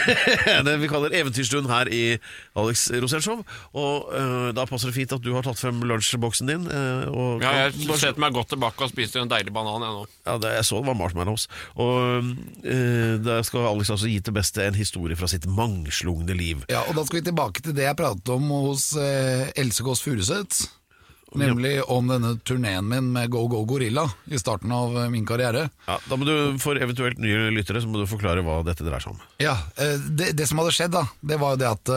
det 0.66 0.74
vi 0.82 0.90
kaller 0.90 1.14
eventyrstund 1.14 1.70
her 1.70 1.90
i 1.92 2.18
Alex 2.58 2.88
Rosénshow. 2.90 3.44
Og 3.78 4.10
da 4.56 4.66
passer 4.66 4.90
det 4.90 4.96
fint 4.96 5.14
at 5.14 5.22
du 5.22 5.30
har 5.36 5.46
tatt 5.46 5.60
frem 5.60 5.82
lunsjboksen 5.86 6.31
din. 6.40 6.64
eh, 6.70 7.04
og 7.12 7.42
Ja, 7.44 7.66
jeg 7.66 7.74
setter 8.00 8.20
meg 8.22 8.32
godt 8.32 8.48
tilbake 8.54 8.86
og 8.86 8.90
spiser 8.90 9.20
en 9.22 9.30
deilig 9.30 9.52
banan, 9.52 9.84
jeg 9.84 9.92
nå. 9.98 10.04
ja, 10.26 10.36
det, 10.40 10.52
jeg 10.56 10.64
så 10.64 10.80
det 10.80 10.88
var 10.88 10.98
marshmallows. 10.98 11.48
Og 11.76 12.32
uh, 12.64 13.14
der 13.22 13.42
skal 13.46 13.68
Alex 13.68 13.90
altså 13.92 14.08
gi 14.08 14.20
til 14.24 14.34
beste 14.36 14.64
en 14.64 14.74
historie 14.78 15.16
fra 15.18 15.28
sitt 15.30 15.44
mangslungne 15.46 16.34
liv. 16.38 16.64
Ja, 16.72 16.84
og 16.88 16.96
da 16.96 17.04
skal 17.04 17.20
vi 17.20 17.26
tilbake 17.28 17.62
til 17.62 17.76
det 17.76 17.84
jeg 17.84 17.98
pratet 17.98 18.28
om 18.32 18.48
hos 18.50 18.92
uh, 18.96 19.50
Else 19.58 19.84
Kåss 19.84 20.02
Furuseth. 20.06 20.68
Nemlig 21.32 21.78
om 21.88 22.10
denne 22.10 22.34
turneen 22.44 22.84
min 22.84 23.06
med 23.14 23.30
Go 23.32 23.46
Go 23.48 23.62
Gorilla 23.64 24.04
i 24.28 24.36
starten 24.36 24.72
av 24.76 24.98
min 25.10 25.24
karriere. 25.24 25.70
Ja, 25.86 25.96
da 26.10 26.18
må 26.20 26.26
du, 26.28 26.58
For 26.60 26.76
eventuelt 26.76 27.16
nye 27.22 27.48
lyttere 27.56 27.80
så 27.80 27.88
må 27.88 28.02
du 28.02 28.10
forklare 28.10 28.44
hva 28.44 28.58
dette 28.66 28.84
dreier 28.84 29.00
seg 29.00 29.14
om. 29.14 29.22
Ja, 29.40 29.54
det, 30.12 30.34
det 30.36 30.48
som 30.50 30.60
hadde 30.60 30.74
skjedd 30.76 30.92
da, 30.92 31.06
det 31.24 31.40
var 31.40 31.54
jo 31.56 31.62
det 31.62 31.70
at 31.70 31.92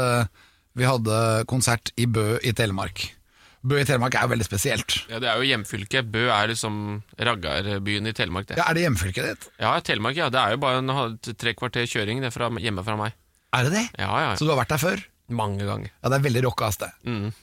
vi 0.76 0.88
hadde 0.88 1.20
konsert 1.52 1.92
i 2.00 2.08
Bø 2.08 2.38
i 2.44 2.52
Telemark. 2.56 3.10
Bø 3.66 3.80
i 3.82 3.86
Telemark 3.88 4.14
er 4.18 4.28
jo 4.28 4.34
veldig 4.36 4.46
spesielt. 4.46 4.96
Ja, 5.10 5.18
Det 5.24 5.30
er 5.32 5.42
jo 5.42 5.48
hjemfylket. 5.50 6.12
Bø 6.14 6.28
er 6.30 6.52
liksom 6.52 7.02
raggarbyen 7.18 8.06
i 8.10 8.14
Telemark, 8.14 8.48
det. 8.52 8.60
Ja, 8.60 8.70
Er 8.70 8.78
det 8.78 8.86
hjemfylket 8.86 9.26
ditt? 9.32 9.50
Ja, 9.60 9.74
Telemark, 9.82 10.16
ja. 10.20 10.30
Det 10.30 10.40
er 10.42 10.54
jo 10.54 10.62
bare 10.62 10.84
en 10.84 11.18
tre 11.34 11.56
kvarter 11.58 11.90
kjøring 11.90 12.22
det 12.22 12.32
fra, 12.36 12.52
hjemme 12.62 12.86
fra 12.86 12.98
meg. 13.00 13.18
Er 13.56 13.66
det 13.66 13.74
det? 13.74 13.86
Ja, 13.98 14.12
ja. 14.22 14.32
Så 14.38 14.46
du 14.46 14.54
har 14.54 14.62
vært 14.62 14.74
der 14.76 14.82
før? 14.84 15.02
Mange 15.34 15.66
ganger. 15.66 15.90
Ja, 16.04 16.10
det 16.12 16.20
er 16.20 16.26
veldig 16.28 16.44
rocka 16.46 16.70
sted. 16.70 16.92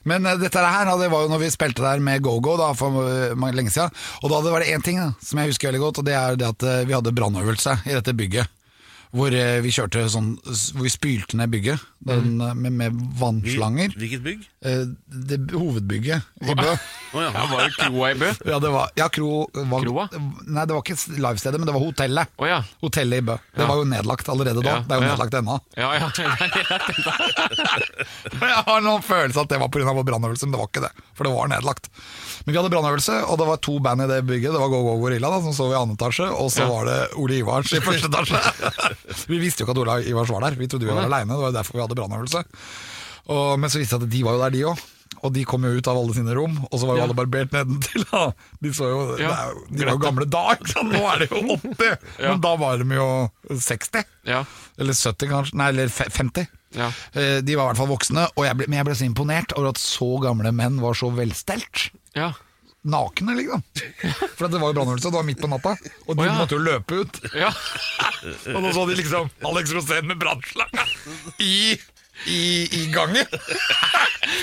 Men 0.07 0.27
uh, 0.29 0.37
dette 0.39 0.63
her 0.63 0.87
det 1.01 1.11
var 1.11 1.25
jo 1.25 1.31
når 1.33 1.41
vi 1.43 1.51
spilte 1.51 1.83
der 1.83 1.99
med 2.05 2.23
Go-Go 2.23 2.55
for 2.79 3.03
uh, 3.03 3.51
lenge 3.51 3.75
siden. 3.75 3.91
Og 4.23 4.31
da 4.31 4.39
var 4.47 4.63
det 4.63 4.71
én 4.71 4.85
ting 4.87 5.01
da, 5.03 5.09
som 5.19 5.41
jeg 5.43 5.51
husker 5.51 5.73
veldig 5.73 5.83
godt, 5.83 5.99
og 5.99 6.07
det 6.07 6.15
er 6.15 6.39
det 6.39 6.47
at 6.53 6.63
uh, 6.63 6.85
vi 6.87 6.95
hadde 6.95 7.15
brannøvelse 7.17 7.81
i 7.91 7.97
dette 7.97 8.15
bygget. 8.15 8.47
Hvor 9.13 9.29
eh, 9.37 9.59
vi 9.61 9.69
kjørte 9.69 10.07
sånn 10.09 10.31
Hvor 10.41 10.87
vi 10.87 10.91
spylte 10.93 11.37
ned 11.37 11.51
bygget 11.53 11.83
den, 12.03 12.41
eh, 12.41 12.55
med, 12.59 12.73
med 12.81 12.97
vannslanger. 13.21 13.93
Hvilket 13.95 14.23
bygg? 14.25 14.47
Eh, 14.65 14.87
Det 15.29 15.37
hovedbygget 15.53 16.25
i 16.43 16.55
Bø. 16.57 16.71
Oh, 17.13 17.21
ja. 17.21 17.29
Ja, 17.31 17.43
Var 17.51 17.61
det 17.67 17.75
kroa 17.77 18.09
i 18.11 18.17
Bø? 18.19 18.31
Ja, 18.53 18.59
det 18.59 18.71
var 18.73 18.89
Ja, 18.99 19.09
kro 19.13 19.45
var, 19.53 19.85
Kroa? 19.85 20.07
Nei, 20.49 20.65
det 20.65 20.73
var 20.75 20.81
ikke 20.83 20.97
livestedet, 21.21 21.61
men 21.61 21.69
det 21.69 21.75
var 21.77 21.85
hotellet. 21.85 22.33
Oh, 22.41 22.49
ja. 22.49 22.63
Hotellet 22.83 23.21
i 23.21 23.27
Bø. 23.29 23.37
Det 23.55 23.69
var 23.69 23.77
jo 23.83 23.85
nedlagt 23.93 24.33
allerede 24.33 24.65
da. 24.65 24.79
Ja, 24.79 24.83
Det 24.89 24.97
er 24.97 25.05
jo 25.05 25.11
nedlagt 25.13 25.37
ennå. 25.43 25.59
Ja, 25.77 25.93
ja. 26.01 26.09
Jeg 28.43 28.65
har 28.67 28.83
noen 28.85 29.05
følelse 29.05 29.45
at 29.45 29.53
det 29.53 29.61
var 29.63 29.71
pga. 29.73 29.93
brannøvelse, 30.03 30.47
men 30.49 30.57
det 30.57 30.61
var 30.63 30.71
ikke 30.73 30.85
det. 30.89 30.93
For 31.19 31.29
det 31.29 31.33
var 31.37 31.53
nedlagt. 31.53 31.89
Men 32.45 32.55
vi 32.55 32.59
hadde 32.59 32.73
brannøvelse, 32.73 33.21
og 33.29 33.39
det 33.39 33.47
var 33.53 33.61
to 33.63 33.77
band 33.85 34.03
i 34.03 34.09
det 34.11 34.21
bygget. 34.27 34.53
Det 34.57 34.61
var 34.63 34.73
Go 34.73 34.81
Go 34.89 34.97
Gorilla, 35.05 35.31
da, 35.31 35.39
som 35.45 35.55
sov 35.57 35.73
i 35.75 35.79
andre 35.79 35.97
etasje, 36.01 36.29
og 36.33 36.51
så 36.55 36.67
var 36.71 36.89
det 36.89 36.99
Ole 37.21 37.39
Ivars 37.43 37.73
i 37.77 37.83
første 37.85 38.11
etasje. 38.11 38.41
vi 39.33 39.39
visste 39.43 39.63
jo 39.63 39.67
ikke 39.69 39.77
at 39.77 39.83
Ola 39.85 39.99
Ivars 40.01 40.31
var 40.33 40.47
der, 40.47 40.57
vi 40.59 40.67
trodde 40.71 40.87
vi 40.89 40.95
var 40.95 41.07
aleine. 41.09 41.33
Det 41.35 41.43
var 41.43 41.53
jo 41.53 41.59
derfor 41.59 41.79
vi 41.79 41.85
hadde 41.85 41.99
brannøvelse. 41.99 42.45
Men 43.59 43.71
så 43.71 43.79
viste 43.79 43.95
det 43.97 44.03
seg 44.03 44.09
at 44.09 44.13
de 44.17 44.23
var 44.27 44.37
jo 44.39 44.43
der, 44.47 44.55
de 44.57 44.65
òg. 44.73 44.83
Og 45.23 45.31
de 45.37 45.43
kom 45.47 45.63
jo 45.63 45.71
ut 45.77 45.87
av 45.87 45.99
alle 46.01 46.15
sine 46.17 46.33
rom, 46.35 46.55
og 46.67 46.81
så 46.81 46.87
var 46.89 46.97
jo 46.97 47.03
Ja. 47.03 47.05
alle 47.07 47.15
barbert 47.15 47.53
nedentil. 47.55 48.03
da. 48.11 48.23
De, 48.65 48.73
så 48.75 48.89
jo, 48.91 49.03
Ja, 49.21 49.29
er 49.53 49.61
de 49.71 49.85
var 49.85 49.93
jo 49.95 50.01
gamle 50.03 50.27
da, 50.27 50.57
nå 50.89 51.03
er 51.13 51.21
det 51.23 51.29
jo 51.31 51.43
80! 51.61 51.93
Ja. 52.19 52.33
Men 52.33 52.41
da 52.43 52.55
var 52.59 52.81
de 52.83 52.97
jo 52.99 53.09
60. 53.61 54.03
Ja. 54.27 54.41
Eller 54.81 54.97
70 54.99 55.31
kanskje, 55.31 55.59
nei, 55.61 55.69
eller 55.75 55.93
50. 55.93 56.49
Ja. 56.75 56.89
Eh, 57.13 57.39
De 57.45 57.55
var 57.59 57.69
i 57.69 57.71
hvert 57.71 57.83
fall 57.85 57.93
voksne, 57.93 58.25
og 58.35 58.47
jeg 58.49 58.57
ble, 58.59 58.67
men 58.73 58.81
jeg 58.81 58.89
ble 58.89 58.97
så 58.99 59.07
imponert 59.07 59.53
over 59.59 59.71
at 59.75 59.79
så 59.83 60.09
gamle 60.25 60.51
menn 60.57 60.81
var 60.83 60.97
så 60.99 61.13
velstelt. 61.15 61.91
ja. 62.19 62.33
Nakne, 62.83 63.37
liksom. 63.39 63.63
For 64.37 64.51
det 64.51 64.59
var 64.59 64.73
jo 64.73 64.77
brannøvelse, 64.81 65.11
det 65.11 65.19
var 65.19 65.27
midt 65.27 65.43
på 65.43 65.51
natta, 65.51 65.77
og 66.07 66.17
de 66.17 66.25
oh, 66.25 66.27
ja. 66.27 66.35
måtte 66.39 66.59
jo 66.59 66.63
løpe 66.65 67.03
ut. 67.05 67.23
Ja. 67.39 67.53
Og 68.55 68.61
nå 68.63 68.73
så 68.75 68.85
de 68.89 68.99
liksom 68.99 69.31
Alex 69.47 69.73
Rosén 69.75 70.07
med 70.07 70.19
brannslange 70.21 70.85
i, 71.43 71.75
i, 72.31 72.43
i 72.67 72.83
gangen. 72.95 73.27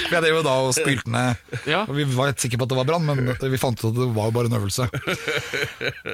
Vi 0.10 0.16
hadde 0.16 0.32
jo 0.32 0.42
da 0.44 0.56
og 0.66 0.74
spylte 0.76 1.10
ned 1.12 1.38
Ja. 1.70 1.86
Og 1.86 1.94
Vi 1.96 2.04
var 2.12 2.32
helt 2.32 2.42
sikre 2.42 2.60
på 2.60 2.68
at 2.68 2.74
det 2.74 2.80
var 2.80 2.88
brann, 2.90 3.06
men 3.08 3.30
vi 3.40 3.62
fant 3.62 3.80
ut 3.80 3.88
at 3.92 3.98
det 3.98 4.10
var 4.16 4.30
jo 4.30 4.36
bare 4.36 4.52
en 4.52 4.58
øvelse. 4.60 4.90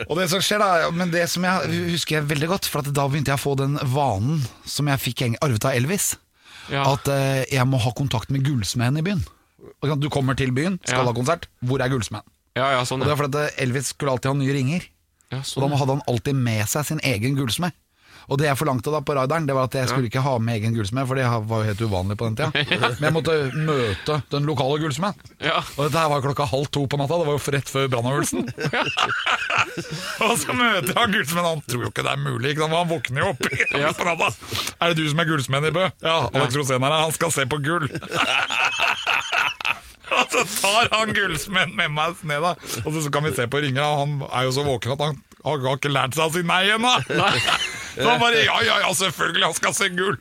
Og 0.06 0.14
det 0.20 0.28
som 0.32 0.44
skjer 0.44 0.62
da 0.62 0.92
Men 0.94 1.14
det 1.14 1.26
som 1.32 1.46
jeg 1.48 1.82
husker 1.96 2.20
jeg 2.20 2.30
veldig 2.30 2.52
godt, 2.54 2.70
for 2.70 2.84
at 2.84 2.92
da 2.94 3.08
begynte 3.10 3.34
jeg 3.34 3.42
å 3.42 3.46
få 3.46 3.56
den 3.60 3.80
vanen 3.96 4.44
som 4.70 4.92
jeg 4.92 5.04
fikk 5.08 5.26
arvet 5.42 5.66
av 5.66 5.78
Elvis. 5.78 6.14
Ja. 6.74 6.86
At 6.96 7.10
eh, 7.12 7.44
jeg 7.54 7.66
må 7.70 7.80
ha 7.82 7.94
kontakt 7.98 8.32
med 8.34 8.46
gullsmeden 8.46 9.02
i 9.02 9.06
byen. 9.06 9.26
Og 9.92 10.00
Du 10.00 10.10
kommer 10.10 10.36
til 10.36 10.52
byen, 10.52 10.80
skal 10.86 11.00
Ja. 11.06 11.06
ha 11.06 11.14
konsert. 11.14 11.48
Hvor 11.64 11.80
er 11.82 11.90
gullsmeden? 11.90 12.26
Ja, 12.56 12.72
ja, 12.72 12.84
sånn, 12.88 13.02
Og 13.02 13.08
det 13.08 13.12
ja. 13.12 13.16
er 13.16 13.22
fordi 13.24 13.46
at 13.46 13.60
Elvis 13.60 13.88
skulle 13.94 14.12
alltid 14.12 14.32
ha 14.32 14.34
nye 14.34 14.54
ringer. 14.54 14.82
ja 15.32 15.42
Så 15.42 15.60
da 15.60 15.68
sånn. 15.68 15.78
hadde 15.80 15.92
han 15.98 16.02
alltid 16.08 16.36
med 16.36 16.68
seg 16.68 16.86
sin 16.86 17.00
egen 17.04 17.36
gullsmed. 17.36 17.72
Og 18.28 18.40
det 18.40 18.48
jeg 18.48 18.58
forlangte 18.58 18.90
da 18.90 19.02
på 19.06 19.14
rideren, 19.14 19.46
det 19.46 19.54
var 19.54 19.66
at 19.66 19.74
jeg 19.78 19.88
skulle 19.88 20.08
ikke 20.10 20.22
ha 20.24 20.40
med 20.40 20.56
egen 20.58 20.74
gullsmed, 20.74 21.06
for 21.08 21.14
det 21.14 21.26
var 21.30 21.60
jo 21.62 21.68
helt 21.70 21.82
uvanlig 21.86 22.18
på 22.18 22.26
den 22.26 22.36
tida. 22.36 22.52
Men 23.00 23.06
jeg 23.06 23.14
måtte 23.14 23.36
møte 23.54 24.24
den 24.32 24.46
lokale 24.50 24.80
gullsmeden. 24.82 25.14
Ja. 25.46 25.60
Og 25.78 25.86
dette 25.86 26.00
her 26.00 26.10
var 26.10 26.22
klokka 26.26 26.48
halv 26.50 26.66
to 26.74 26.88
på 26.88 26.98
natta, 26.98 27.20
det 27.22 27.28
var 27.28 27.38
jo 27.38 27.52
rett 27.54 27.70
før 27.70 27.86
brannøvelsen. 27.94 28.50
og 30.26 30.34
så 30.42 30.54
møter 30.58 30.98
han 30.98 31.14
gullsmeden, 31.14 31.46
han 31.52 31.62
tror 31.70 31.84
jo 31.86 31.92
ikke 31.92 32.02
det 32.08 32.14
er 32.16 32.24
mulig, 32.24 32.56
ikke 32.56 32.66
han 32.72 32.90
våkner 32.90 33.22
jo 33.22 33.30
opp 33.36 33.46
Ja. 33.78 33.92
på 33.94 34.06
natta. 34.10 34.32
Er 34.82 34.88
det 34.94 34.98
du 34.98 35.10
som 35.12 35.20
er 35.22 35.26
gullsmeden 35.30 35.70
i 35.70 35.76
Bø? 35.78 35.86
Ja, 36.02 36.18
Alex 36.34 36.56
Rosén 36.58 36.82
er 36.82 36.90
her, 36.96 37.02
han 37.06 37.12
skal 37.14 37.30
se 37.32 37.46
på 37.46 37.62
gull. 37.62 37.86
Så 40.36 40.44
tar 40.62 40.92
han 40.92 41.14
gullsmeden 41.16 41.76
med 41.78 41.94
meg 41.96 42.20
ned, 42.28 42.44
da. 42.44 42.56
Og 42.84 43.00
så 43.00 43.08
kan 43.14 43.24
vi 43.28 43.36
se 43.36 43.48
på 43.48 43.64
ringer. 43.64 44.02
Han 44.04 44.20
er 44.28 44.50
jo 44.50 44.56
så 44.58 44.66
våken 44.68 44.96
at 44.98 45.08
han 45.08 45.24
har 45.46 45.62
har 45.62 45.78
ikke 45.78 45.94
lært 45.94 46.16
seg 46.18 46.26
å 46.26 46.34
si 46.34 46.46
nei 46.48 46.64
ennå. 46.74 46.94
Så 47.96 48.04
han 48.10 48.20
bare 48.20 48.42
ja, 48.44 48.56
ja, 48.66 48.78
ja, 48.84 48.90
selvfølgelig, 48.98 49.44
han 49.46 49.56
skal 49.56 49.76
se 49.78 49.88
gull. 49.96 50.18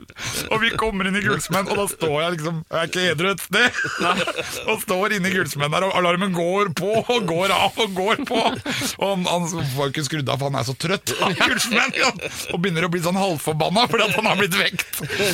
Og 0.53 0.61
vi 0.63 0.69
kommer 0.79 1.09
inn 1.09 1.17
i 1.19 1.23
gullsmeden, 1.25 1.73
og 1.73 1.81
da 1.81 1.87
står 1.91 2.13
jeg 2.21 2.35
liksom 2.37 2.61
Jeg 2.61 2.79
er 2.79 2.91
ikke 2.91 3.07
edru 3.15 3.31
et 3.33 3.43
sted. 3.43 3.81
Og 4.71 4.85
står 4.85 5.17
inne 5.17 5.33
i 5.33 5.35
gullsmeden 5.35 5.75
der, 5.75 5.87
og 5.89 5.97
alarmen 5.99 6.37
går 6.37 6.71
på 6.79 6.93
og 7.01 7.27
går 7.27 7.55
av 7.57 7.81
og 7.83 7.97
går 7.97 8.23
på. 8.29 8.39
Og 8.45 9.09
han, 9.09 9.27
han 9.27 9.49
var 9.75 9.91
ikke 9.91 10.07
skrudd 10.07 10.31
av, 10.31 10.39
for 10.39 10.53
han 10.53 10.61
er 10.61 10.69
så 10.69 10.77
trøtt. 10.79 11.17
Han 11.19 11.35
gullsmeden, 11.41 11.99
ja. 11.99 12.13
Og 12.53 12.63
begynner 12.63 12.87
å 12.87 12.93
bli 12.95 13.03
sånn 13.03 13.19
halvforbanna 13.19 13.89
fordi 13.91 14.07
at 14.07 14.19
han 14.21 14.31
har 14.31 14.39
blitt 14.39 14.61
vekt. 14.61 14.87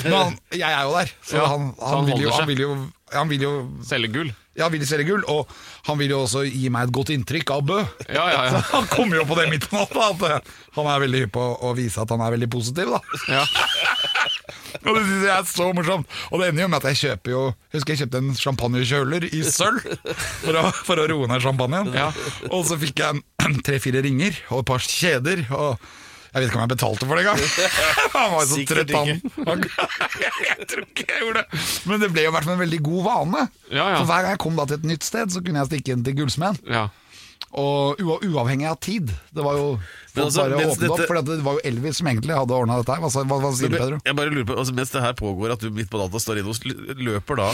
Men 0.07 0.17
han, 0.17 0.41
jeg 0.55 0.71
er 0.71 0.89
jo 0.89 0.97
der, 0.97 1.13
så 1.29 1.45
han, 1.45 1.71
han 1.77 1.99
han, 1.99 2.09
vil 2.09 2.25
jo, 2.25 2.33
han 2.39 2.49
vil 2.49 2.65
jo 2.65 2.73
han 3.11 3.31
vil 3.31 3.43
jo 3.43 3.53
Selge 3.87 4.11
gull. 4.15 4.31
Ja, 4.59 4.69
vil 4.73 4.83
selge 4.89 5.07
gull, 5.13 5.25
og 5.31 5.51
han 5.87 5.99
vil 6.01 6.15
jo 6.15 6.25
også 6.25 6.43
gi 6.49 6.69
meg 6.73 6.89
et 6.89 6.95
godt 6.95 7.13
inntrykk 7.15 7.53
av 7.55 7.63
Bø. 7.69 7.79
Ja, 8.09 8.27
ja, 8.33 8.41
ja. 8.49 8.61
Så 8.65 8.65
han 8.75 8.89
kommer 8.91 9.21
jo 9.21 9.27
på 9.29 9.39
det 9.39 9.47
midt 9.53 9.69
på 9.71 9.79
natta, 9.79 10.11
at 10.11 10.27
eh, 10.27 10.57
han 10.79 10.91
er 10.91 11.05
veldig 11.07 11.25
hypp 11.25 11.35
på 11.37 11.47
å 11.69 11.73
vise 11.79 12.03
at 12.03 12.15
han 12.15 12.25
er 12.25 12.35
veldig 12.37 12.51
positiv. 12.53 12.97
da 12.97 13.37
ja. 13.39 13.45
Og 14.87 14.95
det 14.97 15.03
synes 15.05 15.25
jeg 15.27 15.33
er 15.35 15.47
så 15.51 15.67
morsomt. 15.77 16.19
Og 16.31 16.41
det 16.41 16.51
ender 16.51 16.65
jo 16.65 16.69
med 16.71 16.79
at 16.81 16.87
jeg 16.93 17.01
kjøper 17.01 17.33
jo 17.35 17.41
Husker 17.75 17.93
jeg 17.93 18.01
kjøpte 18.05 18.21
en 18.23 18.31
champagnekjøler 18.39 19.27
i 19.29 19.41
sølv 19.47 19.83
for 20.15 20.57
å, 20.59 20.63
for 20.87 21.03
å 21.03 21.07
roe 21.11 21.29
ned 21.31 21.43
champagnen. 21.45 21.91
Ja. 21.95 22.09
Og 22.51 22.65
så 22.69 22.79
fikk 22.81 23.03
jeg 23.03 23.21
tre-fire 23.67 24.03
ringer 24.07 24.39
og 24.51 24.63
et 24.63 24.71
par 24.71 24.83
kjeder. 24.85 25.45
Og 25.55 25.91
jeg 26.31 26.39
vet 26.39 26.47
ikke 26.47 26.59
om 26.61 26.63
jeg 26.63 26.71
betalte 26.71 27.07
for 27.11 27.19
det 27.19 27.25
engang. 27.25 27.41
Han 28.15 28.33
var 28.35 28.45
jo 28.45 28.47
så 28.47 28.59
Sikkert 28.61 28.79
trøtt, 28.79 28.93
han. 28.95 29.65
Jeg 30.51 30.67
tror 30.71 30.85
ikke 30.85 31.05
jeg 31.09 31.23
gjorde 31.25 31.43
det. 31.43 31.61
Men 31.91 32.03
det 32.03 32.09
ble 32.15 32.25
jo 32.27 32.33
vært 32.35 32.47
med 32.47 32.55
en 32.55 32.63
veldig 32.63 32.81
god 32.87 33.03
vane. 33.07 33.45
Ja, 33.71 33.85
ja. 33.85 33.99
For 33.99 34.07
hver 34.11 34.25
gang 34.27 34.35
jeg 34.37 34.41
kom 34.43 34.59
da 34.59 34.67
til 34.69 34.79
et 34.79 34.87
nytt 34.93 35.07
sted, 35.07 35.33
så 35.35 35.43
kunne 35.43 35.63
jeg 35.63 35.71
stikke 35.73 35.95
inn 35.97 36.05
til 36.07 36.19
gullsmeden. 36.21 36.61
ja. 36.71 36.89
Og 37.59 37.99
uavhengig 37.99 38.67
av 38.71 38.77
tid. 38.79 39.09
Det 39.35 39.43
var 39.43 39.57
jo 39.59 39.71
Folk 40.13 40.29
altså, 40.29 40.45
bare 40.45 40.55
åpnet 40.61 40.83
dette... 40.85 40.91
opp, 40.95 41.01
for 41.09 41.19
det 41.19 41.39
var 41.43 41.57
jo 41.57 41.63
Elvis 41.67 41.99
som 41.99 42.07
egentlig 42.07 42.37
hadde 42.39 42.55
ordna 42.55 42.77
dette 42.79 42.95
her. 42.95 43.03
Hva, 43.03 43.11
hva, 43.27 43.39
hva 43.43 43.51
sier 43.59 43.73
du, 43.73 43.75
Pedro? 43.75 43.99
Jeg 44.07 44.15
bare 44.21 44.31
lurer 44.31 44.47
på, 44.47 44.55
altså 44.63 44.75
Mens 44.77 44.93
det 44.95 45.03
her 45.03 45.17
pågår, 45.19 45.57
at 45.57 45.65
du 45.65 45.71
midt 45.75 45.91
på 45.91 45.99
natta 45.99 46.23
står 46.23 46.45
inne 46.45 46.55
og 46.55 46.57
løper 47.01 47.41
da 47.43 47.49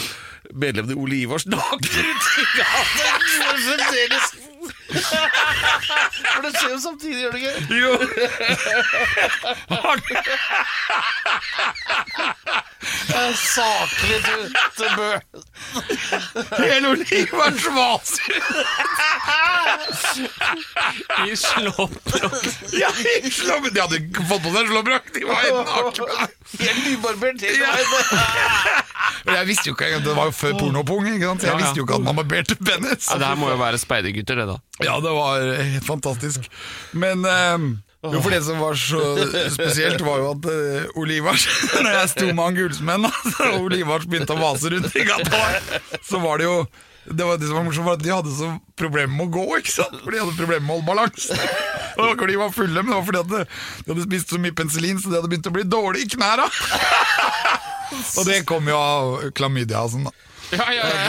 medlemmene 0.53 0.93
i 0.93 1.01
Ole 1.01 1.17
Ivars 1.23 1.49
nakne 1.49 1.89
rundt 1.97 2.29
i 2.43 2.45
gata 2.59 3.09
For 4.97 6.41
det 6.47 6.53
skjer 6.57 6.71
jo 6.71 6.79
samtidig, 6.83 7.21
gjør 7.23 7.33
det 7.33 7.41
ikke? 7.41 7.55
Jo! 7.77 7.93
Saklig 13.37 14.19
til, 14.25 14.43
til 14.77 14.91
Bø. 14.97 15.11
Hele 16.61 16.89
er 16.93 17.57
vaser! 17.77 18.33
I 21.27 21.37
slåbrok. 21.37 21.93
Ja, 22.77 22.91
i 23.25 23.31
slåbrok. 23.31 23.73
de 23.75 23.81
hadde 23.81 24.01
ikke 24.03 24.27
fått 24.29 24.45
på 24.45 24.53
seg 24.55 24.71
slåbrok! 24.71 25.11
De 25.17 25.25
var 25.27 25.43
helt 25.43 25.63
nakne! 25.73 26.29
Helt 26.61 26.83
nybarbert. 26.87 27.41
helt 27.43 27.59
Ja. 29.27 29.35
Jeg 29.37 29.47
visste 29.49 29.71
jo 29.71 29.75
ikke, 29.75 29.99
Det 30.05 30.15
var 30.17 30.29
jo 30.31 30.35
før 30.35 30.53
pornopung, 30.61 31.07
ikke 31.11 31.27
sant? 31.33 31.43
jeg 31.43 31.51
Ja, 31.51 31.57
ja. 31.59 31.65
visste 31.65 31.81
jo 31.81 31.87
ikke 31.87 31.99
at 31.99 32.07
man 32.07 32.17
barberte 32.21 32.57
penis. 32.61 33.09
Ja, 33.11 33.19
det 33.19 33.27
her 33.33 33.39
må 33.41 33.51
jo 33.51 33.59
være 33.61 33.79
speidergutter, 33.83 34.43
det, 34.43 34.47
da. 34.53 34.57
Ja, 34.87 34.97
det 35.03 35.13
var 35.13 35.43
helt 35.51 35.87
fantastisk. 35.87 36.49
Men 36.97 37.27
um, 37.27 37.69
jo, 38.07 38.21
for 38.23 38.31
det 38.31 38.43
som 38.47 38.61
var 38.63 38.79
så 38.79 39.03
spesielt, 39.55 40.03
var 40.07 40.23
jo 40.23 40.33
at 40.35 40.49
uh, 40.51 40.99
Olivars 41.01 41.47
Når 41.83 41.93
jeg 41.97 42.11
sto 42.13 42.27
med 42.31 42.43
han 42.45 42.59
gullsmenn, 42.59 43.09
og 43.09 43.57
Olivars 43.65 44.07
begynte 44.07 44.37
å 44.37 44.43
vase 44.43 44.71
rundt 44.75 44.95
i 44.95 45.07
gata, 45.09 45.41
så 46.07 46.23
var 46.23 46.43
det 46.43 46.51
jo 46.51 46.61
det 47.07 47.23
var 47.23 47.39
det 47.39 47.47
som 47.47 47.55
var 47.61 47.63
morsomt, 47.63 47.87
var 47.87 47.99
at 48.01 48.03
De 48.03 48.11
hadde 48.11 48.33
så 48.35 48.49
problemer 48.79 49.13
med 49.15 49.29
å 49.29 49.35
gå, 49.37 49.45
ikke 49.61 49.71
sant? 49.77 49.95
For 50.03 50.11
de 50.11 50.19
hadde 50.19 50.35
problemer 50.35 50.65
med 50.67 50.73
å 50.73 50.79
holde 50.81 50.89
balansen. 50.89 51.39
Det 51.39 52.03
var 52.03 52.17
ikke 52.17 52.27
de 52.33 52.39
var 52.41 52.55
fulle, 52.57 52.83
men 52.83 52.91
det 52.91 52.97
var 52.97 53.07
fordi 53.07 53.21
at 53.21 53.31
de, 53.31 53.43
de 53.87 53.93
hadde 53.93 54.07
spist 54.09 54.35
så 54.35 54.41
mye 54.43 54.57
penicillin, 54.59 54.99
så 54.99 55.13
de 55.13 55.21
hadde 55.21 55.31
begynt 55.31 55.47
å 55.47 55.55
bli 55.55 55.65
dårlige 55.71 56.09
i 56.09 56.17
knærne. 56.17 56.49
Og 58.19 58.27
det 58.27 58.41
kom 58.51 58.67
jo 58.67 58.77
av 58.77 59.31
klamydia. 59.39 59.85
og 59.87 59.95
Sånn, 59.95 60.09
da. 60.09 60.26
Ja, 60.55 60.67
ja, 60.71 60.85
ja. 60.87 61.07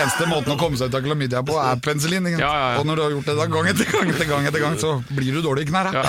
Eneste 0.00 0.26
måten 0.30 0.52
å 0.54 0.56
komme 0.60 0.78
seg 0.78 0.90
ut 0.92 0.94
av 0.98 1.02
klamydia 1.02 1.40
på 1.46 1.56
er 1.58 1.80
penicillin. 1.82 2.26
Ja, 2.36 2.38
ja, 2.38 2.50
ja. 2.74 2.80
Og 2.80 2.86
når 2.86 2.98
du 3.00 3.02
har 3.02 3.14
gjort 3.16 3.30
det 3.30 3.34
da 3.38 3.46
gang 3.50 3.68
etter 3.72 3.88
gang 3.90 4.10
etter 4.12 4.28
gang, 4.30 4.46
etter 4.50 4.62
gang 4.62 4.76
så 4.78 4.92
blir 5.10 5.34
du 5.34 5.40
dårlig 5.44 5.64
i 5.66 5.70
knærne. 5.72 6.04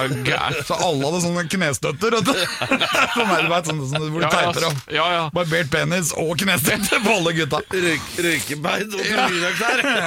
Så 0.67 0.77
alle 0.77 1.07
hadde 1.09 1.21
sånne 1.25 1.45
knestøtter. 1.49 2.17
vet 2.19 2.29
du. 2.29 2.33
Sånn 3.17 3.31
er 3.33 3.41
det, 3.41 3.49
vet, 3.49 3.69
sånne, 3.71 3.87
sånne, 3.89 4.11
hvor 4.13 4.21
du 4.21 4.27
Ja, 4.27 4.29
ja, 4.29 4.51
teiper 4.51 4.67
om. 4.69 4.77
ja, 4.93 5.07
ja. 5.15 5.23
Barbert 5.33 5.71
penis 5.73 6.11
og 6.21 6.35
knestøtter 6.43 7.01
på 7.05 7.15
alle 7.17 7.33
gutta. 7.39 7.63
Røyk, 7.73 8.07
røykebein 8.27 8.93
og 8.93 9.03
klamydiaknær. 9.11 9.83
Ja, 9.87 9.97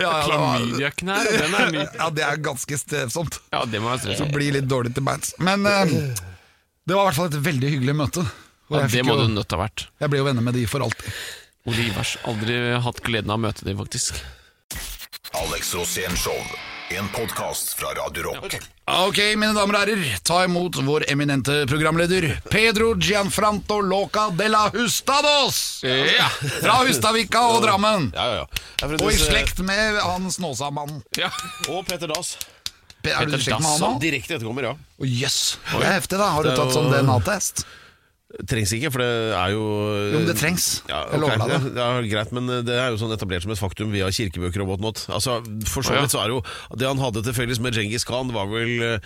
ja, 0.00 0.14
det 0.14 0.24
Klamydiaknær, 0.30 1.30
den 1.42 1.58
er 1.60 1.72
ny. 1.76 1.84
Ja, 1.98 2.08
det 2.14 2.24
er 2.30 2.40
ganske 2.48 2.80
strevsomt. 2.80 3.40
Ja, 3.52 3.64
det 3.68 3.82
må 3.84 3.92
være 3.92 4.16
Så 4.18 4.28
blir 4.32 4.56
litt 4.56 4.68
dårlig 4.70 4.94
til 4.96 5.04
beins. 5.06 5.34
Men 5.44 5.66
eh, 5.68 5.92
det 6.88 6.96
var 6.96 7.04
i 7.04 7.10
hvert 7.10 7.18
fall 7.20 7.28
et 7.32 7.40
veldig 7.50 7.74
hyggelig 7.76 7.96
møte. 8.00 8.24
Ja, 8.68 8.82
det 8.84 9.00
må 9.08 9.14
jo, 9.16 9.22
du 9.28 9.32
nødt 9.32 9.48
til 9.48 9.56
å 9.56 9.62
ha 9.62 9.66
vært. 9.66 9.86
jeg 10.02 10.12
ble 10.12 10.18
jo 10.20 10.24
venner 10.26 10.44
med 10.44 10.56
de 10.56 10.66
for 10.68 10.84
alltid. 10.84 11.06
Olivers. 11.68 12.16
Aldri 12.28 12.56
hatt 12.80 13.00
gleden 13.04 13.30
av 13.34 13.38
å 13.38 13.44
møte 13.48 13.66
dem, 13.66 13.78
faktisk. 13.78 14.18
Alex 15.36 15.74
Rosén 15.76 16.16
Show. 16.16 16.36
En 16.90 17.04
podkast 17.12 17.74
fra 17.76 17.90
Radio 17.98 18.22
Rock. 18.30 18.54
Ok, 18.88 19.18
mine 19.36 19.50
damer 19.52 19.76
og 19.76 19.82
herrer, 19.82 20.04
ta 20.24 20.38
imot 20.46 20.78
vår 20.86 21.04
eminente 21.12 21.58
programleder 21.68 22.30
Pedro 22.48 22.94
Gianfranto 22.96 23.82
Loca 23.84 24.30
de 24.32 24.46
la 24.48 24.62
Hustados! 24.72 25.58
Ja. 25.84 26.30
Fra 26.62 26.78
Hustadvika 26.88 27.42
og 27.52 27.60
Drammen. 27.66 28.08
Ja, 28.16 28.38
ja, 28.40 28.46
Og 28.88 29.04
i 29.12 29.18
slekt 29.20 29.60
med 29.68 30.00
han 30.00 30.30
Snåsamannen. 30.32 31.02
ja. 31.20 31.28
Og 31.68 31.84
Peter 31.90 32.08
Dass. 32.08 32.38
Pe- 33.04 33.12
Er 33.12 33.28
du 33.28 33.36
i 33.36 33.42
slekt 33.44 33.60
med 33.60 33.68
han 33.68 33.76
Dass, 33.76 33.84
nå? 33.84 34.00
Direkte 34.00 34.38
etterkommer, 34.38 34.70
ja. 34.70 34.72
Oh, 34.96 35.04
yes. 35.04 35.58
det 35.74 35.84
er 35.84 35.92
heftig, 36.00 36.16
da. 36.24 36.30
Har 36.38 36.48
du 36.48 36.54
tatt 36.56 36.72
sånn 36.72 36.88
DNA-test? 36.94 37.66
Trengs 38.48 38.72
ikke, 38.76 38.90
for 38.92 39.00
det 39.00 39.12
er 39.32 39.52
jo 39.54 39.62
Jo, 40.12 40.18
men 40.18 40.26
det 40.28 40.34
trengs. 40.36 40.64
Ja, 40.90 40.98
Jeg 41.08 41.20
lover 41.22 41.40
deg 41.40 41.48
det. 41.48 41.70
Ja, 41.80 41.86
ja, 41.96 42.02
greit, 42.12 42.32
men 42.36 42.50
det 42.66 42.74
er 42.76 42.90
jo 42.92 42.98
sånn 43.00 43.14
etablert 43.16 43.46
som 43.46 43.54
et 43.54 43.60
faktum 43.60 43.88
via 43.94 44.10
kirkebøker 44.12 44.60
og 44.66 44.68
whatnot. 44.74 45.06
Altså, 45.08 45.38
for 45.70 45.86
så 45.86 45.96
vidt 45.96 46.12
så 46.12 46.20
er 46.20 46.28
det 46.28 46.36
jo 46.36 46.42
Det 46.76 46.90
han 46.90 47.00
hadde 47.00 47.22
til 47.24 47.32
felles 47.38 47.60
med 47.64 47.72
Djengis 47.72 48.04
Khan, 48.04 48.28
var 48.36 48.50
vel 48.52 48.74
eh, 48.84 48.98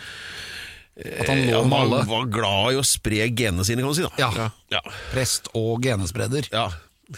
At 1.23 1.31
han 1.31 1.39
lå 1.47 1.55
ja, 1.55 1.63
med 1.71 1.79
alle. 1.85 2.01
var 2.11 2.27
glad 2.35 2.75
i 2.75 2.81
å 2.83 2.87
spre 2.87 3.29
genene 3.31 3.65
sine, 3.65 3.85
kan 3.87 3.95
du 3.95 4.01
si. 4.01 4.09
da 4.09 4.11
Ja. 4.19 4.51
ja. 4.75 4.83
Prest 5.15 5.53
og 5.55 5.79
genespreder. 5.87 6.51
ja. 6.51 6.67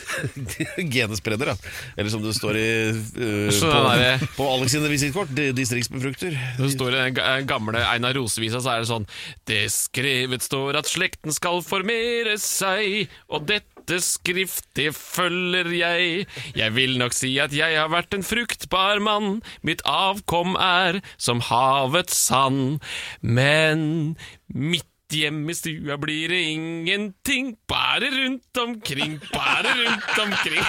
Genespreder, 0.95 1.53
ja. 1.53 1.57
Eller 1.97 2.11
som 2.13 2.23
det 2.25 2.35
står 2.37 2.59
i 2.61 2.67
uh, 2.93 3.51
på, 3.51 3.71
der- 3.91 4.25
på 4.37 4.49
Alex 4.55 4.75
sine 4.75 4.91
visittkort, 4.93 5.33
distriktsbefrukter. 5.35 6.37
Det 6.59 6.71
står 6.75 6.97
det 6.97 7.05
den 7.21 7.47
gamle 7.51 7.83
Einar 7.89 8.17
Rosevisa, 8.19 8.61
så 8.65 8.75
er 8.75 8.83
det 8.85 8.91
sånn 8.91 9.07
Det 9.49 9.63
skrevet 9.73 10.45
står 10.45 10.81
at 10.81 10.91
slekten 10.91 11.35
skal 11.35 11.63
formere 11.65 12.37
seg, 12.41 13.09
og 13.29 13.47
dette 13.51 13.99
skriftet 14.01 14.97
følger 14.97 15.69
jeg. 15.77 16.25
Jeg 16.57 16.73
vil 16.77 16.95
nok 17.01 17.13
si 17.17 17.35
at 17.43 17.53
jeg 17.53 17.77
har 17.77 17.91
vært 17.93 18.17
en 18.17 18.25
fruktbar 18.25 19.03
mann, 19.05 19.43
mitt 19.67 19.83
avkom 19.89 20.57
er 20.57 21.03
som 21.21 21.43
havets 21.45 22.17
sand. 22.31 22.81
Men 23.21 24.15
midt 24.49 24.89
hjemme 25.15 25.51
i 25.55 25.57
stua 25.59 25.97
blir 26.03 26.29
det 26.35 26.41
ingenting, 26.53 27.55
bare 27.71 28.11
rundt 28.15 28.61
omkring, 28.65 29.17
bare 29.33 29.73
rundt 29.81 30.19
omkring. 30.27 30.65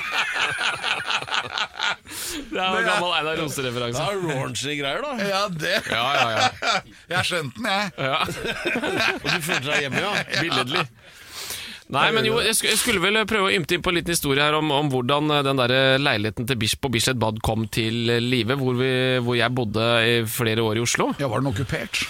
Det 2.51 2.59
er 2.61 2.77
en 2.79 2.87
gammel 2.87 3.11
Einar 3.17 3.35
Det 3.35 3.43
Rose-referanse. 3.43 4.01
er 4.05 4.23
raunchy 4.29 4.77
greier, 4.79 5.01
da. 5.03 5.11
Ja, 5.27 5.43
det 5.49 5.75
Ja, 5.91 6.05
ja, 6.15 6.29
ja. 6.37 6.79
Jeg 7.15 7.27
skjønte 7.29 7.59
den, 7.59 7.69
jeg. 7.69 7.91
ja. 7.97 8.17
Og 9.19 9.29
du 9.29 9.39
følte 9.45 9.67
deg 9.71 9.85
hjemme, 9.85 10.01
ja. 10.05 10.13
Billedlig. 10.41 10.85
Nei, 11.93 12.07
men 12.15 12.25
jo, 12.25 12.39
jeg 12.41 12.55
skulle, 12.57 12.97
vel 13.03 13.19
prøve 13.29 13.51
å 13.51 13.53
ymte 13.53 13.75
inn 13.77 13.83
på 13.85 13.91
en 13.91 13.99
liten 13.99 14.15
historie 14.15 14.41
her 14.41 14.55
om, 14.57 14.71
om 14.73 14.87
hvordan 14.89 15.29
eh, 15.35 15.43
den 15.45 15.59
der 15.59 15.73
leiligheten 16.01 16.47
til 16.49 16.57
Bish 16.57 16.79
på 16.81 16.89
Bislett 16.89 17.19
Bad 17.21 17.37
kom 17.45 17.67
til 17.69 18.07
live, 18.25 18.57
hvor, 18.57 18.73
vi- 18.79 19.19
hvor 19.21 19.37
jeg 19.37 19.53
bodde 19.53 19.85
i 20.09 20.15
flere 20.25 20.65
år 20.65 20.79
i 20.79 20.81
Oslo. 20.81 21.11
Ja, 21.21 21.29
Var 21.29 21.43
den 21.45 21.51
okkupert? 21.53 22.01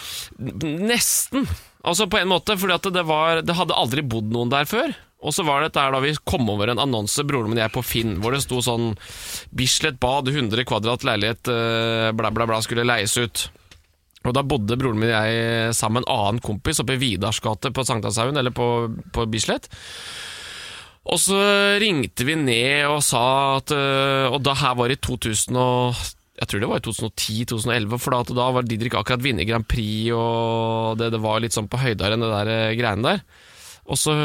Nesten. 0.63 1.43
Altså 1.85 2.07
på 2.09 2.17
en 2.17 2.31
måte, 2.31 2.55
fordi 2.57 2.93
det, 2.95 3.03
var, 3.05 3.43
det 3.45 3.57
hadde 3.57 3.77
aldri 3.77 4.01
bodd 4.05 4.31
noen 4.33 4.49
der 4.53 4.65
før. 4.69 4.93
Og 5.25 5.33
så 5.33 5.45
var 5.45 5.63
det 5.63 5.73
der 5.73 5.93
da 5.93 6.01
vi 6.03 6.13
kom 6.27 6.49
over 6.53 6.69
en 6.69 6.81
annonse, 6.81 7.23
broren 7.25 7.49
min 7.49 7.59
og 7.59 7.63
jeg, 7.63 7.73
på 7.73 7.85
Finn, 7.85 8.17
hvor 8.21 8.35
det 8.35 8.43
sto 8.43 8.61
sånn 8.61 8.91
Bislett 9.55 9.97
Bad, 10.01 10.29
100 10.29 10.65
kvadrat 10.69 11.05
leilighet, 11.07 11.49
eh, 11.49 12.09
bla, 12.17 12.33
bla, 12.33 12.45
bla, 12.49 12.59
skulle 12.65 12.85
leies 12.85 13.15
ut. 13.17 13.47
Og 14.25 14.33
da 14.33 14.41
bodde 14.45 14.77
broren 14.81 14.99
min 15.01 15.11
og 15.11 15.15
jeg 15.15 15.73
sammen 15.77 16.01
med 16.01 16.07
en 16.07 16.13
annen 16.17 16.43
kompis 16.45 16.81
oppe 16.81 16.97
i 16.97 17.01
Vidars 17.01 17.41
gate 17.45 17.73
på 17.73 17.85
Sankthanshaugen, 17.85 18.37
eller 18.41 18.53
på, 18.53 18.69
på 19.13 19.25
Bislett. 19.29 19.69
Og 21.05 21.21
så 21.21 21.37
ringte 21.81 22.25
vi 22.25 22.37
ned 22.39 22.87
og 22.89 23.03
sa 23.05 23.25
at 23.59 23.69
øh, 23.75 24.33
Og 24.33 24.39
da 24.41 24.55
her 24.57 24.73
var 24.73 24.89
det 24.89 24.95
i 24.97 25.03
2000 25.05 25.59
og 25.61 25.99
jeg 26.35 26.49
tror 26.51 26.61
det 26.61 26.69
var 26.69 26.81
i 26.81 26.85
2010-2011, 26.85 27.97
for 28.01 28.15
da, 28.35 28.47
var 28.57 28.67
Didrik 28.67 28.97
akkurat 28.99 29.23
vunnet 29.23 29.47
Grand 29.47 29.67
Prix, 29.67 30.11
og 30.15 30.99
det, 30.99 31.13
det 31.15 31.21
var 31.23 31.39
litt 31.43 31.55
sånn 31.55 31.69
på 31.71 31.79
høydere 31.79 32.17
enn 32.17 32.25
det 32.25 32.31
der 32.33 32.51
øh, 32.55 32.71
greiene 32.79 33.13
der. 33.13 33.23
Og 33.85 33.99
så 34.01 34.15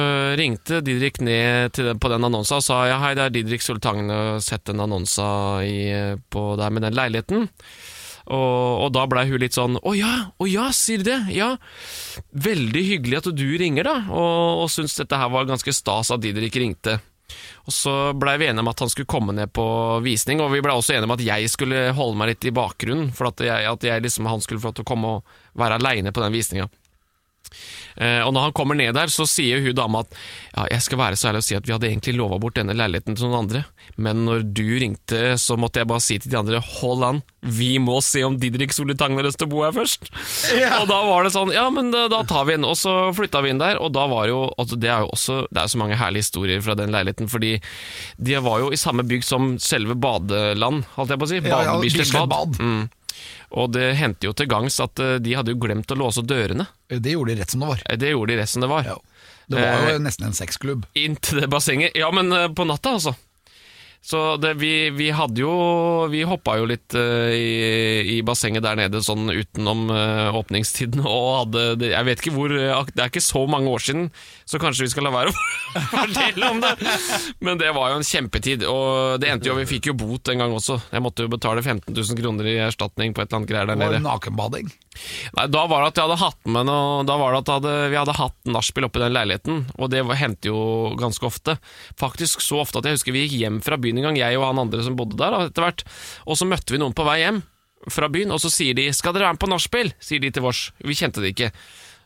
ringte 0.41 0.81
Didrik 0.81 1.21
ned 1.21 1.77
den, 1.77 2.01
på 2.01 2.09
den 2.09 2.25
annonsa 2.25 2.59
og 2.59 2.65
sa 2.65 2.81
ja, 2.89 2.97
hei, 3.03 3.13
det 3.19 3.27
er 3.27 3.35
Didrik 3.35 3.63
Sultangen, 3.63 4.09
jeg 4.09 4.45
sett 4.47 4.65
den 4.71 4.81
annonsa 4.81 5.29
i, 5.63 5.81
på 6.33 6.45
der 6.59 6.73
med 6.73 6.87
den 6.87 6.97
leiligheten. 6.97 7.49
Og, 8.31 8.87
og 8.87 8.91
da 8.95 9.05
blei 9.11 9.25
hun 9.27 9.41
litt 9.43 9.57
sånn 9.57 9.79
Å 9.81 9.93
ja, 9.97 10.11
å 10.39 10.47
ja, 10.47 10.69
sier 10.77 11.01
du 11.01 11.09
det? 11.09 11.19
Ja. 11.35 11.55
Veldig 12.31 12.83
hyggelig 12.87 13.19
at 13.23 13.31
du 13.35 13.47
ringer, 13.59 13.89
da. 13.89 13.97
Og, 14.07 14.65
og 14.65 14.71
syntes 14.71 14.99
dette 15.01 15.19
her 15.19 15.33
var 15.33 15.49
ganske 15.49 15.75
stas 15.75 16.13
at 16.15 16.23
Didrik 16.23 16.59
ringte. 16.61 17.01
Og 17.69 17.75
så 17.75 17.95
blei 18.19 18.37
vi 18.41 18.49
enige 18.51 18.65
om 18.65 18.73
at 18.73 18.83
han 18.85 18.93
skulle 18.93 19.11
komme 19.11 19.35
ned 19.37 19.53
på 19.55 19.65
visning, 20.05 20.43
og 20.43 20.53
vi 20.55 20.63
blei 20.65 20.75
også 20.77 20.97
enige 20.97 21.11
om 21.11 21.17
at 21.17 21.25
jeg 21.25 21.53
skulle 21.53 21.89
holde 21.97 22.19
meg 22.21 22.33
litt 22.33 22.49
i 22.51 22.55
bakgrunnen, 22.57 23.13
for 23.17 23.31
at, 23.31 23.43
jeg, 23.45 23.69
at 23.71 23.87
jeg 23.87 24.07
liksom, 24.07 24.29
han 24.31 24.43
skulle 24.45 24.63
få 24.63 24.71
lov 24.71 24.81
til 24.81 24.87
å 24.87 24.91
komme 24.91 25.17
og 25.19 25.37
være 25.61 25.81
aleine 25.81 26.15
på 26.15 26.25
den 26.25 26.35
visninga. 26.35 26.71
Eh, 28.01 28.21
og 28.25 28.33
når 28.35 28.49
han 28.49 28.53
kommer 28.57 28.79
ned 28.79 28.95
der, 28.97 29.11
så 29.13 29.27
sier 29.29 29.61
hun 29.65 29.75
dama 29.77 30.05
at 30.05 30.15
ja, 30.57 30.67
jeg 30.77 30.83
skal 30.87 30.99
være 31.03 31.19
så 31.21 31.31
ærlig 31.31 31.43
å 31.45 31.47
si 31.49 31.57
at 31.59 31.67
vi 31.69 31.75
hadde 31.77 31.89
egentlig 31.91 32.17
lova 32.19 32.39
bort 32.43 32.57
denne 32.59 32.75
leiligheten 32.77 33.17
til 33.19 33.29
noen 33.29 33.45
andre, 33.45 33.65
men 34.01 34.25
når 34.27 34.45
du 34.57 34.65
ringte, 34.81 35.35
så 35.41 35.57
måtte 35.61 35.83
jeg 35.83 35.89
bare 35.91 36.03
si 36.05 36.19
til 36.19 36.33
de 36.33 36.39
andre 36.41 36.61
hold 36.81 37.05
an, 37.07 37.21
vi 37.41 37.79
må 37.81 38.01
se 38.05 38.21
om 38.27 38.35
Didrik 38.37 38.73
Solitang 38.77 39.15
har 39.17 39.25
lyst 39.25 39.39
til 39.41 39.49
å 39.49 39.53
bo 39.55 39.63
her 39.65 39.73
først. 39.73 40.11
Og 40.83 40.89
da 40.91 40.99
var 41.09 41.25
det 41.25 41.33
sånn, 41.33 41.53
ja, 41.55 41.65
men 41.73 41.89
da, 41.95 42.03
da 42.13 42.19
tar 42.29 42.45
vi 42.49 42.59
inn. 42.59 42.67
Og 42.69 42.77
så 42.77 42.93
flytta 43.17 43.41
vi 43.45 43.55
inn 43.55 43.63
der, 43.63 43.79
og 43.81 43.95
da 43.97 44.05
var 44.11 44.27
jo 44.29 44.43
altså, 44.61 44.77
Det 44.77 44.91
er 44.93 45.07
jo 45.07 45.09
også 45.15 45.39
Det 45.49 45.63
er 45.63 45.71
så 45.73 45.81
mange 45.81 45.97
herlige 45.97 46.27
historier 46.27 46.61
fra 46.65 46.77
den 46.77 46.93
leiligheten, 46.93 47.31
fordi 47.33 47.55
de 48.21 48.37
var 48.45 48.61
jo 48.61 48.69
i 48.75 48.81
samme 48.81 49.07
bygg 49.09 49.25
som 49.25 49.55
selve 49.63 49.97
badeland, 49.97 50.85
holdt 50.99 51.15
jeg 51.15 51.23
på 51.23 51.29
å 51.29 51.31
si. 51.33 51.41
Ja, 51.41 51.49
ja, 51.49 51.73
Bade- 51.79 51.85
Bislett 51.87 52.05
Bislett 52.11 52.29
Bad. 52.29 52.59
Bad. 52.59 52.61
Mm. 52.61 52.89
Og 53.51 53.73
det 53.75 53.95
hendte 53.99 54.29
jo 54.29 54.33
til 54.37 54.47
gangs 54.47 54.77
at 54.83 55.01
eh, 55.03 55.17
de 55.19 55.33
hadde 55.35 55.51
jo 55.55 55.59
glemt 55.59 55.91
å 55.91 55.97
låse 55.99 56.23
dørene. 56.23 56.69
Det 56.89 57.15
gjorde 57.17 57.35
de 57.35 57.41
rett 57.43 57.51
som 57.51 57.61
det 57.65 57.71
var. 57.73 57.83
Eh, 57.87 57.97
Det 57.99 58.11
gjorde 58.13 58.33
de 58.35 58.39
rett 58.43 58.49
som 58.53 58.63
det 58.63 58.69
var. 58.71 58.85
Ja. 58.87 58.99
Det 59.51 59.57
var 59.59 59.87
Eh, 59.89 59.93
jo 59.97 60.03
nesten 60.05 60.27
en 60.29 60.37
sexklubb. 60.39 60.87
Inntil 60.95 61.41
det 61.43 61.49
bassenget. 61.51 61.97
Ja, 61.99 62.11
men 62.15 62.31
eh, 62.33 62.49
på 62.55 62.65
natta, 62.65 62.93
altså. 62.99 63.17
Så 64.01 64.37
det, 64.41 64.55
vi, 64.57 64.89
vi 64.97 65.11
hadde 65.13 65.43
jo 65.43 65.51
Vi 66.09 66.23
hoppa 66.25 66.55
jo 66.57 66.65
litt 66.71 66.95
uh, 66.97 67.29
i, 67.37 68.17
i 68.17 68.23
bassenget 68.25 68.65
der 68.65 68.79
nede 68.81 69.03
sånn 69.05 69.29
utenom 69.29 69.91
uh, 69.93 70.33
åpningstiden 70.39 71.03
og 71.05 71.27
hadde 71.43 71.65
det, 71.83 71.91
Jeg 71.93 72.07
vet 72.09 72.23
ikke 72.23 72.33
hvor 72.33 72.55
eh, 72.57 72.89
Det 72.97 73.03
er 73.05 73.11
ikke 73.13 73.21
så 73.21 73.43
mange 73.45 73.69
år 73.69 73.85
siden, 73.85 74.07
så 74.49 74.57
kanskje 74.63 74.87
vi 74.87 74.93
skal 74.95 75.05
la 75.05 75.13
være 75.13 75.35
å 75.35 75.83
fortelle 75.93 76.49
om 76.49 76.63
det. 76.65 76.71
Men 77.45 77.61
det 77.61 77.69
var 77.77 77.93
jo 77.93 77.99
en 78.01 78.07
kjempetid, 78.09 78.65
og 78.67 79.21
det 79.21 79.29
endte 79.35 79.51
jo 79.51 79.59
Vi 79.61 79.69
fikk 79.69 79.91
jo 79.93 79.97
bot 80.01 80.33
en 80.33 80.41
gang 80.47 80.57
også. 80.57 80.79
Jeg 80.91 81.05
måtte 81.05 81.27
jo 81.27 81.31
betale 81.37 81.61
15 81.63 81.93
000 81.93 82.19
kroner 82.23 82.49
i 82.49 82.57
erstatning 82.71 83.13
på 83.15 83.21
et 83.23 83.29
eller 83.29 83.43
annet 83.43 83.53
greier 83.53 83.69
der 83.71 83.79
nede. 83.83 84.01
Og 84.01 84.07
nakenbading. 84.09 84.73
Nei, 85.37 85.47
Da 85.53 85.67
var 85.71 85.85
det 85.85 85.93
at 85.93 86.01
jeg 86.01 86.09
hadde 86.09 86.19
hatt 86.25 86.51
med 86.51 86.67
noe 86.67 87.05
Da 87.09 87.15
var 87.21 87.37
det 87.37 87.43
at 87.45 87.53
hadde, 87.55 87.75
vi 87.93 88.01
hadde 88.01 88.17
hatt 88.19 88.51
nachspiel 88.57 88.89
oppe 88.89 88.99
i 89.01 89.05
den 89.05 89.15
leiligheten, 89.15 89.63
og 89.77 89.93
det 89.93 90.03
var- 90.09 90.19
hendte 90.21 90.51
jo 90.51 90.97
ganske 90.99 91.25
ofte. 91.29 91.59
Faktisk 92.01 92.43
så 92.45 92.65
ofte 92.65 92.81
at 92.81 92.89
jeg 92.89 92.99
husker 92.99 93.15
vi 93.15 93.27
gikk 93.29 93.39
hjem 93.45 93.61
fra 93.65 93.77
byen 93.81 93.90
en 93.99 94.09
gang, 94.09 94.19
jeg 94.21 94.39
og 94.39 94.47
han 94.47 94.63
andre 94.63 94.85
som 94.87 94.97
bodde 94.99 95.19
der, 95.21 95.37
etter 95.49 95.67
hvert. 95.67 95.85
Og 96.27 96.39
så 96.39 96.49
møtte 96.49 96.75
vi 96.75 96.81
noen 96.83 96.95
på 96.97 97.07
vei 97.09 97.21
hjem 97.23 97.43
fra 97.91 98.11
byen, 98.13 98.33
og 98.35 98.41
så 98.43 98.51
sier 98.53 98.75
de 98.77 98.91
'Skal 98.93 99.15
dere 99.15 99.25
være 99.25 99.37
med 99.39 99.41
på 99.41 99.51
nachspiel?' 99.51 99.95
sier 100.01 100.21
de 100.21 100.31
til 100.31 100.43
vårs. 100.43 100.73
Vi 100.85 100.95
kjente 100.95 101.21
det 101.21 101.35
ikke. 101.35 101.53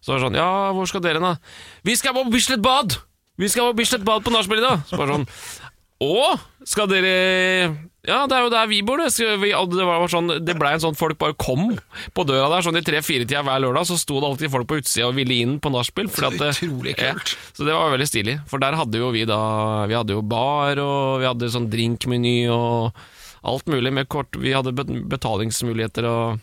Så 0.00 0.12
var 0.12 0.18
det 0.18 0.26
sånn 0.26 0.38
'Ja, 0.38 0.72
hvor 0.72 0.86
skal 0.86 1.00
dere, 1.00 1.20
da?' 1.20 1.38
'Vi 1.84 1.96
skal 1.96 2.14
på 2.14 2.30
Bislett 2.30 2.62
Bad!' 2.62 2.98
Vi 3.36 3.48
skal 3.48 3.72
på 3.72 3.76
Bislett 3.78 4.04
Bad 4.04 4.22
på 4.22 4.30
nachspiel 4.30 4.62
i 4.62 4.68
dag! 4.68 4.84
Så 4.86 4.96
bare 4.96 5.18
sånn 5.18 5.26
Å, 6.00 6.38
skal 6.64 6.86
dere 6.86 7.90
Ja, 8.06 8.26
det 8.28 8.36
er 8.36 8.42
jo 8.44 8.50
der 8.52 8.66
vi 8.68 8.82
bor, 8.84 9.00
det. 9.00 9.08
Vi, 9.16 9.48
det 9.50 9.84
var 9.88 10.04
sånn 10.12 10.28
Det 10.44 10.54
ble 10.60 10.74
en 10.76 10.82
sånn 10.82 10.96
folk 10.98 11.16
bare 11.18 11.32
kom 11.40 11.70
på 12.12 12.24
døra 12.28 12.50
der 12.52 12.66
sånn 12.66 12.76
i 12.76 12.82
tre-fire-tida 12.84 13.40
hver 13.46 13.62
lørdag, 13.64 13.86
så 13.88 13.96
sto 13.96 14.20
det 14.20 14.28
alltid 14.28 14.52
folk 14.52 14.68
på 14.68 14.76
utsida 14.82 15.08
og 15.08 15.14
ville 15.16 15.38
inn 15.40 15.58
på 15.60 15.72
nachspiel. 15.72 16.10
Så 16.12 16.20
det- 16.36 16.52
Ja, 17.00 17.52
så 17.56 17.64
det 17.64 17.72
var 17.72 17.90
veldig 17.96 18.08
stilig. 18.10 18.36
For 18.50 18.58
der 18.60 18.76
hadde 18.76 19.00
jo 19.00 19.10
vi 19.10 19.24
da 19.24 19.86
Vi 19.86 19.94
hadde 19.94 20.10
jo 20.18 20.22
bar, 20.22 20.76
og 20.78 21.20
vi 21.20 21.26
hadde 21.26 21.48
sånn 21.50 21.70
drinkmeny 21.72 22.48
og 22.52 22.92
alt 23.44 23.64
mulig 23.66 23.92
med 23.92 24.08
kort 24.08 24.36
Vi 24.36 24.52
hadde 24.52 24.72
betalingsmuligheter 24.74 26.04
og 26.08 26.40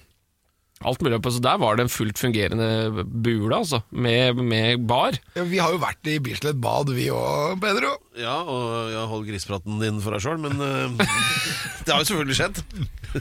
alt 0.87 1.01
mulig. 1.05 1.19
Så 1.31 1.41
der 1.43 1.57
var 1.61 1.75
det 1.77 1.85
en 1.87 1.91
fullt 1.93 2.19
fungerende 2.21 3.05
bule, 3.05 3.55
altså, 3.55 3.81
med, 3.91 4.35
med 4.41 4.85
bar. 4.89 5.17
Ja, 5.37 5.43
Vi 5.47 5.59
har 5.61 5.73
jo 5.75 5.81
vært 5.81 6.07
i 6.11 6.17
Bislett 6.23 6.59
Bad, 6.61 6.89
vi 6.95 7.09
òg, 7.13 7.59
Pedro. 7.61 7.95
Ja, 8.19 8.41
og 8.43 8.91
jeg 8.91 9.05
holder 9.07 9.29
grispraten 9.31 9.77
din 9.79 10.01
for 10.03 10.11
deg 10.17 10.23
sjøl, 10.25 10.39
men 10.43 10.57
uh, 10.59 10.91
det 11.85 11.93
har 11.93 12.01
jo 12.01 12.07
selvfølgelig 12.09 12.35
skjedd. 12.41 12.59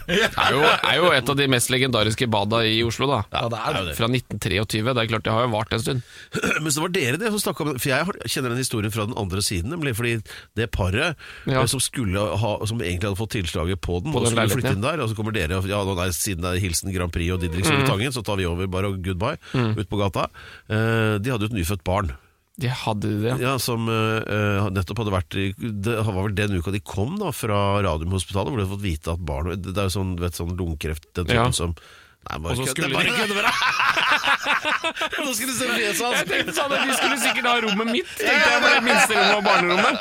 Det 0.07 0.17
er 0.27 0.55
jo, 0.55 0.63
er 0.67 0.97
jo 0.99 1.11
et 1.15 1.31
av 1.31 1.39
de 1.39 1.47
mest 1.51 1.71
legendariske 1.71 2.27
bada 2.31 2.61
i 2.67 2.81
Oslo, 2.87 3.07
da. 3.11 3.21
Ja, 3.35 3.45
det 3.51 3.61
er 3.61 3.79
det. 3.91 3.95
Fra 3.99 4.09
1923. 4.11 4.83
Det 4.91 5.05
er 5.05 5.11
klart, 5.13 5.25
det 5.27 5.35
har 5.35 5.47
jo 5.47 5.53
vart 5.55 5.75
en 5.77 5.83
stund. 5.83 6.03
Men 6.65 6.75
så 6.75 6.83
var 6.85 6.93
dere 6.95 7.19
det 7.23 7.31
som 7.35 7.43
snakka 7.43 7.65
om 7.67 7.73
For 7.81 7.91
jeg 7.93 8.31
kjenner 8.31 8.53
den 8.55 8.61
historien 8.63 8.93
fra 8.95 9.07
den 9.09 9.17
andre 9.19 9.43
siden, 9.47 9.71
nemlig 9.75 9.95
fordi 9.99 10.17
det 10.59 10.69
paret 10.75 11.17
Ja. 11.47 11.61
eh, 11.63 11.67
som 11.71 11.81
skulle 11.83 12.21
ha 12.43 12.51
Som 12.69 12.83
egentlig 12.83 13.09
hadde 13.09 13.19
fått 13.19 13.33
tilslaget 13.35 13.81
på 13.83 13.99
den, 14.05 14.13
På 14.15 14.21
og 14.21 14.27
den 14.27 14.35
skulle 14.35 14.57
flytte 14.59 14.75
inn 14.77 14.85
der, 14.85 15.01
og 15.03 15.11
så 15.11 15.17
kommer 15.19 15.35
dere 15.35 15.59
og 15.61 15.69
Ja, 15.71 15.81
nå 15.87 15.95
er, 16.03 16.13
siden 16.15 16.45
det 16.45 16.53
er 16.57 16.63
Hilsen 16.63 16.93
Grand 16.95 17.13
Prix 17.15 17.33
og 17.35 17.43
Didrik 17.51 17.67
Mm. 17.71 17.81
Soltangen, 17.87 18.13
så 18.15 18.23
tar 18.25 18.37
vi 18.41 18.47
over 18.49 18.67
bare 18.71 18.89
og 18.91 18.99
goodbye 19.05 19.37
ut 19.77 19.89
på 19.91 19.99
gata. 20.01 20.29
Eh, 20.71 21.19
de 21.19 21.31
hadde 21.31 21.47
jo 21.47 21.51
et 21.53 21.59
nyfødt 21.61 21.85
barn. 21.85 22.13
De 22.61 22.69
hadde 22.69 23.09
det. 23.23 23.37
Ja, 23.41 23.55
Som 23.63 23.87
eh, 23.89 24.21
eh, 24.21 24.67
nettopp 24.75 24.99
hadde 25.01 25.15
vært 25.15 25.37
i, 25.41 25.47
Det 25.57 25.95
var 26.05 26.13
vel 26.27 26.35
den 26.37 26.59
uka 26.61 26.71
de 26.75 26.81
kom 26.85 27.15
da 27.19 27.31
fra 27.33 27.81
Radiumhospitalet, 27.87 28.51
hvor 28.53 28.59
de 28.61 28.67
hadde 28.67 28.75
fått 28.75 28.85
vite 28.85 29.15
at 29.15 29.23
barn 29.25 29.49
Det 29.63 29.73
er 29.77 29.89
jo 29.89 29.95
sånn, 29.97 30.17
vet, 30.21 30.37
sånn 30.37 30.53
lungekreft, 30.59 31.09
den 31.17 31.25
typen 31.31 31.47
Ja. 31.47 31.51
som 31.57 31.73
Nei, 32.21 32.37
bare 32.37 32.53
Og 32.53 32.59
så 32.59 32.65
kødd, 32.67 32.71
skulle 32.75 32.89
det 32.89 32.97
bare 33.01 33.17
kødde 33.17 33.35
med 33.39 33.45
deg! 33.49 33.55
Nå 35.25 35.33
skulle 35.33 35.53
du 35.55 35.57
se 35.57 35.69
fjeset 35.73 36.05
hans! 36.05 36.19
Jeg 36.21 36.29
tenkte 36.29 36.53
sånn 36.59 36.75
at 36.77 36.83
De 36.85 36.97
skulle 36.99 37.17
sikkert 37.23 37.47
ha 37.49 37.55
rommet 37.65 37.89
mitt, 37.95 38.11
tenkte 38.21 38.51
jeg, 38.51 38.61
for 38.61 38.71
det 38.77 38.83
minste 38.85 39.13
rommet 39.17 39.33
var 39.33 39.45
barnerommet. 39.49 39.97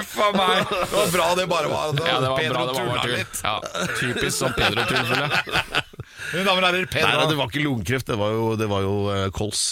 Uff 0.00 0.16
a 0.18 0.28
meg. 0.34 0.72
Det 0.74 0.90
var 0.96 1.12
bra 1.14 1.28
det 1.38 1.46
bare 1.54 1.70
var. 1.70 1.94
Ja, 2.02 2.16
det 2.18 2.30
var 2.32 2.38
Pedro 2.40 2.56
bra, 2.56 2.66
det 2.66 2.74
var 2.74 2.86
bare 2.90 3.02
tull. 3.06 3.22
Ja, 3.46 3.54
typisk 4.00 4.34
sånn 4.40 4.56
Pedro-tull, 4.58 5.06
føler 5.06 5.22
jeg. 5.22 5.84
Mine 6.32 6.44
damer 6.46 6.62
og 6.62 6.66
herrer, 6.70 6.86
Nei, 6.86 6.92
Pedro. 6.92 7.10
nei, 7.20 7.26
det 7.30 7.36
var 7.38 7.50
ikke 7.52 7.62
lungekreft, 7.66 8.06
det 8.10 8.16
var 8.20 8.32
jo, 8.34 8.46
det 8.60 8.68
var 8.70 8.82
jo 8.86 8.94
eh, 9.14 9.26
kols. 9.36 9.64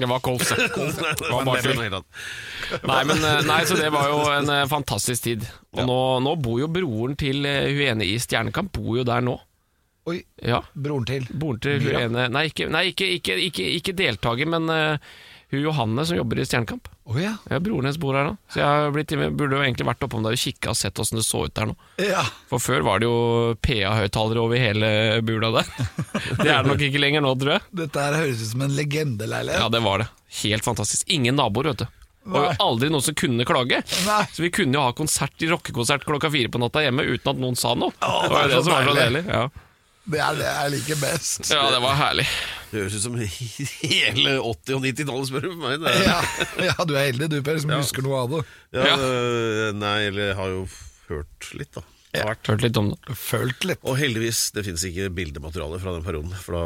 Det 0.00 0.06
var 0.08 0.20
kols. 0.24 0.50
ja. 0.54 0.68
Det 0.70 1.28
var 1.28 1.44
bare 1.44 1.62
tull. 1.64 1.80
Nei, 2.86 3.00
men, 3.10 3.18
eh, 3.26 3.40
nei, 3.44 3.58
så 3.68 3.76
det 3.76 3.90
var 3.92 4.08
jo 4.08 4.20
en 4.32 4.48
eh, 4.54 4.64
fantastisk 4.70 5.26
tid. 5.26 5.46
Og 5.76 5.82
nå, 5.88 5.96
nå 6.24 6.34
bor 6.40 6.60
jo 6.62 6.68
broren 6.72 7.16
til 7.20 7.44
eh, 7.48 7.66
hun 7.74 7.82
ene 7.94 8.06
i 8.08 8.14
Stjernekamp 8.22 8.72
bor 8.78 9.00
jo 9.00 9.04
der 9.08 9.24
nå. 9.26 9.36
Oi, 10.08 10.22
Ja, 10.46 10.62
broren 10.72 11.04
til. 11.10 11.26
Broren 11.36 11.60
til 11.60 11.82
hun 11.84 11.98
ene 12.00 12.28
Nei, 12.32 12.46
ikke, 12.48 12.70
nei, 12.72 12.86
ikke, 12.94 13.10
ikke, 13.18 13.36
ikke, 13.50 13.66
ikke 13.80 13.96
deltaker, 13.98 14.48
men 14.48 14.70
eh, 14.72 15.10
hun 15.52 15.64
Johanne 15.66 16.06
som 16.08 16.16
jobber 16.16 16.40
i 16.40 16.46
Stjernekamp. 16.48 16.88
Å 17.10 17.16
ja. 17.18 17.32
Ja, 17.50 17.58
Broren 17.58 17.88
hennes 17.88 17.98
bor 17.98 18.14
her 18.14 18.28
nå. 18.28 18.34
Så 18.52 18.60
jeg 18.60 18.90
blitt, 18.94 19.14
burde 19.34 19.58
jo 19.58 19.64
egentlig 19.64 19.86
vært 19.88 20.04
oppom 20.06 20.22
der 20.22 20.36
og 20.36 20.40
kikka 20.40 20.70
og 20.70 20.78
sett 20.78 20.98
åssen 21.02 21.18
det 21.18 21.24
så 21.26 21.42
ut 21.48 21.54
der 21.56 21.70
nå. 21.72 21.74
ja. 22.04 22.22
For 22.50 22.62
før 22.62 22.84
var 22.86 23.02
det 23.02 23.08
jo 23.08 23.56
PA-høyttalere 23.66 24.42
over 24.44 24.60
hele 24.62 24.90
bula 25.26 25.50
der. 25.58 25.70
Det 26.40 26.46
er 26.46 26.62
det 26.62 26.70
nok 26.70 26.84
ikke 26.86 27.00
lenger 27.02 27.24
nå, 27.24 27.32
tror 27.40 27.56
jeg. 27.56 27.64
Dette 27.82 28.04
her 28.04 28.18
høres 28.20 28.42
ut 28.44 28.52
som 28.52 28.62
en 28.66 28.76
legendeleilighet. 28.78 29.62
Ja, 29.62 29.70
det 29.72 29.80
var 29.84 30.04
det. 30.04 30.06
Helt 30.44 30.66
fantastisk. 30.66 31.08
Ingen 31.10 31.38
naboer, 31.40 31.72
vet 31.72 31.82
du. 31.82 31.88
Og 32.30 32.60
aldri 32.62 32.90
noen 32.92 33.02
som 33.02 33.16
kunne 33.16 33.46
klage. 33.48 33.80
Nei. 34.06 34.20
Så 34.34 34.44
vi 34.44 34.50
kunne 34.54 34.76
jo 34.76 34.84
ha 34.84 34.92
konsert 34.94 35.42
i 35.42 35.48
rockekonsert 35.50 36.04
klokka 36.06 36.30
fire 36.30 36.52
på 36.52 36.60
natta 36.62 36.84
hjemme 36.84 37.06
uten 37.08 37.32
at 37.32 37.40
noen 37.42 37.58
sa 37.58 37.72
noe. 37.74 37.94
Å, 37.98 38.12
det 38.28 38.30
det 38.30 38.42
jo 38.42 38.52
det 38.52 38.62
som 38.66 38.74
var 38.76 38.86
så 38.90 38.96
deilig. 38.98 39.24
Ja. 39.26 39.44
Det 40.10 40.20
er 40.24 40.38
det 40.40 40.48
jeg 40.48 40.72
liker 40.74 40.98
best. 41.04 41.50
Ja, 41.52 41.62
det 41.74 41.80
var 41.84 41.94
herlig. 42.00 42.26
Det 42.70 42.80
høres 42.84 42.96
ut 42.98 43.02
som 43.04 43.16
hele 43.18 44.34
80- 44.40 44.74
og 44.76 44.84
90-tallet, 44.84 45.30
spør 45.30 45.46
du 45.48 45.54
meg. 45.60 45.78
Det 45.82 45.94
Ja, 46.06 46.18
ja, 46.70 46.74
du 46.86 46.94
er 46.96 47.08
heldig 47.12 47.30
du, 47.32 47.38
Per, 47.46 47.58
som 47.62 47.70
husker 47.76 48.02
noe 48.06 48.20
av 48.24 48.34
det. 48.36 48.42
ja, 48.78 48.84
Ja. 48.90 48.98
øh, 48.98 49.72
Nei, 49.78 49.96
eller 50.10 50.34
har 50.38 50.52
jo 50.54 50.66
hørt 51.10 51.50
litt, 51.58 51.72
da. 51.78 51.82
Ja. 52.10 52.24
Hørt 52.42 52.62
litt 52.64 52.74
om 52.80 52.88
det. 52.90 53.14
Følt 53.14 53.62
litt. 53.68 53.78
Og 53.86 53.94
heldigvis, 54.00 54.48
det 54.56 54.64
finnes 54.66 54.82
ikke 54.88 55.04
bildemateriale 55.14 55.78
fra 55.78 55.92
den 55.94 56.02
perioden. 56.02 56.32
For 56.42 56.56
da, 56.56 56.62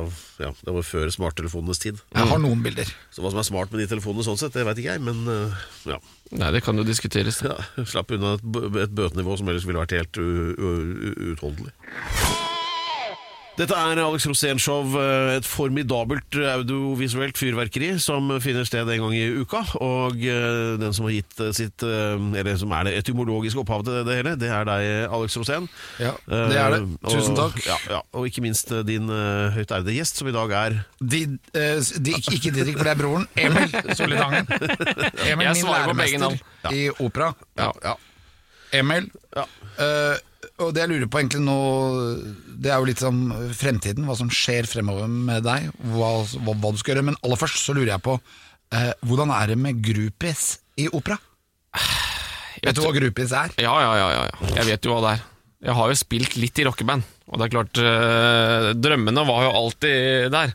ja, 0.46 0.52
det 0.64 0.72
var 0.72 0.86
før 0.88 1.10
smarttelefonenes 1.12 1.82
tid. 1.82 2.00
Jeg 2.16 2.30
har 2.30 2.40
noen 2.40 2.62
bilder. 2.64 2.88
Så 3.12 3.20
hva 3.20 3.28
som 3.34 3.42
er 3.42 3.48
smart 3.50 3.72
med 3.74 3.82
de 3.84 3.90
telefonene 3.92 4.24
sånn 4.24 4.40
sett, 4.40 4.56
det 4.56 4.64
veit 4.64 4.80
ikke 4.80 4.94
jeg, 4.96 5.02
men 5.04 5.20
øh, 5.28 5.66
ja. 5.92 5.98
Nei, 6.32 6.48
det 6.56 6.64
kan 6.64 6.80
jo 6.80 6.86
diskuteres. 6.88 7.42
ja. 7.44 7.58
Slapp 7.92 8.16
unna 8.16 8.38
et, 8.38 8.44
bø- 8.56 8.72
et 8.86 8.96
bøtenivå 8.96 9.36
som 9.36 9.52
ellers 9.52 9.68
ville 9.68 9.84
vært 9.84 9.92
helt 10.00 10.16
utholdelig. 10.16 11.72
Dette 13.54 13.70
er 13.78 14.00
Alex 14.02 14.24
Rosén-show, 14.26 14.96
eh, 14.98 15.36
et 15.36 15.46
formidabelt 15.46 16.34
audiovisuelt 16.34 17.36
fyrverkeri 17.38 17.92
som 18.02 18.32
finner 18.42 18.66
sted 18.66 18.88
en 18.90 19.04
gang 19.04 19.12
i 19.14 19.28
uka. 19.44 19.60
Og 19.78 20.18
eh, 20.26 20.72
den 20.80 20.90
som 20.96 21.06
har 21.06 21.14
gitt 21.14 21.38
eh, 21.38 21.52
sitt 21.54 21.84
eh, 21.86 22.16
Eller 22.40 22.58
som 22.58 22.72
er 22.74 22.88
det 22.88 22.96
etymologiske 22.98 23.62
opphavet 23.62 23.86
til 23.86 24.00
det 24.08 24.16
hele, 24.18 24.32
det 24.42 24.50
er 24.50 24.66
deg, 24.66 24.88
Alex 25.06 25.38
Rosén. 25.38 25.68
Ja, 26.02 26.16
det 26.26 26.58
er 26.64 26.74
det. 26.74 26.80
Tusen 27.06 27.14
Tusen 27.14 27.38
og- 27.38 27.54
takk. 27.54 27.62
Ja, 27.70 27.78
ja, 27.94 28.02
og 28.18 28.26
ikke 28.26 28.42
minst 28.42 28.74
eh, 28.74 28.82
din 28.90 29.06
uh, 29.06 29.54
høyt 29.54 29.70
ærede 29.70 29.94
gjest, 29.94 30.18
som 30.18 30.32
i 30.32 30.34
dag 30.34 30.56
er 30.64 30.76
De, 30.98 31.22
eh, 31.54 31.78
de, 32.02 32.18
ikke 32.34 32.50
Didrik, 32.58 32.74
for 32.82 32.90
det 32.90 32.96
er 32.96 33.00
broren. 33.04 33.28
Emil 33.38 33.70
Solitangen. 33.94 34.50
Emil, 34.50 35.30
Jeg 35.30 35.38
min 35.38 35.62
svarer 35.62 35.92
på 35.94 35.98
begge 36.02 36.18
læremester 36.18 36.74
i 36.74 36.88
opera. 37.06 37.30
Ja. 37.62 37.70
ja. 37.86 37.94
Emil. 38.82 39.06
Ja. 39.38 39.46
eh, 39.78 40.18
og 40.62 40.70
det 40.74 40.84
jeg 40.84 40.90
lurer 40.92 41.08
på 41.10 41.18
egentlig 41.18 41.42
nå 41.42 41.56
Det 42.62 42.70
er 42.70 42.78
jo 42.78 42.86
litt 42.86 43.02
sånn 43.02 43.22
fremtiden, 43.58 44.06
hva 44.06 44.14
som 44.18 44.30
skjer 44.30 44.68
fremover 44.70 45.10
med 45.10 45.42
deg, 45.46 45.70
hva, 45.94 46.12
hva, 46.22 46.54
hva 46.54 46.72
du 46.72 46.78
skal 46.78 46.94
gjøre. 46.94 47.08
Men 47.10 47.18
aller 47.26 47.40
først 47.40 47.58
så 47.64 47.74
lurer 47.74 47.96
jeg 47.96 48.04
på 48.06 48.14
eh, 48.18 48.92
hvordan 49.04 49.34
er 49.34 49.52
det 49.52 49.58
med 49.60 49.82
groupies 49.84 50.46
i 50.80 50.86
opera? 50.94 51.18
Vet 52.64 52.78
du 52.78 52.84
hva 52.84 52.94
groupies 52.94 53.34
er? 53.34 53.54
Ja, 53.60 53.74
ja, 53.82 53.92
ja, 53.98 54.10
ja, 54.14 54.26
ja. 54.30 54.52
Jeg 54.60 54.70
vet 54.70 54.86
jo 54.86 54.94
hva 54.94 55.02
det 55.04 55.16
er. 55.16 55.24
Jeg 55.64 55.74
har 55.78 55.90
jo 55.90 55.96
spilt 55.96 56.34
litt 56.36 56.58
i 56.60 56.64
rockeband, 56.66 57.04
og 57.30 57.40
det 57.40 57.46
er 57.46 57.52
klart 57.54 57.78
øh, 57.80 58.66
Drømmene 58.76 59.24
var 59.24 59.46
jo 59.46 59.52
alltid 59.62 60.28
der. 60.34 60.52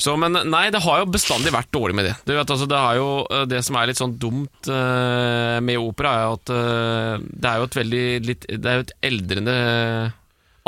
Så, 0.00 0.14
men 0.20 0.38
nei, 0.48 0.62
det 0.72 0.80
har 0.80 1.02
jo 1.02 1.10
bestandig 1.12 1.52
vært 1.52 1.68
dårlig 1.76 1.98
med 1.98 2.08
det. 2.08 2.14
Du 2.24 2.32
vet, 2.32 2.54
altså, 2.54 2.68
det, 2.70 2.80
jo, 2.96 3.10
eh, 3.28 3.44
det 3.50 3.60
som 3.66 3.76
er 3.76 3.90
litt 3.90 4.00
sånn 4.00 4.16
dumt 4.22 4.70
øh, 4.72 5.58
med 5.64 5.80
opera, 5.82 6.14
er 6.22 6.38
at 6.38 6.54
øh, 6.56 7.26
det 7.28 7.52
er 7.52 7.60
jo 7.60 7.68
et 7.68 7.80
veldig 7.82 8.04
litt, 8.30 8.48
Det 8.48 8.72
er 8.72 8.80
jo 8.80 8.86
et 8.86 8.96
eldrende 9.10 9.58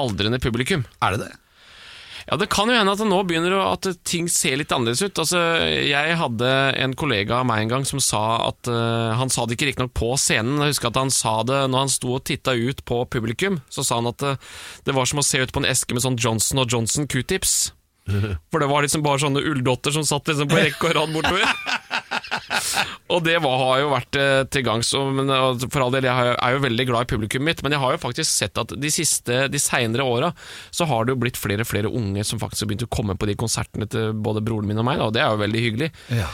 aldrende 0.03 0.41
publikum. 0.43 0.85
Er 1.01 1.17
det 1.17 1.27
det? 1.27 1.33
Ja, 2.29 2.37
Det 2.37 2.49
kan 2.53 2.71
jo 2.71 2.77
hende 2.77 2.93
at 2.95 3.01
det 3.03 3.09
nå 3.11 3.19
begynner 3.27 3.57
at 3.65 3.89
ting 4.09 4.29
ser 4.31 4.57
litt 4.61 4.73
annerledes 4.75 5.03
ut. 5.03 5.19
Altså, 5.19 5.41
Jeg 5.83 6.17
hadde 6.21 6.53
en 6.85 6.95
kollega 6.99 7.41
av 7.41 7.49
meg 7.49 7.65
en 7.65 7.75
gang 7.77 7.87
som 7.89 8.01
sa 8.03 8.23
at 8.49 8.71
uh, 8.71 9.13
Han 9.19 9.33
sa 9.33 9.47
det 9.47 9.57
ikke 9.57 9.71
riktignok 9.73 9.95
på 9.99 10.13
scenen, 10.21 10.61
jeg 10.63 10.75
husker 10.77 10.93
at 10.93 11.01
han 11.01 11.13
sa 11.13 11.41
det 11.47 11.61
når 11.73 11.87
han 11.87 11.93
sto 11.93 12.17
og 12.17 12.25
titta 12.29 12.55
ut 12.55 12.85
på 12.89 13.03
publikum. 13.11 13.61
Så 13.73 13.85
sa 13.87 14.01
han 14.01 14.11
at 14.11 14.23
det, 14.23 14.37
det 14.87 14.97
var 14.97 15.09
som 15.09 15.23
å 15.23 15.27
se 15.27 15.43
ut 15.43 15.53
på 15.53 15.63
en 15.63 15.71
eske 15.71 15.95
med 15.95 16.05
sånn 16.05 16.19
Johnson 16.21 16.63
Johnson 16.67 17.09
q-tips. 17.11 17.73
For 18.51 18.63
det 18.63 18.71
var 18.71 18.83
liksom 18.83 19.05
bare 19.05 19.23
sånne 19.23 19.43
ulldotter 19.47 19.95
som 19.95 20.07
satt 20.07 20.29
liksom 20.31 20.51
på 20.51 20.59
rekke 20.59 20.91
og 20.91 20.97
rad 20.99 21.15
bortover. 21.15 21.47
Og 23.13 23.23
det 23.27 23.37
var, 23.45 23.59
har 23.61 23.83
jo 23.83 23.93
vært 23.93 24.19
eh, 24.21 24.43
til 24.53 24.65
gangs. 24.67 24.93
For 24.93 25.85
all 25.85 25.95
del, 25.95 26.09
jeg 26.09 26.35
er 26.35 26.57
jo 26.57 26.65
veldig 26.65 26.89
glad 26.89 27.07
i 27.07 27.13
publikummet 27.15 27.49
mitt, 27.53 27.63
men 27.65 27.77
jeg 27.77 27.83
har 27.83 27.95
jo 27.97 28.03
faktisk 28.03 28.31
sett 28.31 28.61
at 28.61 28.75
de 28.79 28.93
siste, 28.93 29.45
de 29.53 29.61
seinere 29.61 30.07
åra 30.07 30.33
så 30.71 30.87
har 30.89 31.05
det 31.05 31.15
jo 31.15 31.23
blitt 31.25 31.41
flere 31.41 31.67
og 31.67 31.71
flere 31.71 31.91
unge 31.91 32.25
som 32.27 32.41
faktisk 32.43 32.65
har 32.65 32.73
begynt 32.73 32.87
å 32.87 32.93
komme 32.93 33.17
på 33.19 33.29
de 33.29 33.39
konsertene 33.39 33.89
til 33.91 34.13
både 34.15 34.45
broren 34.45 34.69
min 34.69 34.81
og 34.83 34.87
meg, 34.89 35.01
da, 35.01 35.09
og 35.09 35.17
det 35.17 35.25
er 35.25 35.33
jo 35.33 35.43
veldig 35.43 35.65
hyggelig. 35.67 35.91
Ja. 36.15 36.29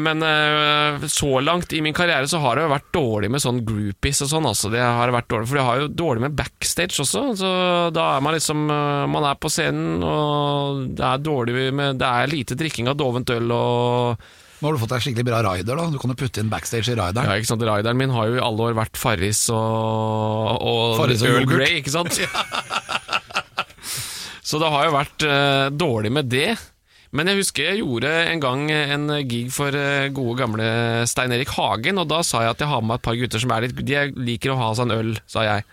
Men 0.00 0.22
eh, 0.26 1.06
så 1.06 1.40
langt 1.40 1.72
i 1.72 1.80
min 1.80 1.94
karriere 1.94 2.26
så 2.28 2.40
har 2.42 2.56
det 2.58 2.64
jo 2.64 2.72
vært 2.72 2.88
dårlig 2.96 3.30
med 3.30 3.42
sånn 3.44 3.60
groupies 3.66 4.24
og 4.24 4.30
sånn. 4.32 4.48
Altså. 4.50 4.70
Det 4.72 4.82
har 4.82 5.14
vært 5.14 5.28
dårlig, 5.30 5.48
for 5.50 5.60
det 5.60 5.66
har 5.68 5.82
jo 5.82 5.90
dårlig 6.02 6.24
med 6.24 6.36
backstage 6.38 6.98
også. 7.04 7.22
Så 7.38 7.50
da 7.94 8.08
er 8.16 8.24
man 8.24 8.34
liksom 8.34 8.64
eh, 8.66 9.06
Man 9.12 9.28
er 9.28 9.38
på 9.38 9.50
scenen, 9.52 10.02
og 10.02 10.82
det 10.98 11.06
er 11.06 11.22
dårlig 11.22 11.70
med 11.78 12.00
Det 12.02 12.08
er 12.08 12.32
lite 12.32 12.58
drikking 12.58 12.90
av 12.90 12.98
dovent 12.98 13.30
øl 13.34 13.54
og 13.54 14.30
Nå 14.62 14.68
har 14.68 14.76
du 14.76 14.78
fått 14.78 14.92
deg 14.94 15.02
skikkelig 15.02 15.26
bra 15.26 15.40
rider, 15.42 15.74
da. 15.74 15.88
Du 15.90 15.98
kan 15.98 16.12
jo 16.12 16.14
putte 16.20 16.38
inn 16.38 16.50
backstage 16.52 16.92
i 16.92 16.94
rideren. 16.94 17.26
Ja, 17.26 17.34
ikke 17.34 17.50
sant, 17.50 17.64
Rideren 17.66 17.98
min 17.98 18.12
har 18.14 18.28
jo 18.30 18.36
i 18.38 18.42
alle 18.46 18.68
år 18.68 18.76
vært 18.78 19.00
Farris 19.00 19.40
og, 19.50 20.60
og 20.62 21.00
Farris 21.00 21.24
og 21.26 21.32
Earl. 21.32 21.48
Grey, 21.50 21.80
ikke 21.80 21.90
sant? 21.90 22.14
Så 24.52 24.60
det 24.62 24.68
har 24.70 24.86
jo 24.86 24.92
vært 24.94 25.26
uh, 25.26 25.66
dårlig 25.74 26.12
med 26.14 26.30
det. 26.30 26.52
Men 27.12 27.28
jeg 27.28 27.42
husker 27.42 27.66
jeg 27.66 27.82
gjorde 27.82 28.08
en 28.30 28.40
gang 28.40 28.62
en 28.72 29.10
gig 29.28 29.50
for 29.52 29.74
eh, 29.76 30.06
gode 30.16 30.38
gamle 30.38 30.68
Stein 31.10 31.34
Erik 31.34 31.50
Hagen, 31.58 32.00
og 32.00 32.06
da 32.08 32.22
sa 32.24 32.40
jeg 32.46 32.54
at 32.54 32.62
jeg 32.64 32.70
har 32.70 32.80
med 32.80 32.88
meg 32.88 33.02
et 33.02 33.04
par 33.04 33.18
gutter 33.20 33.42
som 33.42 33.52
er 33.52 33.66
litt 33.66 33.82
De 33.84 33.98
liker 34.30 34.54
å 34.54 34.56
ha 34.62 34.70
seg 34.78 34.88
en 34.88 34.94
øl, 34.96 35.10
sa 35.28 35.44
jeg. 35.44 35.66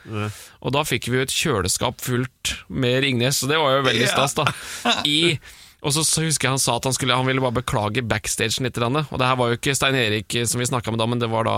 Og 0.60 0.76
da 0.76 0.84
fikk 0.84 1.08
vi 1.08 1.22
jo 1.22 1.24
et 1.24 1.38
kjøleskap 1.38 2.04
fullt 2.04 2.58
med 2.68 3.00
Ringnes, 3.06 3.40
og 3.46 3.54
det 3.54 3.62
var 3.62 3.78
jo 3.78 3.88
veldig 3.88 4.10
stas, 4.12 4.36
da. 4.36 4.50
I 5.08 5.40
og 5.80 5.94
så, 5.96 6.04
så 6.04 6.26
husker 6.26 6.50
jeg 6.50 6.56
han 6.58 6.60
sa 6.62 6.76
at 6.76 6.88
han, 6.90 6.96
skulle, 6.96 7.16
han 7.16 7.28
ville 7.30 7.44
bare 7.44 7.62
beklage 7.62 8.04
backstagen 8.04 8.66
litt. 8.68 8.76
grann. 8.76 9.00
Og 9.00 9.16
det 9.16 9.30
her 9.30 9.38
var 9.40 9.52
jo 9.52 9.60
ikke 9.60 9.76
Stein 9.78 9.96
Erik 9.96 10.36
eh, 10.36 10.48
som 10.50 10.60
vi 10.60 10.68
snakka 10.68 10.92
med 10.92 11.00
da, 11.00 11.08
men 11.08 11.22
det 11.22 11.30
var 11.32 11.48
da 11.48 11.58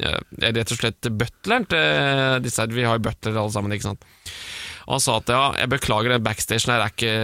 eh, 0.00 0.20
rett 0.50 0.74
og 0.74 0.80
slett 0.82 1.08
butleren 1.08 1.64
til 1.70 2.44
disse 2.44 2.60
her. 2.60 2.74
Vi 2.76 2.84
har 2.84 2.98
jo 2.98 3.06
butler 3.08 3.40
alle 3.40 3.54
sammen, 3.54 3.72
ikke 3.72 3.88
sant. 3.88 4.04
Og 4.86 4.92
han 4.94 5.02
sa 5.02 5.16
at 5.18 5.30
ja, 5.32 5.40
jeg 5.58 5.70
beklager, 5.72 6.12
den 6.14 6.22
backstagen 6.22 6.70
her 6.70 6.84
er 6.84 6.92
ikke 6.92 7.14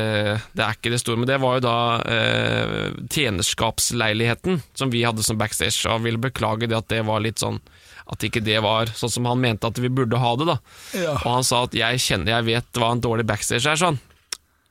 det, 0.57 0.65
er 0.65 0.73
ikke 0.75 0.91
det 0.91 0.99
store. 0.99 1.21
Men 1.21 1.29
det 1.31 1.37
var 1.45 1.59
jo 1.61 1.65
da 1.69 1.77
eh, 2.11 2.97
tjenerskapsleiligheten 3.13 4.63
som 4.75 4.91
vi 4.91 5.05
hadde 5.07 5.23
som 5.23 5.39
backstage. 5.39 5.85
Og 5.87 5.99
han 5.99 6.07
ville 6.09 6.23
beklage 6.23 6.67
det 6.67 6.79
at 6.81 6.89
det 6.91 7.05
var 7.07 7.23
litt 7.23 7.43
sånn 7.43 7.61
At 8.13 8.25
ikke 8.27 8.43
det 8.43 8.59
var 8.65 8.91
sånn 8.99 9.13
som 9.15 9.29
han 9.31 9.39
mente 9.41 9.69
at 9.69 9.79
vi 9.79 9.89
burde 9.93 10.19
ha 10.19 10.33
det. 10.41 10.49
da 10.51 10.57
Ja. 10.99 11.13
Og 11.21 11.29
han 11.37 11.47
sa 11.47 11.63
at 11.69 11.77
jeg 11.77 12.03
kjenner, 12.03 12.35
jeg 12.35 12.49
vet 12.51 12.81
hva 12.81 12.91
en 12.97 13.05
dårlig 13.05 13.29
backstage 13.29 13.69
er. 13.69 13.79
sånn 13.79 14.01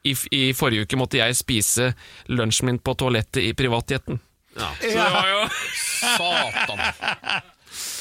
I, 0.04 0.16
I 0.34 0.44
forrige 0.58 0.88
uke 0.88 0.98
måtte 1.00 1.20
jeg 1.22 1.38
spise 1.38 1.92
lunsjen 2.32 2.72
min 2.72 2.82
på 2.82 2.96
toalettet 2.98 3.44
i 3.46 3.54
privatjetten. 3.58 4.20
Ja. 4.58 4.74
Så 4.82 4.92
det 4.98 5.10
var 5.14 5.32
jo 5.32 5.42
Satan! 6.18 7.50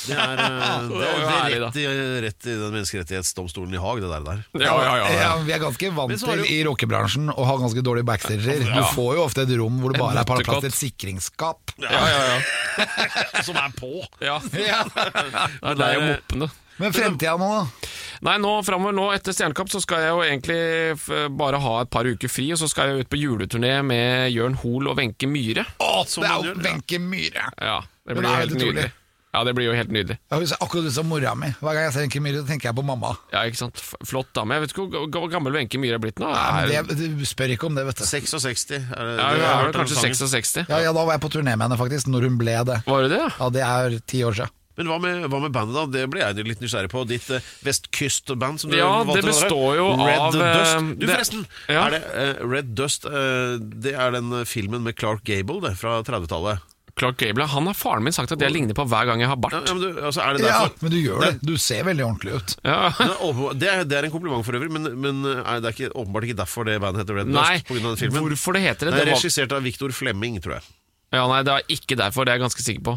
Det 0.00 0.16
er, 0.16 0.40
eh, 0.40 0.86
det 0.88 0.96
var 0.96 1.10
jo 1.12 1.26
er, 1.28 1.54
rett, 1.62 1.76
i, 1.78 1.84
rett 2.24 2.46
i 2.48 2.54
den 2.56 2.72
menneskerettighetsdomstolen 2.74 3.74
i 3.76 3.80
Haag, 3.82 4.00
det 4.02 4.08
der. 4.10 4.24
der. 4.26 4.40
Ja, 4.64 4.72
ja, 4.82 4.94
ja, 4.98 5.10
ja. 5.14 5.28
vi 5.46 5.54
er 5.54 5.60
ganske 5.62 5.90
vant 5.94 6.16
til 6.24 6.42
i 6.48 6.56
rockebransjen 6.66 7.30
å 7.30 7.44
ha 7.46 7.56
ganske 7.60 7.84
dårlige 7.86 8.08
backstager. 8.08 8.64
Du 8.64 8.80
får 8.96 9.12
jo 9.18 9.26
ofte 9.28 9.44
et 9.44 9.52
rom 9.60 9.78
hvor 9.82 9.94
det 9.94 10.00
bare 10.00 10.24
er 10.24 10.26
plass 10.26 10.64
til 10.64 10.70
et 10.72 10.78
sikringsskap. 10.78 11.76
ja, 11.84 11.92
ja, 11.92 12.24
ja. 12.32 12.88
Som 13.46 13.60
er 13.60 13.70
på! 13.76 13.92
ja. 14.24 14.40
Ja. 14.56 14.82
Det 15.76 15.86
er 15.86 15.94
jo 15.94 16.04
moppene. 16.08 16.50
Men 16.80 16.94
fremtida 16.96 17.36
nå, 17.36 17.48
da? 17.60 17.90
Nei, 18.20 18.36
nå 18.42 18.50
framover 18.66 18.92
nå 18.92 19.06
etter 19.14 19.32
Stjernekamp 19.32 19.70
så 19.72 19.80
skal 19.80 20.02
jeg 20.04 20.12
jo 20.12 20.20
egentlig 20.26 21.32
bare 21.40 21.60
ha 21.64 21.74
et 21.86 21.90
par 21.92 22.04
uker 22.04 22.28
fri, 22.28 22.50
og 22.52 22.60
så 22.60 22.68
skal 22.68 22.92
jeg 22.92 23.06
ut 23.06 23.12
på 23.12 23.20
juleturné 23.20 23.78
med 23.86 24.28
Jørn 24.34 24.58
Hoel 24.60 24.90
og 24.92 24.98
Wenche 25.00 25.28
Myhre. 25.30 25.64
Å, 25.80 25.92
det 26.04 26.28
er 26.28 26.48
jo. 26.50 26.56
Wenche 26.66 27.00
Myhre. 27.00 27.46
Ja, 27.56 27.78
det 28.04 28.18
blir 28.18 28.28
jo 28.28 28.34
er 28.34 28.42
helt 28.42 28.52
helt 28.52 28.64
nydelig. 28.66 28.90
Ja, 29.30 29.44
det 29.46 29.52
blir 29.54 29.68
jo 29.68 29.74
helt 29.78 29.92
nydelig. 29.94 30.16
Ja, 30.26 30.38
akkurat 30.58 30.90
som 30.92 31.06
mora 31.06 31.36
mi. 31.38 31.48
Hver 31.62 31.76
gang 31.76 31.84
jeg 31.86 31.94
ser 31.94 32.04
Wenche 32.04 32.20
Myhre, 32.24 32.42
tenker 32.48 32.68
jeg 32.70 32.76
på 32.76 32.84
mamma. 32.84 33.12
Ja, 33.32 33.44
ikke 33.46 33.60
sant? 33.62 33.80
Flott 34.04 34.32
dame. 34.36 34.58
Jeg 34.58 34.66
vet 34.66 34.74
ikke 34.74 34.86
hvor 34.90 35.06
hvor 35.16 35.32
gammel 35.32 35.54
Wenche 35.54 35.78
Myhre 35.80 36.00
er 36.00 36.02
blitt 36.02 36.18
nå. 36.20 36.28
Ja, 36.34 36.60
Er, 36.60 36.84
men 36.84 36.98
det, 36.98 37.10
du 37.16 37.26
spør 37.30 37.54
ikke 37.54 37.70
om 37.70 37.78
det, 37.78 37.86
vet 37.86 38.02
du. 38.02 38.06
66. 38.10 38.66
Er 38.74 38.82
det, 38.82 39.16
ja, 39.16 39.28
hun 39.30 39.44
har 39.46 39.52
er 39.54 39.68
vel 39.70 39.76
kanskje 39.80 40.00
66. 40.02 40.56
Ja, 40.66 40.82
ja, 40.84 40.92
Da 40.92 41.06
var 41.06 41.14
jeg 41.16 41.22
på 41.24 41.30
turné 41.38 41.54
med 41.54 41.68
henne, 41.68 41.78
faktisk, 41.80 42.10
når 42.10 42.26
hun 42.28 42.40
ble 42.42 42.58
det. 42.74 42.80
Var 42.90 43.06
det 43.06 43.12
det? 43.14 43.22
ja? 43.22 43.30
Ja, 43.38 43.50
Det 43.54 43.68
er 43.70 44.00
ti 44.12 44.24
år 44.26 44.42
siden. 44.42 44.56
Men 44.80 44.88
hva 44.88 44.96
med, 45.02 45.26
hva 45.28 45.40
med 45.44 45.52
bandet, 45.52 45.76
da? 45.76 45.84
Det 45.92 46.06
ble 46.08 46.22
jeg 46.24 46.46
litt 46.48 46.62
nysgjerrig 46.64 46.88
på. 46.92 47.04
Ditt 47.10 47.26
uh, 47.28 47.50
vestkystband 47.66 48.62
som 48.62 48.72
du 48.72 48.78
Ja, 48.78 48.88
valgte 49.04 49.26
det 49.26 49.34
å 49.34 49.36
kalle 49.36 49.44
består 49.44 49.76
jo 49.76 49.86
Red 50.00 50.24
av, 50.24 50.32
Dust. 50.32 50.72
eh, 50.72 50.80
Du, 50.94 51.04
det- 51.04 51.12
forresten! 51.14 51.46
Ja. 51.68 51.82
Er 51.84 51.96
det 51.98 52.02
uh, 52.08 52.42
Red 52.48 52.72
Dust 52.78 53.04
uh, 53.04 53.60
Det 53.60 53.92
er 53.92 54.16
den 54.16 54.32
filmen 54.48 54.84
med 54.86 54.96
Clark 54.96 55.22
Gable 55.28 55.60
det, 55.66 55.74
fra 55.80 55.98
30-tallet. 56.06 56.66
Clark 57.00 57.16
Gable, 57.22 57.46
han 57.48 57.68
har 57.70 57.76
faren 57.78 58.02
min 58.04 58.12
sagt 58.12 58.32
at 58.34 58.42
jeg 58.42 58.52
ligner 58.52 58.76
på 58.76 58.84
hver 58.90 59.06
gang 59.08 59.22
jeg 59.22 59.30
har 59.30 59.38
bart. 59.40 59.54
ja, 59.54 59.72
men 59.72 59.80
du, 59.80 60.00
altså, 60.04 60.20
er 60.24 60.36
det 60.36 60.48
Ja, 60.50 60.64
men 60.82 60.90
du 60.92 60.98
gjør 60.98 61.22
det. 61.22 61.30
Du 61.46 61.54
ser 61.56 61.86
veldig 61.86 62.04
ordentlig 62.04 62.34
ut. 62.40 62.56
Ja. 62.66 62.90
Det 63.60 63.68
er, 63.70 63.84
det, 63.88 63.96
er, 64.00 64.08
en 64.08 64.12
kompliment 64.12 64.44
for 64.44 64.58
øvrig, 64.58 64.68
men, 64.74 64.90
men 65.00 65.22
er 65.30 65.62
det 65.62 65.70
er 65.70 65.76
ikke, 65.76 65.92
åpenbart 65.94 66.26
ikke 66.28 66.36
derfor 66.42 66.66
det 66.68 66.74
bandet 66.82 67.04
heter 67.04 67.20
Red 67.22 67.30
Nei, 67.32 67.46
Dust. 67.60 67.68
På 67.70 67.76
grunn 67.78 67.86
av 67.86 67.94
den 67.94 68.02
filmen. 68.02 68.26
hvorfor 68.26 68.56
det 68.58 68.62
heter 68.66 68.90
det? 68.90 68.96
Det 68.96 69.00
er 69.04 69.08
det 69.08 69.14
var, 69.14 69.22
regissert 69.22 69.54
av 69.56 69.64
Victor 69.64 69.94
Flemming, 69.96 70.40
tror 70.44 70.58
jeg. 70.58 70.66
Ja, 71.10 71.24
nei, 71.26 71.40
det 71.42 71.54
er 71.56 71.72
ikke 71.74 71.96
derfor, 71.98 72.22
det 72.22 72.30
er 72.30 72.38
jeg 72.38 72.44
ganske 72.44 72.62
sikker 72.62 72.84
på. 72.86 72.92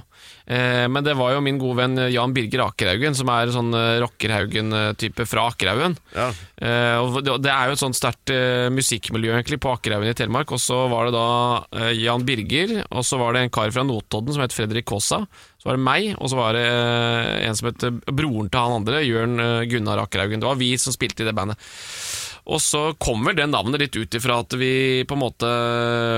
Eh, 0.46 0.86
men 0.92 1.02
det 1.02 1.16
var 1.18 1.32
jo 1.34 1.42
min 1.42 1.58
gode 1.58 1.80
venn 1.80 1.98
Jan 2.14 2.34
Birger 2.36 2.62
Akerhaugen, 2.68 3.16
som 3.18 3.32
er 3.34 3.54
sånn 3.56 3.74
eh, 3.74 3.96
Rockerhaugen-type 4.04 5.26
fra 5.26 5.48
Akerhaugen. 5.50 5.96
Ja. 6.14 6.28
Eh, 6.62 6.98
og 7.02 7.18
det 7.26 7.50
er 7.50 7.72
jo 7.72 7.78
et 7.78 7.82
sånt 7.82 7.98
sterkt 7.98 8.30
eh, 8.36 8.68
musikkmiljø 8.70 9.34
egentlig 9.34 9.58
på 9.64 9.72
Akerhaugen 9.74 10.12
i 10.14 10.18
Telemark. 10.20 10.54
Og 10.54 10.62
så 10.62 10.84
var 10.94 11.10
det 11.10 11.16
da 11.18 11.26
eh, 11.80 11.96
Jan 12.04 12.28
Birger, 12.28 12.76
og 12.92 13.02
så 13.08 13.18
var 13.18 13.34
det 13.34 13.48
en 13.48 13.56
kar 13.58 13.74
fra 13.74 13.88
Notodden 13.88 14.38
som 14.38 14.46
het 14.46 14.54
Fredrik 14.54 14.86
Kaasa. 14.94 15.24
Så 15.58 15.72
var 15.72 15.80
det 15.80 15.88
meg, 15.88 16.12
og 16.20 16.30
så 16.30 16.38
var 16.38 16.54
det 16.60 16.68
eh, 16.70 17.48
en 17.48 17.58
som 17.58 17.72
het 17.72 17.88
broren 18.14 18.54
til 18.54 18.62
han 18.62 18.78
andre, 18.84 19.02
Jørn 19.08 19.42
Gunnar 19.74 20.06
Akerhaugen. 20.06 20.44
Det 20.44 20.52
var 20.52 20.62
vi 20.62 20.76
som 20.78 20.94
spilte 20.94 21.26
i 21.26 21.32
det 21.32 21.34
bandet. 21.34 21.58
Og 22.44 22.60
så 22.60 22.82
kommer 23.00 23.36
det 23.38 23.46
navnet 23.48 23.80
litt 23.80 23.96
ut 23.96 24.18
ifra 24.18 24.42
at 24.44 24.56
vi 24.60 25.06
på 25.08 25.16
en 25.16 25.22
måte 25.22 25.52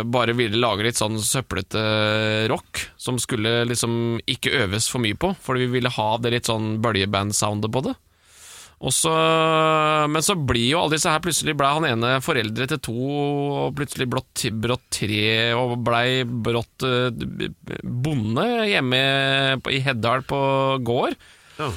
bare 0.10 0.34
ville 0.34 0.58
lage 0.58 0.88
litt 0.88 0.98
sånn 0.98 1.20
søplete 1.22 1.84
rock, 2.50 2.82
som 2.98 3.20
skulle 3.22 3.60
liksom 3.70 4.18
ikke 4.26 4.56
øves 4.64 4.90
for 4.90 5.04
mye 5.06 5.18
på, 5.22 5.36
fordi 5.46 5.68
vi 5.68 5.78
ville 5.78 5.94
ha 5.94 6.10
det 6.18 6.34
litt 6.34 6.50
sånn 6.50 6.80
bøljeband-soundet 6.82 7.74
på 7.74 7.86
det. 7.86 7.94
Så, 8.92 9.12
men 10.12 10.22
så 10.22 10.36
blir 10.36 10.68
jo 10.68 10.82
alle 10.82 10.98
disse 10.98 11.10
her 11.10 11.22
Plutselig 11.24 11.56
ble 11.58 11.70
han 11.78 11.88
ene 11.88 12.18
foreldre 12.22 12.68
til 12.70 12.82
to, 12.84 12.96
og 13.00 13.78
plutselig 13.78 14.10
blått, 14.12 14.44
brått 14.62 14.84
tre, 14.94 15.54
og 15.58 15.78
blei 15.86 16.26
brått 16.28 16.86
eh, 16.86 17.48
bonde 17.82 18.46
hjemme 18.70 19.00
i 19.72 19.80
Heddal 19.86 20.26
på 20.28 20.40
gård. 20.86 21.16
Ja. 21.58 21.72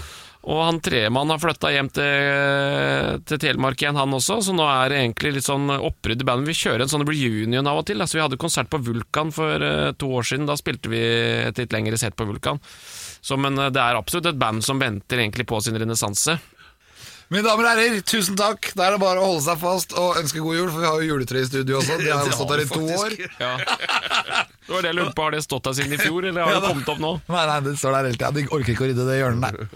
Og 0.47 0.61
han 0.62 0.78
tremann 0.80 1.32
har 1.32 1.41
flytta 1.43 1.70
hjem 1.74 1.89
til, 1.91 3.22
til 3.26 3.41
Telemark 3.43 3.80
igjen, 3.82 3.99
han 3.99 4.14
også, 4.14 4.39
så 4.47 4.55
nå 4.55 4.64
er 4.70 4.93
det 4.93 5.01
egentlig 5.01 5.32
litt 5.34 5.49
sånn 5.49 5.66
opprydd 5.74 6.22
i 6.22 6.28
bandet. 6.28 6.49
Vi 6.53 6.61
kjører 6.61 6.84
en 6.84 6.93
sånn 6.93 7.07
reunion 7.09 7.66
av 7.68 7.80
og 7.80 7.89
til. 7.91 7.99
Altså, 8.01 8.20
vi 8.20 8.22
hadde 8.22 8.39
konsert 8.41 8.70
på 8.70 8.80
Vulkan 8.86 9.32
for 9.34 9.64
eh, 9.66 9.91
to 9.99 10.12
år 10.14 10.28
siden. 10.30 10.47
Da 10.49 10.57
spilte 10.59 10.93
vi 10.93 11.03
et 11.49 11.59
litt 11.59 11.74
lengre 11.74 11.99
sett 12.01 12.16
på 12.16 12.28
Vulkan. 12.28 12.62
Så, 12.62 13.36
men 13.41 13.59
eh, 13.59 13.72
det 13.74 13.82
er 13.82 13.99
absolutt 13.99 14.30
et 14.30 14.39
band 14.41 14.62
som 14.64 14.80
venter 14.80 15.24
egentlig 15.24 15.49
på 15.51 15.59
sin 15.64 15.76
renessanse. 15.80 16.39
Mine 17.29 17.45
damer 17.45 17.66
og 17.66 17.74
herrer, 17.76 17.99
tusen 18.09 18.39
takk. 18.41 18.70
Da 18.72 18.87
er 18.89 18.95
det 18.97 19.01
bare 19.03 19.20
å 19.20 19.26
holde 19.29 19.43
seg 19.45 19.59
fast 19.61 19.91
og 20.01 20.16
ønske 20.16 20.41
god 20.41 20.57
jul, 20.57 20.70
for 20.72 20.81
vi 20.81 20.87
har 20.89 21.03
jo 21.03 21.09
juletre 21.11 21.43
i 21.43 21.49
studio 21.49 21.76
også. 21.83 21.99
De 22.01 22.09
har 22.09 22.24
jo 22.24 22.33
stått 22.39 22.55
her 22.55 22.62
i 22.62 22.68
to 22.70 22.85
år. 22.97 23.16
Ja. 23.43 23.55
Det 24.68 24.74
var 24.76 24.83
det 24.85 24.89
jeg 24.91 24.97
lurte 24.99 25.14
på, 25.16 25.22
Har 25.24 25.33
det 25.33 25.39
stått 25.41 25.64
der 25.64 25.72
siden 25.79 25.93
i 25.97 25.97
fjor, 25.97 26.26
eller 26.29 26.43
har 26.45 26.51
Ja, 26.53 26.57
det 26.61 26.68
kommet 26.68 26.89
opp 26.93 26.99
nå? 27.01 27.11
Nei, 27.33 27.45
nei, 27.49 27.55
det 27.64 27.70
står 27.81 27.95
der 27.95 28.05
hele 28.11 28.18
tida. 28.18 28.29
De 28.37 28.43
orker 28.53 28.74
ikke 28.74 28.85
å 28.85 28.89
rydde 28.91 29.07
det 29.09 29.14
hjørnet 29.16 29.47
der. 29.47 29.70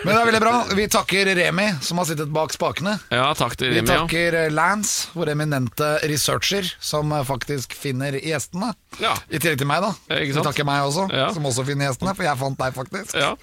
Men 0.00 0.08
det 0.08 0.14
er 0.22 0.28
veldig 0.30 0.40
bra. 0.40 0.52
Vi 0.78 0.86
takker 0.94 1.28
Remi, 1.36 1.66
som 1.84 2.00
har 2.00 2.08
sittet 2.08 2.32
bak 2.32 2.54
spakene. 2.56 2.94
Ja, 3.12 3.26
takk 3.36 3.58
til 3.60 3.74
Remi. 3.74 3.84
Ja. 3.84 3.98
takker 4.06 4.38
eh, 4.46 4.48
Lance, 4.56 5.10
vår 5.12 5.34
eminente 5.34 5.90
researcher, 6.08 6.70
som 6.80 7.12
eh, 7.12 7.20
faktisk 7.28 7.76
finner 7.76 8.16
gjestene. 8.16 8.72
Ja. 9.04 9.12
I 9.28 9.42
tillegg 9.44 9.60
til 9.60 9.68
meg, 9.68 9.84
da. 9.84 9.92
Vi 10.24 10.32
takker 10.40 10.64
meg 10.72 10.88
også, 10.88 11.04
Ja. 11.12 11.28
som 11.36 11.44
også 11.52 11.66
finner 11.68 11.90
gjestene, 11.90 12.16
for 12.16 12.24
jeg 12.24 12.40
fant 12.46 12.60
deg, 12.64 12.78
faktisk. 12.80 13.12
Ja. 13.20 13.34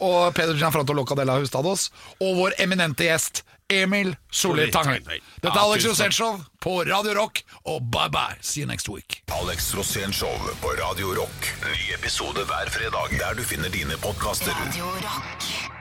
Og 0.00 0.34
Peder 0.34 0.54
Gianfranto 0.58 0.92
Locadella 0.96 1.38
Hustados. 1.40 1.90
Og 2.20 2.36
vår 2.40 2.58
eminente 2.62 3.06
gjest 3.08 3.44
Emil 3.68 4.14
Solli 4.30 4.70
Tangen. 4.70 5.02
Dette 5.42 5.54
er 5.58 5.62
Alex 5.62 5.86
Rosénshow 5.86 6.38
på 6.62 6.78
Radio 6.86 7.14
Rock, 7.18 7.42
og 7.64 7.82
bye 7.90 8.08
bye. 8.10 8.38
See 8.40 8.62
you 8.62 8.68
next 8.70 8.88
week. 8.88 9.22
Alex 9.32 9.74
Rosénshow 9.74 10.36
på 10.62 10.74
Radio 10.82 11.14
Rock. 11.14 11.54
Ny 11.64 11.94
episode 11.94 12.46
hver 12.46 12.70
fredag 12.70 13.18
der 13.18 13.34
du 13.34 13.42
finner 13.42 13.68
dine 13.68 13.98
podkaster. 14.02 14.54
Radio 14.66 14.92
Rock. 15.02 15.75